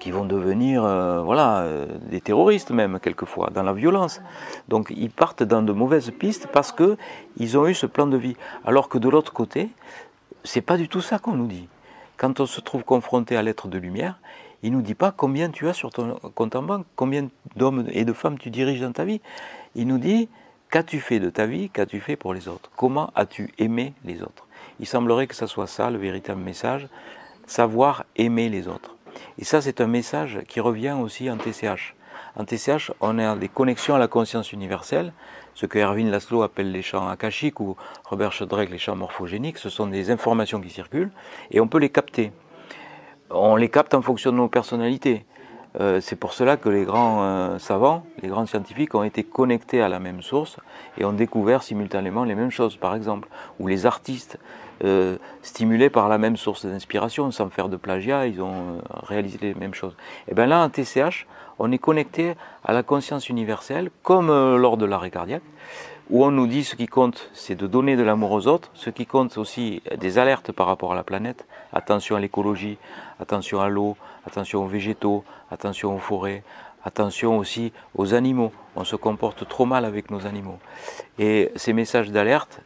qui 0.00 0.10
vont 0.10 0.24
devenir 0.24 0.82
voilà, 1.24 1.66
des 2.10 2.20
terroristes 2.20 2.70
même 2.70 2.98
quelquefois, 3.00 3.50
dans 3.52 3.62
la 3.62 3.72
violence. 3.72 4.20
Donc 4.68 4.92
ils 4.96 5.10
partent 5.10 5.42
dans 5.42 5.62
de 5.62 5.72
mauvaises 5.72 6.10
pistes 6.10 6.48
parce 6.52 6.72
qu'ils 6.72 7.58
ont 7.58 7.66
eu 7.66 7.74
ce 7.74 7.86
plan 7.86 8.06
de 8.06 8.16
vie. 8.16 8.36
Alors 8.64 8.88
que 8.88 8.98
de 8.98 9.08
l'autre 9.08 9.32
côté, 9.32 9.68
c'est 10.42 10.60
pas 10.60 10.76
du 10.76 10.88
tout 10.88 11.00
ça 11.00 11.18
qu'on 11.18 11.34
nous 11.34 11.46
dit. 11.46 11.68
Quand 12.16 12.40
on 12.40 12.46
se 12.46 12.60
trouve 12.60 12.84
confronté 12.84 13.36
à 13.36 13.42
l'être 13.42 13.68
de 13.68 13.78
lumière, 13.78 14.18
il 14.62 14.70
ne 14.70 14.76
nous 14.76 14.82
dit 14.82 14.94
pas 14.94 15.10
combien 15.10 15.50
tu 15.50 15.68
as 15.68 15.74
sur 15.74 15.90
ton 15.90 16.14
compte 16.34 16.56
en 16.56 16.62
banque, 16.62 16.86
combien 16.96 17.28
d'hommes 17.56 17.86
et 17.90 18.04
de 18.04 18.12
femmes 18.12 18.38
tu 18.38 18.50
diriges 18.50 18.80
dans 18.80 18.92
ta 18.92 19.04
vie. 19.04 19.20
Il 19.74 19.86
nous 19.88 19.98
dit 19.98 20.28
qu'as-tu 20.70 21.00
fait 21.00 21.20
de 21.20 21.28
ta 21.28 21.44
vie, 21.46 21.70
qu'as-tu 21.70 22.00
fait 22.00 22.16
pour 22.16 22.32
les 22.32 22.48
autres? 22.48 22.70
Comment 22.76 23.10
as-tu 23.14 23.52
aimé 23.58 23.92
les 24.04 24.22
autres? 24.22 24.46
Il 24.80 24.86
semblerait 24.86 25.26
que 25.26 25.34
ce 25.34 25.46
soit 25.46 25.66
ça 25.66 25.90
le 25.90 25.98
véritable 25.98 26.40
message, 26.40 26.88
savoir 27.46 28.04
aimer 28.16 28.48
les 28.48 28.66
autres. 28.68 28.96
Et 29.38 29.44
ça, 29.44 29.60
c'est 29.60 29.80
un 29.80 29.86
message 29.86 30.40
qui 30.48 30.60
revient 30.60 30.96
aussi 31.00 31.30
en 31.30 31.36
TCH. 31.36 31.94
En 32.36 32.44
TCH, 32.44 32.90
on 33.00 33.18
a 33.18 33.36
des 33.36 33.48
connexions 33.48 33.94
à 33.94 33.98
la 33.98 34.08
conscience 34.08 34.52
universelle, 34.52 35.12
ce 35.54 35.66
que 35.66 35.78
Erwin 35.78 36.10
Laszlo 36.10 36.42
appelle 36.42 36.72
les 36.72 36.82
champs 36.82 37.08
akashiques 37.08 37.60
ou 37.60 37.76
Robert 38.04 38.32
Sheldrake 38.32 38.70
les 38.70 38.78
champs 38.78 38.96
morphogéniques. 38.96 39.58
Ce 39.58 39.70
sont 39.70 39.86
des 39.86 40.10
informations 40.10 40.60
qui 40.60 40.70
circulent 40.70 41.12
et 41.50 41.60
on 41.60 41.68
peut 41.68 41.78
les 41.78 41.90
capter. 41.90 42.32
On 43.30 43.56
les 43.56 43.68
capte 43.68 43.94
en 43.94 44.02
fonction 44.02 44.32
de 44.32 44.36
nos 44.36 44.48
personnalités. 44.48 45.24
Euh, 45.80 46.00
c'est 46.00 46.16
pour 46.16 46.32
cela 46.32 46.56
que 46.56 46.68
les 46.68 46.84
grands 46.84 47.24
euh, 47.24 47.58
savants, 47.58 48.04
les 48.22 48.28
grands 48.28 48.46
scientifiques 48.46 48.94
ont 48.94 49.02
été 49.02 49.24
connectés 49.24 49.80
à 49.80 49.88
la 49.88 49.98
même 49.98 50.22
source 50.22 50.56
et 50.98 51.04
ont 51.04 51.12
découvert 51.12 51.62
simultanément 51.62 52.24
les 52.24 52.36
mêmes 52.36 52.52
choses, 52.52 52.76
par 52.76 52.94
exemple, 52.94 53.28
ou 53.58 53.66
les 53.66 53.86
artistes 53.86 54.38
euh, 54.82 55.16
stimulés 55.42 55.90
par 55.90 56.08
la 56.08 56.18
même 56.18 56.36
source 56.36 56.66
d'inspiration, 56.66 57.30
sans 57.30 57.50
faire 57.50 57.68
de 57.68 57.76
plagiat, 57.76 58.26
ils 58.26 58.40
ont 58.40 58.80
réalisé 59.02 59.38
les 59.40 59.54
mêmes 59.54 59.74
choses. 59.74 59.96
Et 60.28 60.34
bien 60.34 60.46
là, 60.46 60.62
en 60.64 60.70
TCH, 60.70 61.26
on 61.58 61.70
est 61.70 61.78
connecté 61.78 62.34
à 62.64 62.72
la 62.72 62.82
conscience 62.82 63.28
universelle, 63.28 63.90
comme 64.02 64.28
lors 64.56 64.76
de 64.76 64.84
l'arrêt 64.84 65.10
cardiaque, 65.10 65.42
où 66.10 66.24
on 66.24 66.30
nous 66.30 66.46
dit 66.46 66.64
ce 66.64 66.74
qui 66.74 66.86
compte, 66.86 67.30
c'est 67.32 67.54
de 67.54 67.66
donner 67.66 67.96
de 67.96 68.02
l'amour 68.02 68.32
aux 68.32 68.46
autres, 68.46 68.70
ce 68.74 68.90
qui 68.90 69.06
compte 69.06 69.38
aussi 69.38 69.82
des 69.98 70.18
alertes 70.18 70.52
par 70.52 70.66
rapport 70.66 70.92
à 70.92 70.94
la 70.94 71.04
planète, 71.04 71.46
attention 71.72 72.16
à 72.16 72.20
l'écologie, 72.20 72.76
attention 73.20 73.60
à 73.60 73.68
l'eau, 73.68 73.96
attention 74.26 74.64
aux 74.64 74.66
végétaux, 74.66 75.24
attention 75.50 75.94
aux 75.94 75.98
forêts, 75.98 76.42
attention 76.84 77.38
aussi 77.38 77.72
aux 77.94 78.14
animaux. 78.14 78.52
On 78.76 78.84
se 78.84 78.96
comporte 78.96 79.48
trop 79.48 79.64
mal 79.64 79.84
avec 79.84 80.10
nos 80.10 80.26
animaux. 80.26 80.58
Et 81.18 81.50
ces 81.56 81.72
messages 81.72 82.10
d'alerte, 82.10 82.60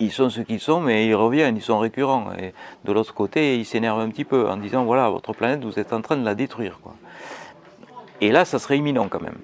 ils 0.00 0.10
sont 0.10 0.30
ce 0.30 0.40
qu'ils 0.40 0.60
sont, 0.60 0.80
mais 0.80 1.06
ils 1.06 1.14
reviennent, 1.14 1.56
ils 1.56 1.62
sont 1.62 1.78
récurrents. 1.78 2.32
Et 2.38 2.52
de 2.84 2.92
l'autre 2.92 3.14
côté, 3.14 3.58
ils 3.58 3.66
s'énervent 3.66 4.00
un 4.00 4.08
petit 4.08 4.24
peu 4.24 4.48
en 4.48 4.56
disant 4.56 4.84
voilà, 4.84 5.08
votre 5.10 5.32
planète, 5.34 5.62
vous 5.62 5.78
êtes 5.78 5.92
en 5.92 6.00
train 6.00 6.16
de 6.16 6.24
la 6.24 6.34
détruire. 6.34 6.78
Et 8.20 8.32
là, 8.32 8.44
ça 8.44 8.58
serait 8.58 8.78
imminent 8.78 9.08
quand 9.08 9.22
même. 9.22 9.38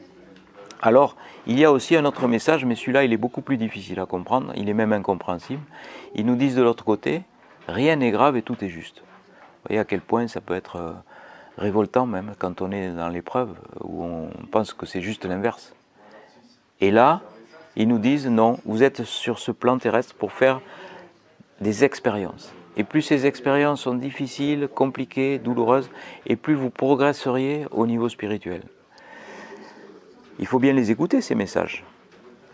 Alors, 0.83 1.17
il 1.47 1.59
y 1.59 1.65
a 1.65 1.71
aussi 1.71 1.95
un 1.95 2.05
autre 2.05 2.27
message, 2.27 2.65
mais 2.65 2.75
celui-là, 2.75 3.05
il 3.05 3.13
est 3.13 3.19
beaucoup 3.19 3.43
plus 3.43 3.57
difficile 3.57 4.01
à 4.01 4.07
comprendre, 4.07 4.53
il 4.57 4.69
est 4.69 4.75
même 4.75 4.93
incompréhensible. 4.93 5.63
Ils 6.15 6.27
nous 6.27 6.37
disent 6.37 6.57
de 6.57 6.63
l'autre 6.63 6.85
côté, 6.85 7.23
rien 7.69 7.97
n'est 7.97 8.11
grave 8.11 8.37
et 8.37 8.43
tout 8.43 8.57
est 8.65 8.69
juste. 8.69 8.99
Vous 8.99 9.69
voyez 9.69 9.81
à 9.81 9.85
quel 9.85 10.01
point 10.01 10.27
ça 10.29 10.41
peut 10.41 10.55
être 10.55 10.77
euh, 10.77 10.93
révoltant 11.59 12.07
même 12.07 12.35
quand 12.39 12.63
on 12.63 12.71
est 12.71 12.91
dans 12.91 13.09
l'épreuve 13.09 13.55
où 13.81 14.05
on 14.05 14.29
pense 14.51 14.73
que 14.73 14.87
c'est 14.87 15.01
juste 15.01 15.25
l'inverse. 15.25 15.75
Et 16.81 16.91
là, 16.91 17.23
ils 17.77 17.89
nous 17.89 17.99
disent 17.99 18.27
non, 18.27 18.59
vous 18.64 18.83
êtes 18.83 19.05
sur 19.05 19.39
ce 19.39 19.53
plan 19.53 19.79
terrestre 19.79 20.14
pour 20.14 20.33
faire 20.33 20.61
des 21.61 21.85
expériences. 21.85 22.53
Et 22.77 22.85
plus 22.85 23.03
ces 23.03 23.27
expériences 23.27 23.83
sont 23.83 23.95
difficiles, 23.95 24.68
compliquées, 24.68 25.39
douloureuses, 25.39 25.91
et 26.27 26.37
plus 26.37 26.55
vous 26.55 26.70
progresseriez 26.70 27.66
au 27.70 27.87
niveau 27.87 28.09
spirituel. 28.09 28.62
Il 30.39 30.47
faut 30.47 30.59
bien 30.59 30.74
les 30.74 30.91
écouter, 30.91 31.22
ces 31.22 31.35
messages. 31.35 31.85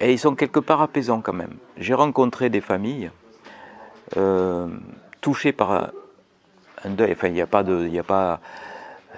Et 0.01 0.13
ils 0.13 0.19
sont 0.19 0.35
quelque 0.35 0.61
part 0.61 0.81
apaisants 0.83 1.21
quand 1.21 1.33
même. 1.33 1.55
J'ai 1.77 1.95
rencontré 1.95 2.51
des 2.51 2.61
familles 2.61 3.11
euh, 4.17 4.69
touchées 5.21 5.53
par 5.53 5.91
un 6.85 6.91
deuil. 6.91 7.13
Enfin, 7.13 7.29
il 7.29 7.35
n'y 7.35 7.41
a 7.41 7.47
pas 7.47 7.63
de, 7.65 7.99
a 7.99 8.03
pas, 8.03 8.41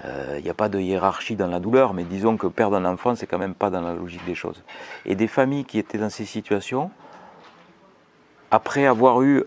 euh, 0.04 0.40
il 0.42 0.50
a 0.50 0.54
pas 0.54 0.68
de 0.68 0.78
hiérarchie 0.78 1.36
dans 1.36 1.46
la 1.46 1.60
douleur, 1.60 1.94
mais 1.94 2.04
disons 2.04 2.36
que 2.36 2.46
perdre 2.46 2.76
un 2.76 2.84
enfant, 2.84 3.14
c'est 3.14 3.26
quand 3.26 3.38
même 3.38 3.54
pas 3.54 3.70
dans 3.70 3.80
la 3.80 3.94
logique 3.94 4.24
des 4.24 4.34
choses. 4.34 4.62
Et 5.04 5.14
des 5.14 5.28
familles 5.28 5.64
qui 5.64 5.78
étaient 5.78 5.98
dans 5.98 6.10
ces 6.10 6.24
situations, 6.24 6.90
après 8.50 8.86
avoir 8.86 9.22
eu 9.22 9.44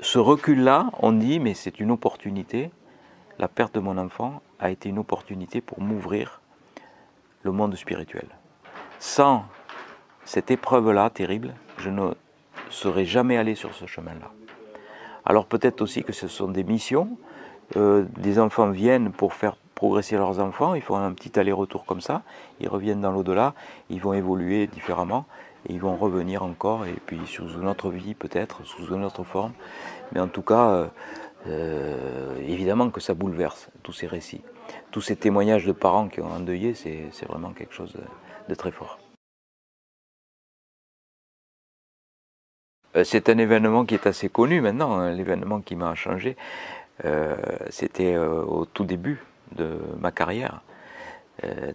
ce 0.00 0.18
recul-là, 0.18 0.90
on 1.00 1.12
dit, 1.12 1.40
mais 1.40 1.54
c'est 1.54 1.80
une 1.80 1.90
opportunité. 1.90 2.70
La 3.38 3.48
perte 3.48 3.74
de 3.74 3.80
mon 3.80 3.98
enfant 3.98 4.42
a 4.60 4.70
été 4.70 4.88
une 4.88 4.98
opportunité 4.98 5.60
pour 5.60 5.80
m'ouvrir 5.80 6.40
le 7.42 7.52
monde 7.52 7.74
spirituel. 7.76 8.26
Sans 8.98 9.44
cette 10.24 10.50
épreuve-là 10.50 11.10
terrible, 11.10 11.54
je 11.78 11.90
ne 11.90 12.10
serais 12.70 13.04
jamais 13.04 13.36
allé 13.36 13.54
sur 13.54 13.74
ce 13.74 13.86
chemin-là. 13.86 14.30
Alors 15.24 15.46
peut-être 15.46 15.80
aussi 15.80 16.02
que 16.02 16.12
ce 16.12 16.28
sont 16.28 16.48
des 16.48 16.64
missions. 16.64 17.16
Euh, 17.76 18.04
des 18.16 18.38
enfants 18.38 18.70
viennent 18.70 19.12
pour 19.12 19.34
faire 19.34 19.56
progresser 19.74 20.16
leurs 20.16 20.40
enfants, 20.40 20.74
ils 20.74 20.82
font 20.82 20.96
un 20.96 21.12
petit 21.12 21.38
aller-retour 21.38 21.84
comme 21.84 22.00
ça, 22.00 22.22
ils 22.60 22.68
reviennent 22.68 23.00
dans 23.00 23.12
l'au-delà, 23.12 23.54
ils 23.90 24.00
vont 24.00 24.12
évoluer 24.12 24.66
différemment, 24.66 25.24
ils 25.68 25.80
vont 25.80 25.96
revenir 25.96 26.42
encore, 26.42 26.86
et 26.86 26.96
puis 27.06 27.20
sous 27.26 27.48
une 27.48 27.68
autre 27.68 27.90
vie 27.90 28.14
peut-être, 28.14 28.64
sous 28.64 28.92
une 28.92 29.04
autre 29.04 29.22
forme. 29.22 29.52
Mais 30.12 30.20
en 30.20 30.28
tout 30.28 30.42
cas, 30.42 30.70
euh, 30.70 30.86
euh, 31.46 32.36
évidemment 32.40 32.90
que 32.90 33.00
ça 33.00 33.14
bouleverse 33.14 33.68
tous 33.82 33.92
ces 33.92 34.06
récits 34.06 34.42
tous 34.90 35.00
ces 35.00 35.16
témoignages 35.16 35.66
de 35.66 35.72
parents 35.72 36.08
qui 36.08 36.20
ont 36.20 36.30
endeuillé, 36.30 36.74
c'est 36.74 37.26
vraiment 37.26 37.50
quelque 37.50 37.74
chose 37.74 37.94
de, 38.48 38.54
très 38.54 38.70
fort. 38.70 38.98
C'est 43.04 43.28
un 43.28 43.38
événement 43.38 43.84
qui 43.84 43.94
est 43.94 44.06
assez 44.06 44.28
connu 44.28 44.60
maintenant, 44.60 44.98
hein, 44.98 45.12
l'événement 45.12 45.60
qui 45.60 45.76
m'a 45.76 45.94
changé. 45.94 46.36
Euh, 47.04 47.36
c'était 47.70 48.14
euh, 48.14 48.42
au 48.42 48.64
tout 48.64 48.84
début 48.84 49.22
de 49.56 49.78
ma 50.00 50.12
carrière 50.12 50.62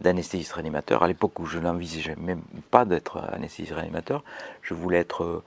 d'anesthésiste 0.02 0.52
réanimateur, 0.52 1.04
à 1.04 1.08
l'époque 1.08 1.40
où 1.40 1.46
je 1.46 1.58
n'envisageais 1.58 2.18
même 2.18 2.42
pas 2.70 2.84
d'être 2.84 3.24
anesthésiste 3.32 3.74
réanimateur. 3.74 4.22
Je 4.62 4.74
voulais 4.74 4.98
être 4.98 5.42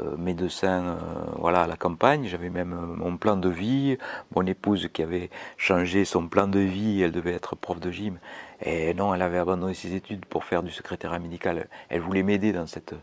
euh, 0.00 0.16
médecin 0.16 0.82
euh, 0.82 0.96
voilà, 1.38 1.62
à 1.62 1.66
la 1.66 1.76
campagne. 1.76 2.26
J'avais 2.26 2.50
même 2.50 2.72
euh, 2.72 2.96
mon 2.96 3.16
plan 3.16 3.36
de 3.36 3.48
vie. 3.48 3.96
Mon 4.34 4.44
épouse 4.46 4.88
qui 4.92 5.02
avait 5.02 5.30
changé 5.56 6.04
son 6.04 6.26
plan 6.26 6.48
de 6.48 6.58
vie, 6.58 7.02
elle 7.02 7.12
devait 7.12 7.32
être 7.32 7.54
prof 7.54 7.78
de 7.78 7.90
gym. 7.90 8.18
Et 8.62 8.94
non, 8.94 9.14
elle 9.14 9.22
avait 9.22 9.38
abandonné 9.38 9.74
ses 9.74 9.94
études 9.94 10.24
pour 10.24 10.44
faire 10.44 10.62
du 10.62 10.72
secrétariat 10.72 11.18
médical. 11.18 11.68
Elle 11.90 12.00
voulait 12.00 12.22
m'aider 12.22 12.52
dans 12.52 12.66
cette 12.66 12.94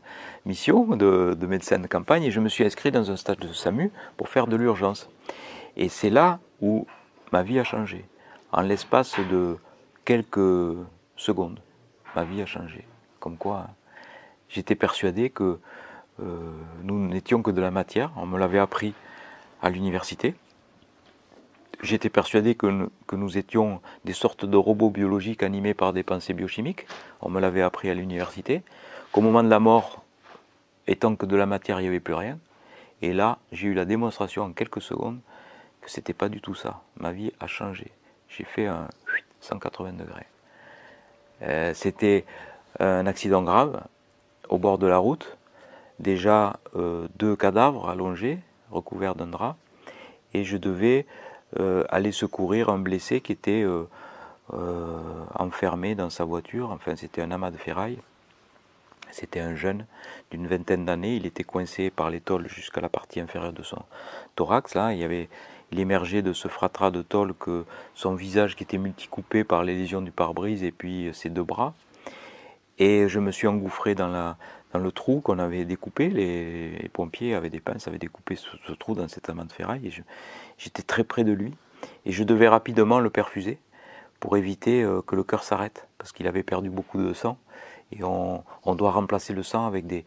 mission 0.45 0.85
de, 0.95 1.37
de, 1.39 1.47
médecin 1.47 1.79
de 1.79 1.87
campagne. 1.87 2.23
Et 2.23 2.31
je 2.31 2.39
me 2.39 2.49
suis 2.49 2.65
inscrit 2.65 2.91
dans 2.91 3.09
un 3.09 3.15
stage 3.15 3.37
de 3.37 3.53
SAMU 3.53 3.91
pour 4.17 4.27
faire 4.27 4.47
de 4.47 4.57
l'urgence. 4.57 5.09
Et 5.77 5.89
c'est 5.89 6.09
là 6.09 6.39
où 6.61 6.85
ma 7.31 7.43
vie 7.43 7.59
a 7.59 7.63
changé. 7.63 8.05
En 8.51 8.61
l'espace 8.61 9.19
de 9.29 9.57
quelques 10.05 10.75
secondes, 11.15 11.59
ma 12.15 12.23
vie 12.23 12.41
a 12.41 12.45
changé. 12.45 12.85
Comme 13.19 13.37
quoi, 13.37 13.67
j'étais 14.49 14.75
persuadé 14.75 15.29
que 15.29 15.59
euh, 16.21 16.51
nous 16.83 17.07
n'étions 17.07 17.41
que 17.41 17.51
de 17.51 17.61
la 17.61 17.71
matière, 17.71 18.11
on 18.17 18.25
me 18.25 18.37
l'avait 18.37 18.59
appris 18.59 18.93
à 19.61 19.69
l'université. 19.69 20.35
J'étais 21.81 22.09
persuadé 22.09 22.55
que, 22.55 22.89
nous 23.11 23.37
étions 23.37 23.81
des 24.05 24.13
sortes 24.13 24.45
de 24.45 24.57
robots 24.57 24.91
biologiques 24.91 25.41
animés 25.41 25.73
par 25.73 25.93
des 25.93 26.03
pensées 26.03 26.33
biochimiques, 26.33 26.85
on 27.21 27.29
me 27.29 27.39
l'avait 27.39 27.61
appris 27.61 27.89
à 27.89 27.93
l'université, 27.93 28.61
qu'au 29.11 29.21
moment 29.21 29.43
de 29.43 29.49
la 29.49 29.59
mort, 29.59 30.03
étant 30.87 31.15
que 31.15 31.25
de 31.25 31.35
la 31.35 31.45
matière, 31.45 31.79
il 31.79 31.83
n'y 31.83 31.89
avait 31.89 31.99
plus 31.99 32.13
rien. 32.13 32.37
Et 33.01 33.13
là, 33.13 33.39
j'ai 33.51 33.67
eu 33.67 33.73
la 33.73 33.85
démonstration 33.85 34.43
en 34.43 34.51
quelques 34.51 34.81
secondes 34.81 35.19
que 35.81 35.89
ce 35.89 35.99
n'était 35.99 36.13
pas 36.13 36.29
du 36.29 36.41
tout 36.41 36.55
ça. 36.55 36.81
Ma 36.97 37.11
vie 37.11 37.31
a 37.39 37.47
changé. 37.47 37.91
J'ai 38.29 38.43
fait 38.43 38.67
un 38.67 38.87
180 39.41 39.93
degrés. 39.93 40.27
Euh, 41.41 41.73
c'était 41.73 42.25
un 42.79 43.05
accident 43.07 43.41
grave 43.41 43.83
au 44.49 44.57
bord 44.57 44.77
de 44.77 44.87
la 44.87 44.97
route 44.97 45.37
déjà 45.99 46.59
euh, 46.75 47.07
deux 47.17 47.35
cadavres 47.35 47.87
allongés, 47.87 48.39
recouverts 48.71 49.13
d'un 49.13 49.27
drap, 49.27 49.55
et 50.33 50.43
je 50.43 50.57
devais 50.57 51.05
euh, 51.59 51.83
aller 51.89 52.11
secourir 52.11 52.69
un 52.69 52.79
blessé 52.79 53.21
qui 53.21 53.31
était 53.31 53.65
enfermé 55.35 55.95
dans 55.95 56.09
sa 56.09 56.23
voiture. 56.25 56.71
Enfin, 56.71 56.95
c'était 56.95 57.21
un 57.21 57.31
amas 57.31 57.51
de 57.51 57.57
ferraille. 57.57 57.99
C'était 59.11 59.41
un 59.41 59.55
jeune 59.55 59.85
d'une 60.31 60.47
vingtaine 60.47 60.85
d'années. 60.85 61.15
Il 61.15 61.25
était 61.25 61.43
coincé 61.43 61.89
par 61.89 62.09
les 62.09 62.21
tôles 62.21 62.47
jusqu'à 62.47 62.81
la 62.81 62.89
partie 62.89 63.19
inférieure 63.19 63.53
de 63.53 63.63
son 63.63 63.81
thorax. 64.35 64.73
Là, 64.73 64.93
il 64.93 64.99
y 64.99 65.03
avait, 65.03 65.29
il 65.71 65.79
émergeait 65.79 66.21
de 66.21 66.33
ce 66.33 66.47
fratras 66.47 66.91
de 66.91 67.01
tôle 67.01 67.33
que 67.33 67.65
son 67.93 68.15
visage 68.15 68.55
qui 68.55 68.63
était 68.63 68.77
multicoupé 68.77 69.43
par 69.43 69.63
les 69.63 69.75
lésions 69.75 70.01
du 70.01 70.11
pare-brise 70.11 70.63
et 70.63 70.71
puis 70.71 71.09
ses 71.13 71.29
deux 71.29 71.43
bras. 71.43 71.73
Et 72.77 73.07
je 73.07 73.19
me 73.19 73.31
suis 73.31 73.47
engouffré 73.47 73.95
dans, 73.95 74.07
la, 74.07 74.37
dans 74.73 74.79
le 74.79 74.91
trou 74.91 75.21
qu'on 75.21 75.39
avait 75.39 75.65
découpé. 75.65 76.09
Les, 76.09 76.89
pompiers 76.93 77.35
avaient 77.35 77.49
des 77.49 77.59
pinces, 77.59 77.87
avaient 77.87 77.97
découpé 77.97 78.35
ce, 78.35 78.73
trou 78.73 78.95
dans 78.95 79.07
cet 79.07 79.29
amas 79.29 79.43
de 79.43 79.51
ferraille. 79.51 79.87
Et 79.87 80.03
j'étais 80.57 80.83
très 80.83 81.03
près 81.03 81.23
de 81.23 81.31
lui. 81.31 81.53
Et 82.05 82.11
je 82.11 82.23
devais 82.23 82.47
rapidement 82.47 82.99
le 82.99 83.09
perfuser 83.09 83.59
pour 84.19 84.37
éviter 84.37 84.83
euh, 84.83 85.01
que 85.01 85.15
le 85.15 85.23
cœur 85.23 85.43
s'arrête, 85.43 85.87
parce 85.97 86.11
qu'il 86.11 86.27
avait 86.27 86.43
perdu 86.43 86.69
beaucoup 86.69 87.01
de 87.01 87.13
sang. 87.13 87.37
Et 87.91 88.03
on, 88.03 88.43
doit 88.75 88.91
remplacer 88.91 89.33
le 89.33 89.43
sang 89.43 89.65
avec 89.65 89.85
des, 89.85 90.05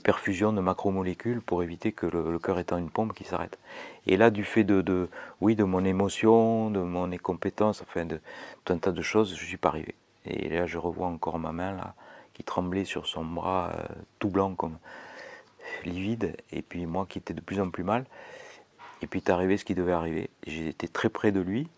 perfusions 0.00 0.52
de 0.52 0.60
macromolécules 0.60 1.40
pour 1.40 1.62
éviter 1.62 1.92
que 1.92 2.06
le, 2.06 2.38
cœur 2.38 2.58
étant 2.58 2.78
une 2.78 2.90
pompe 2.90 3.12
qui 3.12 3.24
s'arrête. 3.24 3.58
Et 4.06 4.16
là, 4.16 4.30
du 4.30 4.44
fait 4.44 4.64
de, 4.64 5.08
oui, 5.40 5.56
de 5.56 5.64
mon 5.64 5.84
émotion, 5.84 6.70
de 6.70 6.80
mon 6.80 7.12
incompétence, 7.12 7.82
enfin 7.82 8.04
de 8.04 8.20
tout 8.64 8.72
un 8.72 8.78
tas 8.78 8.92
de 8.92 9.02
choses, 9.02 9.36
je 9.36 9.44
suis 9.44 9.56
pas 9.56 9.68
arrivé. 9.68 9.94
Et 10.26 10.48
là, 10.48 10.66
je 10.66 10.78
revois 10.78 11.06
encore 11.06 11.38
ma 11.38 11.52
main 11.52 11.72
là, 11.72 11.94
qui 12.32 12.44
tremblait 12.44 12.84
sur 12.84 13.06
son 13.06 13.24
bras 13.24 13.72
euh, 13.74 13.82
tout 14.18 14.28
blanc 14.28 14.54
comme 14.54 14.78
livide, 15.84 16.36
et 16.52 16.62
puis 16.62 16.86
moi 16.86 17.06
qui 17.08 17.18
étais 17.18 17.34
de 17.34 17.40
plus 17.40 17.60
en 17.60 17.70
plus 17.70 17.84
mal. 17.84 18.04
Et 19.02 19.06
puis 19.06 19.20
est 19.20 19.30
arrivé 19.30 19.56
ce 19.56 19.64
qui 19.64 19.74
devait 19.74 19.92
arriver. 19.92 20.30
J'étais 20.46 20.88
très 20.88 21.08
près 21.10 21.30
de 21.30 21.40
lui. 21.40 21.68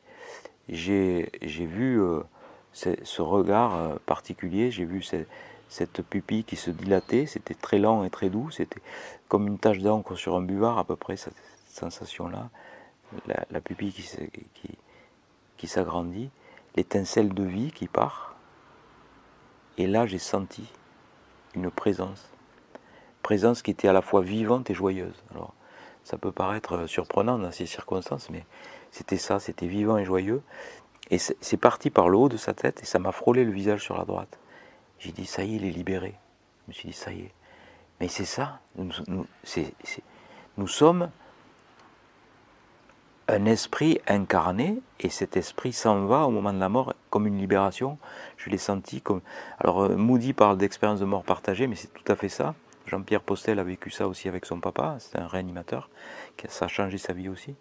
J'ai 0.69 1.29
vu 1.43 2.01
euh, 2.01 2.23
ce, 2.73 3.23
regard 3.23 3.75
euh, 3.75 3.97
particulier, 4.07 4.71
j'ai 4.71 4.85
vu 4.85 5.03
cette 5.03 5.29
pupille 6.09 6.45
qui 6.45 6.57
se 6.57 6.71
dilatait, 6.71 7.27
c'était 7.27 7.55
très 7.55 7.79
lent 7.79 8.05
et 8.05 8.11
très 8.11 8.31
doux, 8.31 8.51
c'était 8.51 8.81
comme 9.29 9.47
une 9.47 9.59
tache 9.59 9.79
d'encre 9.79 10.15
sur 10.15 10.37
un 10.37 10.43
buvard 10.43 10.79
à 10.79 10.85
peu 10.85 10.97
près, 10.97 11.17
cette 11.17 11.35
sensation-là, 11.69 12.49
la, 13.27 13.61
pupille 13.61 13.93
qui, 13.93 14.09
qui, 14.55 14.71
qui 15.57 15.67
s'agrandit, 15.69 16.31
l'étincelle 16.77 17.35
de 17.35 17.45
vie 17.45 17.73
qui 17.73 17.89
part, 17.89 18.37
et 19.79 19.87
là 19.87 20.07
j'ai 20.07 20.19
senti 20.19 20.67
une 21.55 21.71
présence, 21.71 22.29
présence 23.23 23.63
qui 23.63 23.71
était 23.71 23.89
à 23.89 23.93
la 23.93 24.03
fois 24.03 24.21
vivante 24.21 24.71
et 24.71 24.75
joyeuse. 24.75 25.25
Alors, 25.33 25.53
ça 26.05 26.19
peut 26.19 26.31
paraître 26.31 26.87
surprenant 26.87 27.39
dans 27.39 27.51
ces 27.51 27.67
circonstances, 27.67 28.31
mais 28.31 28.45
c'était 28.93 29.17
ça, 29.17 29.41
c'était 29.41 29.67
vivant 29.67 29.99
et 29.99 30.05
joyeux. 30.05 30.43
Et 31.11 31.19
c'est 31.19 31.57
parti 31.57 31.91
par 31.91 32.09
le 32.09 32.17
haut 32.17 32.29
de 32.29 32.37
sa 32.37 32.55
tête 32.55 32.81
et 32.83 32.87
ça 32.87 32.99
m'a 32.99 33.13
frôlé 33.13 33.45
le 33.45 33.51
visage 33.51 33.83
sur 33.83 33.97
la 33.97 34.05
droite. 34.05 34.39
J'ai 34.99 35.13
dit, 35.13 35.27
ça 35.27 35.45
y 35.45 35.55
est, 35.55 35.57
il 35.57 35.65
est 35.65 35.71
libéré. 35.71 36.15
Je 36.65 36.71
me 36.71 36.73
suis 36.73 36.89
dit, 36.89 36.95
ça 36.95 37.13
y 37.13 37.21
est. 37.21 37.33
Mais 38.01 38.09
c'est 38.09 38.27
ça, 38.27 38.61
nous, 38.77 40.67
sommes 40.67 41.11
un 43.29 43.45
esprit 43.47 44.01
incarné 44.07 44.79
et 45.01 45.09
cet 45.09 45.37
esprit 45.37 45.73
s'en 45.73 46.05
va 46.05 46.27
au 46.27 46.31
moment 46.31 46.53
de 46.53 46.61
la 46.61 46.69
mort 46.69 46.95
comme 47.09 47.27
une 47.27 47.39
libération. 47.39 47.99
Je 48.37 48.51
l'ai 48.51 48.59
senti 48.59 49.01
comme. 49.01 49.23
Alors 49.59 49.85
euh, 49.85 49.97
Moody 49.97 50.35
parle 50.35 50.59
d'expérience 50.59 51.01
de 51.01 51.07
mort 51.07 51.25
partagée, 51.25 51.67
mais 51.67 51.75
c'est 51.75 51.93
tout 51.93 52.13
à 52.13 52.17
fait 52.17 52.29
ça. 52.29 52.55
Jean-Pierre 52.87 53.23
Postel 53.23 53.59
a 53.59 53.65
vécu 53.65 53.91
ça 53.91 54.07
aussi 54.07 54.29
avec 54.29 54.45
son 54.45 54.61
papa, 54.61 54.97
c'est 55.01 55.19
un 55.19 55.27
réanimateur, 55.27 55.91
ça 56.49 56.67
a 56.67 56.69
changé 56.69 56.99
sa 56.99 57.13
vie 57.15 57.29
aussi. 57.29 57.55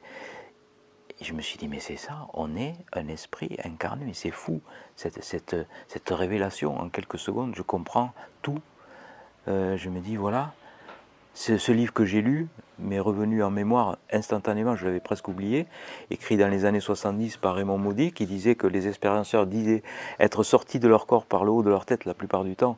Je 1.21 1.33
me 1.33 1.41
suis 1.41 1.57
dit, 1.57 1.67
mais 1.67 1.79
c'est 1.79 1.95
ça, 1.95 2.27
on 2.33 2.55
est 2.57 2.75
un 2.93 3.07
esprit 3.07 3.57
incarné, 3.63 4.11
c'est 4.13 4.31
fou, 4.31 4.61
cette, 4.97 5.23
cette, 5.23 6.09
révélation 6.09 6.77
en 6.77 6.89
quelques 6.89 7.17
secondes, 7.17 7.53
je 7.55 7.61
comprends 7.61 8.11
tout. 8.41 8.59
Euh, 9.47 9.77
je 9.77 9.89
me 9.89 10.01
dis, 10.01 10.17
voilà, 10.17 10.53
ce, 11.33 11.71
livre 11.71 11.93
que 11.93 12.05
j'ai 12.05 12.21
lu 12.21 12.47
m'est 12.79 12.99
revenu 12.99 13.43
en 13.43 13.51
mémoire 13.51 13.97
instantanément, 14.11 14.75
je 14.75 14.85
l'avais 14.85 14.99
presque 14.99 15.27
oublié, 15.27 15.67
écrit 16.09 16.37
dans 16.37 16.47
les 16.47 16.65
années 16.65 16.79
70 16.79 17.37
par 17.37 17.55
Raymond 17.55 17.77
Maudit, 17.77 18.11
qui 18.13 18.25
disait 18.25 18.55
que 18.55 18.67
les 18.67 18.87
expérienceurs 18.87 19.45
disaient 19.45 19.83
être 20.19 20.43
sortis 20.43 20.79
de 20.79 20.87
leur 20.87 21.05
corps 21.07 21.25
par 21.25 21.43
le 21.43 21.51
haut 21.51 21.63
de 21.63 21.69
leur 21.69 21.85
tête 21.85 22.05
la 22.05 22.13
plupart 22.13 22.43
du 22.43 22.55
temps 22.55 22.77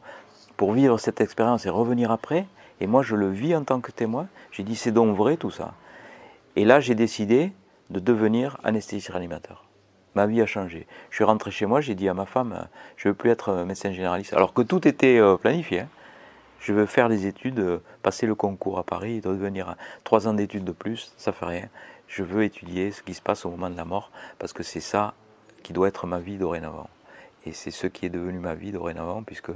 pour 0.57 0.73
vivre 0.73 0.97
cette 0.97 1.21
expérience 1.21 1.65
et 1.65 1.69
revenir 1.69 2.11
après. 2.11 2.47
Et 2.81 2.87
moi, 2.87 3.03
je 3.03 3.15
le 3.15 3.29
vis 3.29 3.55
en 3.55 3.63
tant 3.63 3.79
que 3.79 3.91
témoin. 3.91 4.27
J'ai 4.51 4.63
dit, 4.63 4.75
c'est 4.75 4.91
donc 4.91 5.15
vrai 5.15 5.37
tout 5.37 5.51
ça. 5.51 5.73
Et 6.55 6.65
là, 6.65 6.79
j'ai 6.79 6.95
décidé, 6.95 7.51
de 7.89 7.99
devenir 7.99 8.57
anesthésiste 8.63 9.09
réanimateur. 9.09 9.65
Ma 10.15 10.25
vie 10.25 10.41
a 10.41 10.45
changé. 10.45 10.87
Je 11.09 11.15
suis 11.15 11.23
rentré 11.23 11.51
chez 11.51 11.65
moi, 11.65 11.79
j'ai 11.79 11.95
dit 11.95 12.09
à 12.09 12.13
ma 12.13 12.25
femme, 12.25 12.67
je 12.95 13.07
ne 13.07 13.11
veux 13.11 13.17
plus 13.17 13.29
être 13.29 13.63
médecin 13.63 13.91
généraliste. 13.91 14.33
Alors 14.33 14.53
que 14.53 14.61
tout 14.61 14.87
était 14.87 15.19
euh, 15.19 15.37
planifié. 15.37 15.81
Hein. 15.81 15.89
Je 16.59 16.73
veux 16.73 16.87
faire 16.87 17.07
des 17.07 17.27
études, 17.27 17.59
euh, 17.59 17.83
passer 18.01 18.25
le 18.25 18.33
concours 18.33 18.79
à 18.79 18.83
Paris, 18.83 19.21
devenir 19.21 19.75
trois 20.03 20.27
ans 20.27 20.33
d'études 20.33 20.63
de 20.63 20.71
plus, 20.71 21.13
ça 21.17 21.31
fait 21.31 21.45
rien. 21.45 21.69
Je 22.07 22.23
veux 22.23 22.43
étudier 22.43 22.91
ce 22.91 23.03
qui 23.03 23.13
se 23.13 23.21
passe 23.21 23.45
au 23.45 23.51
moment 23.51 23.69
de 23.69 23.77
la 23.77 23.85
mort, 23.85 24.11
parce 24.39 24.53
que 24.53 24.63
c'est 24.63 24.79
ça 24.79 25.13
qui 25.61 25.73
doit 25.73 25.87
être 25.87 26.07
ma 26.07 26.19
vie 26.19 26.37
dorénavant. 26.37 26.89
Et 27.45 27.51
c'est 27.51 27.71
ce 27.71 27.87
qui 27.87 28.05
est 28.05 28.09
devenu 28.09 28.39
ma 28.39 28.55
vie 28.55 28.71
dorénavant, 28.71 29.23
puisque 29.23 29.51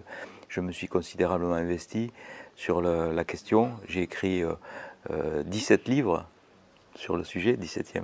je 0.48 0.62
me 0.62 0.72
suis 0.72 0.88
considérablement 0.88 1.56
investi 1.56 2.12
sur 2.56 2.82
la 2.82 3.24
question. 3.24 3.72
J'ai 3.88 4.02
écrit 4.02 4.44
17 5.10 5.82
euh, 5.82 5.92
livres 5.92 6.26
sur 6.96 7.18
le 7.18 7.24
sujet, 7.24 7.56
17e 7.56 8.04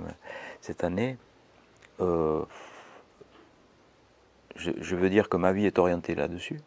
cette 0.60 0.84
année, 0.84 1.16
euh, 2.00 2.44
je, 4.56 4.96
veux 4.96 5.10
dire 5.10 5.28
que 5.28 5.36
ma 5.36 5.52
vie 5.52 5.66
est 5.66 5.78
orientée 5.78 6.14
là-dessus. 6.14 6.60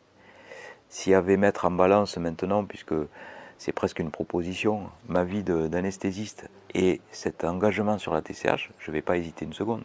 S'il 0.89 1.11
y 1.11 1.15
avait 1.15 1.37
mettre 1.37 1.65
en 1.65 1.71
balance 1.71 2.17
maintenant, 2.17 2.65
puisque 2.65 2.93
c'est 3.57 3.71
presque 3.71 3.99
une 3.99 4.11
proposition, 4.11 4.89
ma 5.07 5.23
vie 5.23 5.43
d'anesthésiste 5.43 6.49
et 6.73 7.01
cet 7.11 7.43
engagement 7.43 7.97
sur 7.97 8.13
la 8.13 8.21
TCH, 8.21 8.71
je 8.79 8.91
ne 8.91 8.95
vais 8.95 9.01
pas 9.01 9.17
hésiter 9.17 9.45
une 9.45 9.53
seconde. 9.53 9.83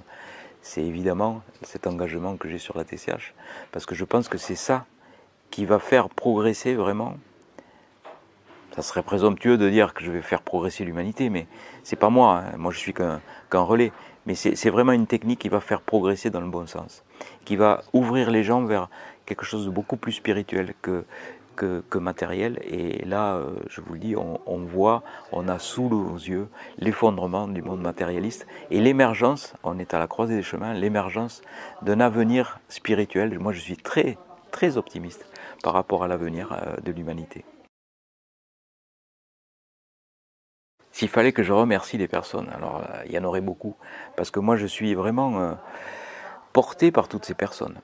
C'est 0.63 0.83
évidemment 0.83 1.43
cet 1.63 1.87
engagement 1.87 2.37
que 2.37 2.49
j'ai 2.49 2.59
sur 2.59 2.77
la 2.77 2.85
TCH, 2.85 3.35
parce 3.71 3.87
que 3.87 3.95
je 3.95 4.05
pense 4.05 4.29
que 4.29 4.39
c'est 4.39 4.57
ça 4.57 4.87
qui 5.51 5.65
va 5.65 5.79
faire 5.79 6.09
progresser 6.09 6.75
vraiment 6.75 7.17
ça 8.77 8.83
serait 8.83 9.03
présomptueux 9.03 9.57
de 9.57 9.71
dire 9.71 9.95
que 9.95 10.05
je 10.05 10.13
vais 10.13 10.21
faire 10.21 10.43
progresser 10.43 10.85
l'humanité, 10.85 11.31
mais 11.31 11.47
c'est 11.83 11.97
pas 11.97 12.11
moi. 12.11 12.43
Hein. 12.47 12.57
Moi, 12.59 12.73
je 12.73 12.79
suis 12.79 12.93
qu'un 12.93 13.21
relais. 13.53 13.91
Mais 14.27 14.35
c'est 14.35 14.71
vraiment 14.71 14.93
une 14.93 15.07
technique 15.07 15.39
qui 15.39 15.49
va 15.49 15.61
faire 15.61 15.81
progresser 15.81 16.31
dans 16.31 16.41
le 16.41 16.49
bon 16.49 16.67
sens, 16.67 17.05
qui 17.45 17.55
va 17.55 17.83
ouvrir 17.93 18.31
les 18.31 18.43
gens 18.43 18.65
vers 18.65 18.89
quelque 19.25 19.45
chose 19.45 19.67
de 19.67 19.71
beaucoup 19.71 19.97
plus 19.97 20.13
spirituel 20.13 20.75
que, 20.83 21.05
matériel. 21.95 22.59
Et 22.65 23.05
là, 23.05 23.37
euh, 23.37 23.55
je 23.69 23.81
vous 23.81 23.95
le 23.95 24.01
dis, 24.01 24.17
on, 24.17 24.41
on 24.47 24.59
voit, 24.59 25.05
on 25.33 25.49
a 25.49 25.59
sous 25.61 25.89
nos 25.89 26.17
yeux 26.17 26.49
l'effondrement 26.79 27.47
du 27.47 27.63
monde 27.63 27.81
matérialiste 27.81 28.47
et 28.71 28.81
l'émergence, 28.81 29.55
on 29.63 29.79
est 29.79 29.95
à 29.95 29.99
la 30.01 30.09
croisée 30.09 30.37
des 30.37 30.43
chemins, 30.43 30.75
l'émergence 30.75 31.41
d'un 31.83 32.01
avenir 32.01 32.59
spirituel. 32.69 33.39
Moi, 33.39 33.53
je 33.53 33.61
suis 33.61 33.77
très, 33.77 34.19
très 34.51 34.77
optimiste 34.77 35.25
par 35.63 35.73
rapport 35.73 36.03
à 36.03 36.09
l'avenir 36.09 36.53
euh, 36.53 36.77
de 36.83 36.91
l'humanité. 36.93 37.45
S'il 40.97 41.11
fallait 41.11 41.33
que 41.33 41.43
je 41.43 41.53
remercie 41.53 41.99
des 41.99 42.09
personnes, 42.09 42.49
alors 42.57 42.79
euh, 42.79 43.03
il 43.05 43.13
y 43.13 43.19
en 43.19 43.25
aurait 43.25 43.43
beaucoup, 43.43 43.77
parce 44.17 44.31
que 44.31 44.41
moi 44.41 44.57
je 44.57 44.65
suis 44.65 44.95
vraiment 44.95 45.43
euh, 45.43 45.53
porté 46.55 46.91
par 46.91 47.07
toutes 47.07 47.27
ces 47.27 47.35
personnes. 47.35 47.75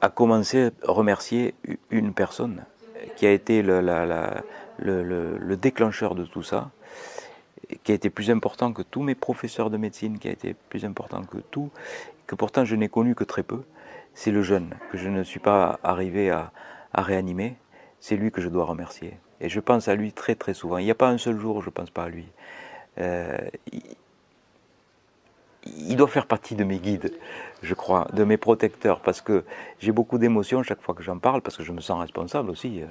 À 0.00 0.10
commencer 0.10 0.70
à 0.86 0.92
remercier 0.92 1.56
une 1.90 2.14
personne 2.14 2.64
qui 3.16 3.26
a 3.26 3.32
été 3.32 3.62
le, 3.62 3.80
le, 4.78 5.56
déclencheur 5.56 6.14
de 6.14 6.24
tout 6.24 6.44
ça, 6.44 6.70
qui 7.82 7.90
a 7.90 7.96
été 7.96 8.10
plus 8.10 8.30
important 8.30 8.72
que 8.72 8.82
tous 8.82 9.02
mes 9.02 9.16
professeurs 9.16 9.68
de 9.68 9.76
médecine, 9.76 10.20
qui 10.20 10.28
a 10.28 10.30
été 10.30 10.54
plus 10.68 10.84
important 10.84 11.22
que 11.24 11.38
tout, 11.38 11.72
que 12.28 12.36
pourtant 12.36 12.64
je 12.64 12.76
n'ai 12.76 12.88
connu 12.88 13.16
que 13.16 13.24
très 13.24 13.42
peu, 13.42 13.64
c'est 14.14 14.30
le 14.30 14.42
jeune 14.42 14.72
que 14.92 14.98
je 14.98 15.08
ne 15.08 15.24
suis 15.24 15.40
pas 15.40 15.80
arrivé 15.82 16.30
à 16.30 16.52
réanimer, 16.94 17.56
c'est 17.98 18.14
lui 18.14 18.30
que 18.30 18.40
je 18.40 18.48
dois 18.48 18.66
remercier. 18.66 19.18
Et 19.40 19.48
je 19.48 19.60
pense 19.60 19.88
à 19.88 19.94
lui 19.94 20.12
très 20.12 20.34
très 20.34 20.54
souvent. 20.54 20.78
Il 20.78 20.84
n'y 20.84 20.90
a 20.90 20.94
pas 20.94 21.08
un 21.08 21.18
seul 21.18 21.38
jour 21.38 21.56
où 21.56 21.60
je 21.60 21.66
ne 21.66 21.72
pense 21.72 21.90
pas 21.90 22.04
à 22.04 22.08
lui. 22.08 22.26
Euh, 22.98 23.36
il, 25.66 25.96
doit 25.96 26.08
faire 26.08 26.26
partie 26.26 26.54
de 26.54 26.64
mes 26.64 26.78
guides, 26.78 27.12
je 27.62 27.74
crois, 27.74 28.06
de 28.12 28.24
mes 28.24 28.36
protecteurs, 28.36 29.00
parce 29.00 29.20
que 29.20 29.44
j'ai 29.80 29.92
beaucoup 29.92 30.16
d'émotions 30.18 30.62
chaque 30.62 30.80
fois 30.80 30.94
que 30.94 31.02
j'en 31.02 31.18
parle, 31.18 31.42
parce 31.42 31.56
que 31.56 31.62
je 31.62 31.72
me 31.72 31.80
sens 31.80 32.00
responsable 32.00 32.50
aussi 32.50 32.82
euh, 32.82 32.86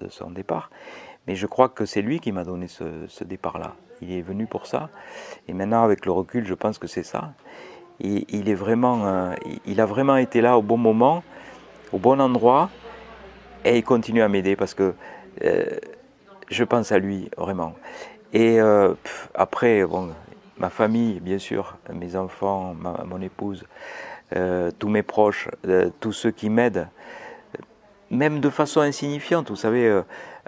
de, 0.00 0.08
son 0.08 0.30
départ. 0.30 0.70
Mais 1.26 1.34
je 1.34 1.46
crois 1.46 1.68
que 1.68 1.86
c'est 1.86 2.02
lui 2.02 2.20
qui 2.20 2.32
m'a 2.32 2.44
donné 2.44 2.68
ce, 2.68 3.24
départ-là. 3.24 3.74
Il 4.02 4.12
est 4.12 4.22
venu 4.22 4.46
pour 4.46 4.66
ça. 4.66 4.88
Et 5.48 5.52
maintenant, 5.52 5.82
avec 5.82 6.06
le 6.06 6.12
recul, 6.12 6.46
je 6.46 6.54
pense 6.54 6.78
que 6.78 6.86
c'est 6.86 7.02
ça. 7.02 7.32
il, 7.98 8.48
est 8.48 8.54
vraiment, 8.54 9.34
il 9.66 9.80
a 9.80 9.86
vraiment 9.86 10.16
été 10.16 10.40
là 10.40 10.56
au 10.56 10.62
bon 10.62 10.78
moment, 10.78 11.22
au 11.92 11.98
bon 11.98 12.20
endroit, 12.20 12.70
et 13.64 13.76
il 13.76 13.84
continue 13.84 14.22
à 14.22 14.28
m'aider 14.28 14.56
parce 14.56 14.74
que 14.74 14.94
je 15.42 16.64
pense 16.64 16.92
à 16.92 16.98
lui 16.98 17.30
vraiment. 17.36 17.74
Et 18.32 18.60
euh, 18.60 18.94
après, 19.34 19.84
bon, 19.84 20.10
ma 20.58 20.70
famille, 20.70 21.20
bien 21.20 21.38
sûr, 21.38 21.76
mes 21.92 22.16
enfants, 22.16 22.76
mon 23.06 23.20
épouse, 23.20 23.64
euh, 24.36 24.70
tous 24.78 24.88
mes 24.88 25.02
proches, 25.02 25.48
tous 26.00 26.12
ceux 26.12 26.30
qui 26.30 26.50
m'aident, 26.50 26.88
même 28.10 28.40
de 28.40 28.50
façon 28.50 28.80
insignifiante. 28.80 29.50
Vous 29.50 29.56
savez, 29.56 30.02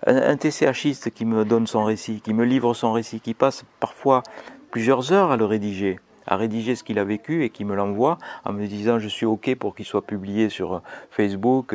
un, 0.07 0.37
TCHiste 0.37 1.11
qui 1.11 1.25
me 1.25 1.45
donne 1.45 1.67
son 1.67 1.85
récit, 1.85 2.21
qui 2.21 2.35
me 2.35 2.45
livre 2.45 2.75
son 2.75 2.93
récit, 2.93 3.21
qui 3.21 3.35
passe 3.35 3.65
parfois 3.81 4.23
plusieurs 4.71 5.13
heures 5.13 5.31
à 5.31 5.37
le 5.37 5.45
rédiger, 5.45 6.01
à 6.27 6.37
rédiger 6.37 6.77
ce 6.77 6.85
qu'il 6.85 6.99
a 6.99 7.05
vécu 7.05 7.45
et 7.45 7.51
qui 7.51 7.65
me 7.65 7.75
l'envoie 7.75 8.19
en 8.45 8.53
me 8.53 8.67
disant 8.67 8.99
je 8.99 9.09
suis 9.09 9.27
OK 9.27 9.55
pour 9.55 9.75
qu'il 9.75 9.85
soit 9.85 10.07
publié 10.07 10.49
sur 10.49 10.83
Facebook 11.11 11.75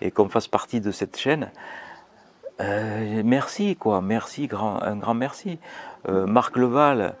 et, 0.00 0.10
qu'on 0.10 0.28
fasse 0.28 0.48
partie 0.48 0.80
de 0.80 0.90
cette 0.90 1.16
chaîne. 1.16 1.50
Euh, 2.60 3.22
merci, 3.24 3.76
quoi, 3.76 4.00
merci, 4.00 4.46
grand, 4.48 4.82
un 4.82 4.96
grand 4.96 5.14
merci. 5.14 5.58
Euh, 6.08 6.26
Marc 6.26 6.56
Leval, 6.56 7.14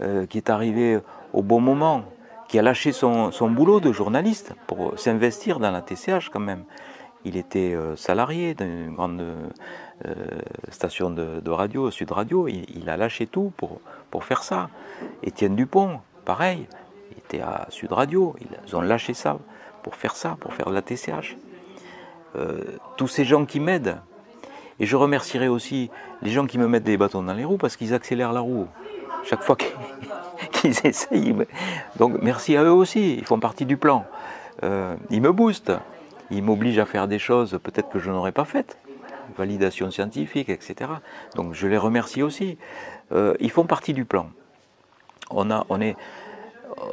euh, 0.00 0.26
qui 0.26 0.38
est 0.38 0.50
arrivé 0.50 1.00
au 1.32 1.42
bon 1.42 1.60
moment, 1.60 2.04
qui 2.48 2.58
a 2.58 2.62
lâché 2.62 2.92
son, 2.92 3.30
boulot 3.50 3.80
de 3.80 3.90
journaliste 3.90 4.52
pour 4.66 4.98
s'investir 4.98 5.58
dans 5.58 5.72
la 5.72 5.82
TCH 5.82 6.30
quand 6.32 6.40
même. 6.40 6.64
Il 7.24 7.36
était 7.36 7.74
salarié 7.96 8.54
d'une 8.54 8.94
grande 8.94 9.24
station 10.68 11.08
de, 11.08 11.50
radio, 11.50 11.90
Sud 11.90 12.10
Radio, 12.10 12.48
il, 12.48 12.66
il, 12.76 12.90
a 12.90 12.98
lâché 12.98 13.26
tout 13.26 13.50
pour, 13.56 13.80
pour 14.10 14.24
faire 14.24 14.42
ça. 14.42 14.68
Étienne 15.22 15.56
Dupont, 15.56 16.00
pareil, 16.26 16.66
il 17.10 17.18
était 17.18 17.40
à 17.40 17.66
Sud 17.70 17.92
Radio, 17.92 18.36
ils 18.66 18.76
ont 18.76 18.82
lâché 18.82 19.14
ça 19.14 19.38
pour 19.82 19.96
faire 19.96 20.14
ça, 20.14 20.36
pour 20.38 20.52
faire 20.52 20.68
de 20.68 20.74
la 20.74 20.82
TCH. 20.82 21.38
tous 22.98 23.08
ces 23.08 23.24
gens 23.24 23.46
qui 23.46 23.58
m'aident, 23.58 23.96
et 24.80 24.86
je 24.86 24.96
remercierai 24.96 25.48
aussi 25.48 25.90
les 26.22 26.30
gens 26.30 26.46
qui 26.46 26.58
me 26.58 26.66
mettent 26.66 26.84
des 26.84 26.96
bâtons 26.96 27.22
dans 27.22 27.34
les 27.34 27.44
roues 27.44 27.58
parce 27.58 27.76
qu'ils 27.76 27.94
accélèrent 27.94 28.32
la 28.32 28.40
roue. 28.40 28.66
Chaque 29.24 29.42
fois 29.42 29.56
qu'ils 30.52 30.74
essayent. 30.84 31.34
Donc 31.96 32.18
merci 32.20 32.56
à 32.56 32.64
eux 32.64 32.72
aussi, 32.72 33.14
ils 33.14 33.24
font 33.24 33.38
partie 33.38 33.66
du 33.66 33.76
plan. 33.76 34.04
Euh, 34.62 34.94
ils 35.10 35.20
me 35.20 35.32
boostent, 35.32 35.72
ils 36.30 36.42
m'obligent 36.42 36.78
à 36.78 36.86
faire 36.86 37.08
des 37.08 37.18
choses 37.18 37.58
peut-être 37.62 37.88
que 37.88 37.98
je 37.98 38.10
n'aurais 38.10 38.32
pas 38.32 38.44
faites. 38.44 38.78
Validation 39.38 39.90
scientifique, 39.90 40.48
etc. 40.48 40.90
Donc 41.34 41.54
je 41.54 41.66
les 41.66 41.78
remercie 41.78 42.22
aussi. 42.22 42.58
Euh, 43.12 43.34
ils 43.40 43.50
font 43.50 43.64
partie 43.64 43.94
du 43.94 44.04
plan. 44.04 44.28
On 45.30 45.50
a, 45.50 45.64
on 45.70 45.80
est, 45.80 45.96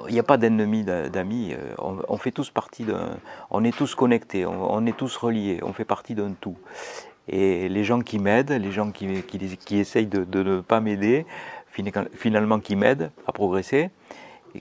il 0.07 0.13
n'y 0.13 0.19
a 0.19 0.23
pas 0.23 0.37
d'ennemis, 0.37 0.83
d'amis. 0.83 1.53
Euh, 1.53 1.73
on, 1.77 2.17
fait 2.17 2.31
tous 2.31 2.49
partie 2.49 2.83
d'un. 2.83 3.17
On 3.49 3.63
est 3.63 3.75
tous 3.75 3.95
connectés, 3.95 4.45
on, 4.45 4.73
on, 4.73 4.85
est 4.85 4.95
tous 4.95 5.15
reliés, 5.17 5.59
on 5.63 5.73
fait 5.73 5.85
partie 5.85 6.15
d'un 6.15 6.31
tout. 6.39 6.55
Et 7.27 7.69
les 7.69 7.83
gens 7.83 8.01
qui 8.01 8.19
m'aident, 8.19 8.51
les 8.51 8.71
gens 8.71 8.91
qui, 8.91 9.21
qui, 9.23 9.57
qui 9.57 9.77
essayent 9.77 10.07
de, 10.07 10.43
ne 10.43 10.61
pas 10.61 10.81
m'aider, 10.81 11.25
finalement 12.15 12.59
qui 12.59 12.75
m'aident 12.75 13.11
à 13.27 13.31
progresser, 13.31 13.89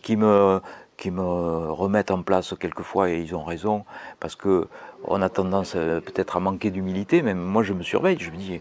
qui 0.02 0.16
me, 0.16 0.60
qui 0.96 1.10
me 1.10 1.22
remettent 1.22 2.10
en 2.10 2.22
place 2.22 2.54
quelquefois, 2.60 3.10
et 3.10 3.20
ils 3.20 3.34
ont 3.34 3.42
raison, 3.42 3.84
parce 4.20 4.36
que 4.36 4.68
on 5.04 5.22
a 5.22 5.30
tendance 5.30 5.72
euh, 5.74 6.00
peut-être 6.00 6.36
à 6.36 6.40
manquer 6.40 6.70
d'humilité, 6.70 7.22
même 7.22 7.38
moi 7.38 7.62
je 7.62 7.72
me 7.72 7.82
surveille, 7.82 8.18
je 8.20 8.30
me 8.30 8.36
dis, 8.36 8.60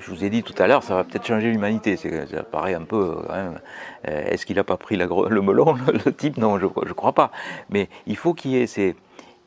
je 0.00 0.10
vous 0.10 0.24
ai 0.24 0.30
dit 0.30 0.42
tout 0.42 0.54
à 0.58 0.66
l'heure, 0.66 0.82
ça 0.82 0.94
va 0.94 1.04
peut-être 1.04 1.26
changer 1.26 1.50
l'humanité, 1.50 1.96
ça 1.96 2.42
paraît 2.42 2.74
un 2.74 2.84
peu, 2.84 3.18
hein, 3.28 3.52
euh, 4.08 4.24
est-ce 4.24 4.46
qu'il 4.46 4.56
n'a 4.56 4.64
pas 4.64 4.78
pris 4.78 4.96
le 4.96 5.06
melon, 5.42 5.74
le 6.06 6.12
type? 6.12 6.38
Non, 6.38 6.58
je 6.58 6.64
ne 6.64 6.92
crois 6.92 7.12
pas, 7.12 7.30
mais 7.68 7.90
il 8.06 8.16
faut 8.16 8.32
qu'il 8.32 8.52
y 8.52 8.56
ait 8.56 8.66
ces 8.66 8.96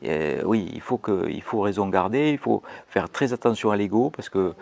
euh, 0.04 0.42
oui, 0.44 0.70
il 0.72 0.80
faut, 0.80 0.98
que, 0.98 1.28
il 1.28 1.42
faut 1.42 1.60
raison 1.60 1.88
garder, 1.88 2.30
il 2.30 2.38
faut 2.38 2.62
faire 2.88 3.10
très 3.10 3.32
attention 3.32 3.70
à 3.70 3.76
l'ego 3.76 4.10
parce 4.10 4.28
que 4.28 4.54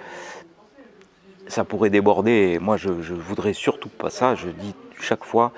ça 1.46 1.64
pourrait 1.64 1.90
déborder. 1.90 2.58
moi, 2.60 2.76
je, 2.76 3.02
je 3.02 3.14
voudrais 3.14 3.52
surtout 3.52 3.88
pas 3.88 4.10
ça. 4.10 4.34
Je 4.34 4.48
dis 4.48 4.74
chaque 5.00 5.24
fois, 5.24 5.52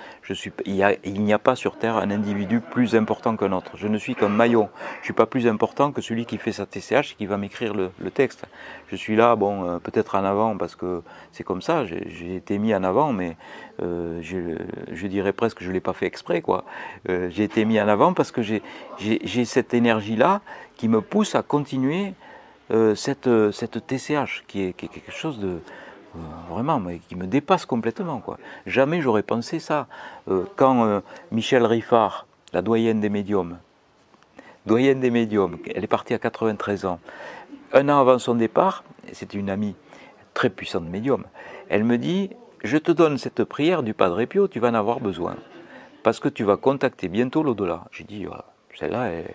il 0.66 1.22
n'y 1.22 1.32
a, 1.32 1.38
pas 1.38 1.56
sur 1.56 1.76
Terre 1.76 1.96
un 1.96 2.10
individu 2.10 2.60
plus 2.60 2.94
important 2.96 3.36
qu'un 3.36 3.52
autre. 3.52 3.72
Je 3.76 3.86
ne 3.86 3.98
suis 3.98 4.14
qu'un 4.14 4.28
maillon. 4.28 4.68
Je 4.96 4.98
ne 5.00 5.04
suis 5.04 5.12
pas 5.12 5.26
plus 5.26 5.46
important 5.46 5.92
que 5.92 6.00
celui 6.00 6.26
qui 6.26 6.38
fait 6.38 6.52
sa 6.52 6.66
TCH 6.66 7.12
et 7.12 7.14
qui 7.16 7.26
va 7.26 7.36
m'écrire 7.36 7.74
le, 7.74 7.90
texte. 8.10 8.46
Je 8.90 8.96
suis 8.96 9.16
là, 9.16 9.36
bon, 9.36 9.64
euh, 9.64 9.78
peut-être 9.78 10.14
en 10.16 10.24
avant 10.24 10.56
parce 10.56 10.74
que 10.74 11.02
c'est 11.32 11.44
comme 11.44 11.62
ça. 11.62 11.84
J'ai 11.84 12.36
été 12.36 12.58
mis 12.58 12.74
en 12.74 12.82
avant, 12.82 13.12
mais 13.12 13.36
euh, 13.82 14.20
je, 14.22 15.06
dirais 15.06 15.32
presque 15.32 15.58
que 15.58 15.64
je 15.64 15.68
ne 15.68 15.74
l'ai 15.74 15.80
pas 15.80 15.92
fait 15.92 16.06
exprès. 16.06 16.42
Euh, 17.08 17.28
j'ai 17.30 17.44
été 17.44 17.64
mis 17.64 17.80
en 17.80 17.88
avant 17.88 18.12
parce 18.12 18.32
que 18.32 18.42
j'ai 18.42 19.44
cette 19.44 19.74
énergie-là 19.74 20.40
qui 20.76 20.88
me 20.88 21.00
pousse 21.00 21.34
à 21.34 21.42
continuer 21.42 22.14
cette, 22.94 23.28
TCH 23.86 24.44
qui 24.46 24.64
est 24.64 24.72
quelque 24.72 25.12
chose 25.12 25.38
de 25.38 25.60
vraiment, 26.50 26.80
mais 26.80 26.98
qui 26.98 27.16
me 27.16 27.26
dépasse 27.26 27.66
complètement. 27.66 28.20
Quoi. 28.20 28.38
Jamais 28.66 29.00
j'aurais 29.00 29.22
pensé 29.22 29.58
ça. 29.58 29.86
Euh, 30.28 30.44
quand 30.56 30.84
euh, 30.84 31.00
Michel 31.30 31.64
Riffard, 31.64 32.26
la 32.52 32.62
doyenne 32.62 33.00
des 33.00 33.08
médiums, 33.08 33.58
doyenne 34.66 35.00
des 35.00 35.10
médiums, 35.10 35.58
elle 35.74 35.84
est 35.84 35.88
partie 35.88 36.14
à 36.14 36.18
93 36.18 36.86
ans. 36.86 37.00
Un 37.72 37.88
an 37.88 38.00
avant 38.00 38.18
son 38.18 38.34
départ, 38.34 38.84
c'est 39.12 39.34
une 39.34 39.50
amie 39.50 39.74
très 40.34 40.50
puissante 40.50 40.84
médium, 40.84 41.24
elle 41.68 41.84
me 41.84 41.98
dit 41.98 42.30
Je 42.64 42.78
te 42.78 42.92
donne 42.92 43.18
cette 43.18 43.44
prière 43.44 43.82
du 43.82 43.94
Padre 43.94 44.24
Pio, 44.24 44.48
tu 44.48 44.60
vas 44.60 44.68
en 44.68 44.74
avoir 44.74 45.00
besoin. 45.00 45.36
Parce 46.02 46.20
que 46.20 46.28
tu 46.28 46.44
vas 46.44 46.56
contacter 46.56 47.08
bientôt 47.08 47.42
l'au-delà. 47.42 47.84
J'ai 47.90 48.04
dit 48.04 48.26
Celle-là, 48.78 49.06
elle, 49.06 49.34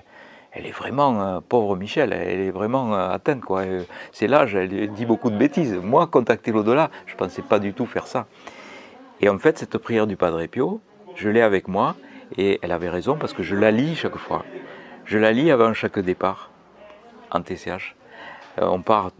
elle 0.54 0.68
est 0.68 0.72
vraiment, 0.72 1.22
euh, 1.22 1.40
pauvre 1.42 1.76
Michel, 1.76 2.14
elle 2.14 2.40
est 2.40 2.52
vraiment 2.52 2.94
euh, 2.96 3.10
atteinte. 3.10 3.42
quoi. 3.42 3.62
Euh, 3.62 3.84
c'est 4.12 4.28
l'âge, 4.28 4.54
elle 4.56 4.92
dit 4.92 5.06
beaucoup 5.06 5.32
de 5.32 5.36
bêtises. 5.36 5.74
Moi, 5.74 6.06
contacter 6.08 6.52
l'au-delà, 6.52 6.92
je 7.08 7.14
ne 7.14 7.18
pensais 7.18 7.42
pas 7.42 7.60
du 7.60 7.74
tout 7.74 7.88
faire 7.88 8.06
ça. 8.06 8.28
Et 9.20 9.30
en 9.30 9.40
fait, 9.40 9.58
cette 9.58 9.78
prière 9.80 10.06
du 10.06 10.16
Padre 10.16 10.46
Pio, 10.46 10.80
je 11.16 11.30
l'ai 11.30 11.42
avec 11.42 11.68
moi, 11.68 11.96
et 12.38 12.60
elle 12.62 12.72
avait 12.72 12.90
raison 12.90 13.16
parce 13.16 13.34
que 13.34 13.42
je 13.42 13.56
la 13.56 13.72
lis 13.72 13.96
chaque 13.96 14.18
fois. 14.18 14.46
Je 15.06 15.18
la 15.18 15.32
lis 15.32 15.50
avant 15.50 15.74
chaque 15.74 16.00
départ 16.00 16.52
en 17.32 17.42
TCH. 17.42 17.96
on 18.58 18.82
part 18.82 19.12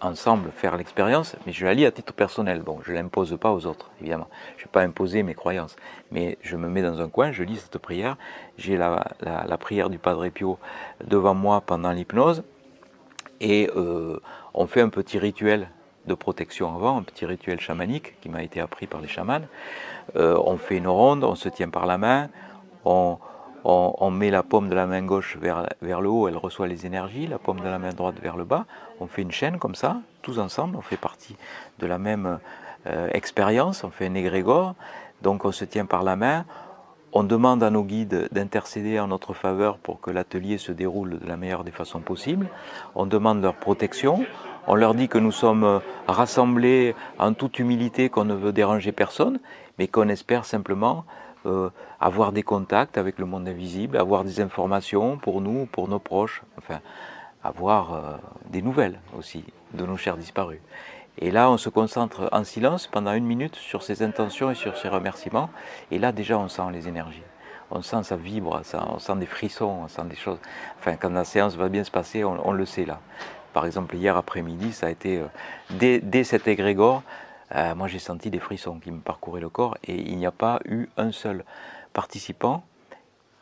ensemble 0.00 0.50
faire 0.52 0.76
l'expérience, 0.76 1.36
mais 1.46 1.52
je 1.52 1.64
la 1.64 1.74
lis 1.74 1.86
à 1.86 1.90
titre 1.90 2.12
personnel. 2.12 2.62
Bon, 2.62 2.78
je 2.84 2.92
ne 2.92 2.96
l'impose 2.96 3.36
pas 3.40 3.52
aux 3.52 3.66
autres, 3.66 3.90
évidemment. 4.00 4.28
Je 4.56 4.62
ne 4.62 4.64
vais 4.66 4.70
pas 4.72 4.82
imposer 4.82 5.22
mes 5.22 5.34
croyances. 5.34 5.76
Mais 6.10 6.38
je 6.42 6.56
me 6.56 6.68
mets 6.68 6.82
dans 6.82 7.00
un 7.00 7.08
coin, 7.08 7.32
je 7.32 7.42
lis 7.42 7.56
cette 7.56 7.78
prière. 7.78 8.16
J'ai 8.58 8.76
la, 8.76 9.04
la, 9.20 9.58
prière 9.58 9.90
du 9.90 9.98
Padre 9.98 10.28
Pio 10.28 10.58
devant 11.04 11.34
moi 11.34 11.60
pendant 11.60 11.92
l'hypnose. 11.92 12.42
Et 13.40 13.70
euh, 13.76 14.20
on 14.54 14.66
fait 14.66 14.80
un 14.80 14.88
petit 14.88 15.18
rituel 15.18 15.68
de 16.06 16.14
protection 16.14 16.74
avant, 16.74 16.98
un 16.98 17.02
petit 17.02 17.26
rituel 17.26 17.60
chamanique 17.60 18.20
qui 18.20 18.28
m'a 18.28 18.42
été 18.42 18.60
appris 18.60 18.86
par 18.86 19.00
les 19.00 19.08
chamans. 19.08 19.42
Euh, 20.16 20.40
on 20.44 20.56
fait 20.56 20.76
une 20.76 20.88
ronde, 20.88 21.24
on 21.24 21.34
se 21.34 21.48
tient 21.48 21.68
par 21.68 21.86
la 21.86 21.98
main, 21.98 22.28
on, 22.84 23.18
on, 23.64 24.10
met 24.10 24.30
la 24.30 24.42
paume 24.42 24.68
de 24.68 24.74
la 24.74 24.86
main 24.86 25.02
gauche 25.02 25.36
vers, 25.40 25.66
le 25.80 26.08
haut, 26.08 26.28
elle 26.28 26.36
reçoit 26.36 26.66
les 26.66 26.86
énergies, 26.86 27.26
la 27.26 27.38
paume 27.38 27.60
de 27.60 27.68
la 27.68 27.78
main 27.78 27.90
droite 27.90 28.16
vers 28.20 28.36
le 28.36 28.44
bas. 28.44 28.64
On 29.00 29.06
fait 29.06 29.22
une 29.22 29.32
chaîne 29.32 29.58
comme 29.58 29.74
ça, 29.74 29.98
tous 30.22 30.38
ensemble, 30.38 30.76
on 30.76 30.80
fait 30.80 30.96
partie 30.96 31.36
de 31.78 31.86
la 31.86 31.98
même 31.98 32.38
euh, 32.86 33.08
expérience, 33.12 33.84
on 33.84 33.90
fait 33.90 34.06
un 34.06 34.14
égrégore, 34.14 34.74
donc 35.22 35.44
on 35.44 35.52
se 35.52 35.64
tient 35.64 35.86
par 35.86 36.02
la 36.02 36.16
main, 36.16 36.44
on 37.12 37.24
demande 37.24 37.62
à 37.62 37.70
nos 37.70 37.82
guides 37.82 38.28
d'intercéder 38.30 39.00
en 39.00 39.08
notre 39.08 39.34
faveur 39.34 39.78
pour 39.78 40.00
que 40.00 40.10
l'atelier 40.10 40.58
se 40.58 40.72
déroule 40.72 41.18
de 41.18 41.26
la 41.26 41.36
meilleure 41.36 41.64
des 41.64 41.72
façons 41.72 42.00
possibles, 42.00 42.48
on 42.94 43.04
demande 43.04 43.42
leur 43.42 43.54
protection, 43.54 44.24
on 44.66 44.74
leur 44.74 44.94
dit 44.94 45.08
que 45.08 45.18
nous 45.18 45.32
sommes 45.32 45.80
rassemblés 46.06 46.94
en 47.18 47.34
toute 47.34 47.58
humilité, 47.58 48.08
qu'on 48.08 48.24
ne 48.24 48.34
veut 48.34 48.52
déranger 48.52 48.92
personne, 48.92 49.40
mais 49.78 49.88
qu'on 49.88 50.08
espère 50.08 50.44
simplement 50.44 51.04
euh, 51.46 51.70
avoir 52.00 52.32
des 52.32 52.42
contacts 52.42 52.98
avec 52.98 53.18
le 53.18 53.26
monde 53.26 53.48
invisible, 53.48 53.96
avoir 53.96 54.24
des 54.24 54.40
informations 54.40 55.16
pour 55.16 55.40
nous, 55.40 55.66
pour 55.66 55.88
nos 55.88 55.98
proches, 55.98 56.42
enfin, 56.58 56.80
avoir 57.42 57.94
euh, 57.94 58.16
des 58.50 58.62
nouvelles 58.62 59.00
aussi 59.18 59.44
de 59.74 59.86
nos 59.86 59.96
chers 59.96 60.16
disparus. 60.16 60.60
Et 61.18 61.30
là, 61.30 61.50
on 61.50 61.56
se 61.56 61.68
concentre 61.68 62.28
en 62.32 62.44
silence 62.44 62.86
pendant 62.86 63.12
une 63.12 63.26
minute 63.26 63.56
sur 63.56 63.82
ses 63.82 64.02
intentions 64.02 64.50
et 64.50 64.54
sur 64.54 64.76
ses 64.76 64.88
remerciements. 64.88 65.50
Et 65.90 65.98
là, 65.98 66.12
déjà, 66.12 66.38
on 66.38 66.48
sent 66.48 66.62
les 66.72 66.88
énergies. 66.88 67.22
On 67.70 67.82
sent 67.82 68.02
ça 68.02 68.16
vibre, 68.16 68.62
on 68.74 68.98
sent 68.98 69.16
des 69.16 69.26
frissons, 69.26 69.80
on 69.84 69.88
sent 69.88 70.04
des 70.08 70.16
choses. 70.16 70.38
Enfin, 70.78 70.96
quand 70.96 71.10
la 71.10 71.24
séance 71.24 71.56
va 71.56 71.68
bien 71.68 71.84
se 71.84 71.90
passer, 71.90 72.24
on, 72.24 72.52
le 72.52 72.66
sait 72.66 72.84
là. 72.84 73.00
Par 73.52 73.66
exemple, 73.66 73.96
hier 73.96 74.16
après-midi, 74.16 74.72
ça 74.72 74.86
a 74.86 74.90
été, 74.90 75.18
euh, 75.18 75.26
dès, 75.70 76.00
dès 76.00 76.24
cet 76.24 76.48
égrégore, 76.48 77.02
euh, 77.54 77.74
moi 77.74 77.88
j'ai 77.88 77.98
senti 77.98 78.30
des 78.30 78.38
frissons 78.38 78.78
qui 78.78 78.90
me 78.90 79.00
parcouraient 79.00 79.40
le 79.40 79.48
corps 79.48 79.76
et 79.84 79.96
il 79.96 80.16
n'y 80.16 80.26
a 80.26 80.30
pas 80.30 80.60
eu 80.64 80.88
un 80.96 81.12
seul 81.12 81.44
participant 81.92 82.64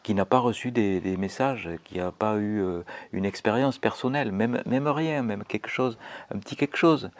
qui 0.02 0.14
n'a 0.14 0.24
pas 0.24 0.38
reçu 0.38 0.70
des, 0.70 1.16
messages, 1.18 1.68
qui 1.84 1.98
n'a 1.98 2.12
pas 2.12 2.36
eu 2.36 2.62
euh, 2.62 2.82
une 3.12 3.26
expérience 3.26 3.76
personnelle, 3.76 4.32
même, 4.32 4.62
même 4.64 4.88
rien, 4.88 5.22
même 5.22 5.44
quelque 5.44 5.68
chose, 5.68 5.98
un 6.34 6.38
petit 6.38 6.56
quelque 6.56 6.78
chose. 6.78 7.10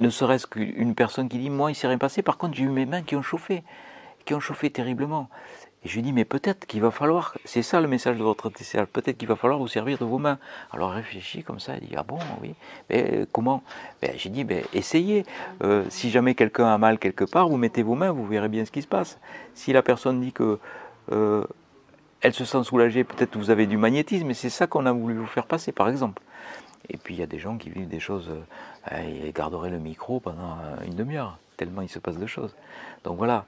Ne 0.00 0.08
serait-ce 0.08 0.46
qu'une 0.46 0.94
personne 0.94 1.28
qui 1.28 1.38
dit 1.38 1.50
Moi, 1.50 1.70
il 1.70 1.74
s'est 1.74 1.88
rien 1.88 1.98
passé, 1.98 2.22
par 2.22 2.38
contre, 2.38 2.54
j'ai 2.54 2.64
eu 2.64 2.70
mes 2.70 2.86
mains 2.86 3.02
qui 3.02 3.14
ont 3.14 3.22
chauffé, 3.22 3.62
qui 4.24 4.32
ont 4.32 4.40
chauffé 4.40 4.70
terriblement. 4.70 5.28
Et 5.84 5.88
je 5.88 5.96
lui 5.96 6.02
dis, 6.02 6.12
mais 6.12 6.24
peut-être 6.24 6.66
qu'il 6.66 6.80
va 6.80 6.92
falloir, 6.92 7.36
c'est 7.44 7.62
ça 7.62 7.80
le 7.80 7.88
message 7.88 8.16
de 8.16 8.22
votre 8.22 8.50
TCH, 8.50 8.86
peut-être 8.86 9.18
qu'il 9.18 9.26
va 9.26 9.34
falloir 9.34 9.58
vous 9.58 9.66
servir 9.66 9.98
de 9.98 10.04
vos 10.04 10.18
mains. 10.18 10.38
Alors 10.70 10.92
réfléchis 10.92 11.42
comme 11.42 11.58
ça, 11.58 11.74
il 11.80 11.88
dit, 11.88 11.94
ah 11.96 12.04
bon, 12.04 12.18
oui, 12.40 12.54
mais 12.88 13.10
euh, 13.12 13.26
comment? 13.32 13.64
Ben, 14.00 14.12
J'ai 14.16 14.30
dit, 14.30 14.44
ben, 14.44 14.62
essayez. 14.72 15.26
Euh, 15.64 15.84
si 15.88 16.10
jamais 16.10 16.36
quelqu'un 16.36 16.66
a 16.66 16.78
mal 16.78 16.98
quelque 17.00 17.24
part, 17.24 17.48
vous 17.48 17.56
mettez 17.56 17.82
vos 17.82 17.96
mains, 17.96 18.12
vous 18.12 18.24
verrez 18.24 18.48
bien 18.48 18.64
ce 18.64 18.70
qui 18.70 18.82
se 18.82 18.86
passe. 18.86 19.18
Si 19.54 19.72
la 19.72 19.82
personne 19.82 20.20
dit 20.20 20.32
que 20.32 20.60
euh, 21.10 21.44
elle 22.20 22.32
se 22.32 22.44
sent 22.44 22.62
soulagée, 22.62 23.02
peut-être 23.02 23.36
vous 23.36 23.50
avez 23.50 23.66
du 23.66 23.76
magnétisme, 23.76 24.30
et 24.30 24.34
c'est 24.34 24.50
ça 24.50 24.68
qu'on 24.68 24.86
a 24.86 24.92
voulu 24.92 25.16
vous 25.16 25.26
faire 25.26 25.46
passer, 25.46 25.72
par 25.72 25.88
exemple. 25.88 26.22
Et 26.90 26.96
puis 26.96 27.14
il 27.14 27.18
y 27.18 27.24
a 27.24 27.26
des 27.26 27.40
gens 27.40 27.58
qui 27.58 27.70
vivent 27.70 27.88
des 27.88 28.00
choses, 28.00 28.30
euh, 28.92 29.02
ils 29.24 29.32
garderaient 29.32 29.70
le 29.70 29.80
micro 29.80 30.20
pendant 30.20 30.58
une 30.86 30.94
demi-heure, 30.94 31.38
tellement 31.56 31.82
il 31.82 31.88
se 31.88 31.98
passe 31.98 32.18
de 32.18 32.26
choses. 32.26 32.54
Donc 33.02 33.18
voilà, 33.18 33.46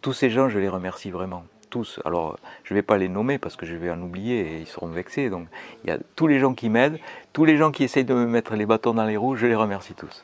tous 0.00 0.12
ces 0.12 0.30
gens, 0.30 0.48
je 0.48 0.58
les 0.58 0.68
remercie 0.68 1.10
vraiment 1.10 1.44
tous. 1.70 2.00
Alors, 2.04 2.38
je 2.64 2.74
ne 2.74 2.78
vais 2.78 2.82
pas 2.82 2.98
les 2.98 3.08
nommer 3.08 3.38
parce 3.38 3.56
que 3.56 3.64
je 3.64 3.74
vais 3.74 3.90
en 3.90 4.00
oublier 4.02 4.40
et 4.40 4.58
ils 4.58 4.66
seront 4.66 4.88
vexés. 4.88 5.30
Donc, 5.30 5.46
il 5.84 5.90
y 5.90 5.92
a 5.92 5.98
tous 6.16 6.26
les 6.26 6.38
gens 6.38 6.54
qui 6.54 6.68
m'aident, 6.68 6.98
tous 7.32 7.44
les 7.44 7.56
gens 7.56 7.70
qui 7.70 7.84
essayent 7.84 8.04
de 8.04 8.14
me 8.14 8.26
mettre 8.26 8.54
les 8.54 8.66
bâtons 8.66 8.94
dans 8.94 9.04
les 9.04 9.16
roues, 9.16 9.36
je 9.36 9.46
les 9.46 9.54
remercie 9.54 9.94
tous. 9.94 10.22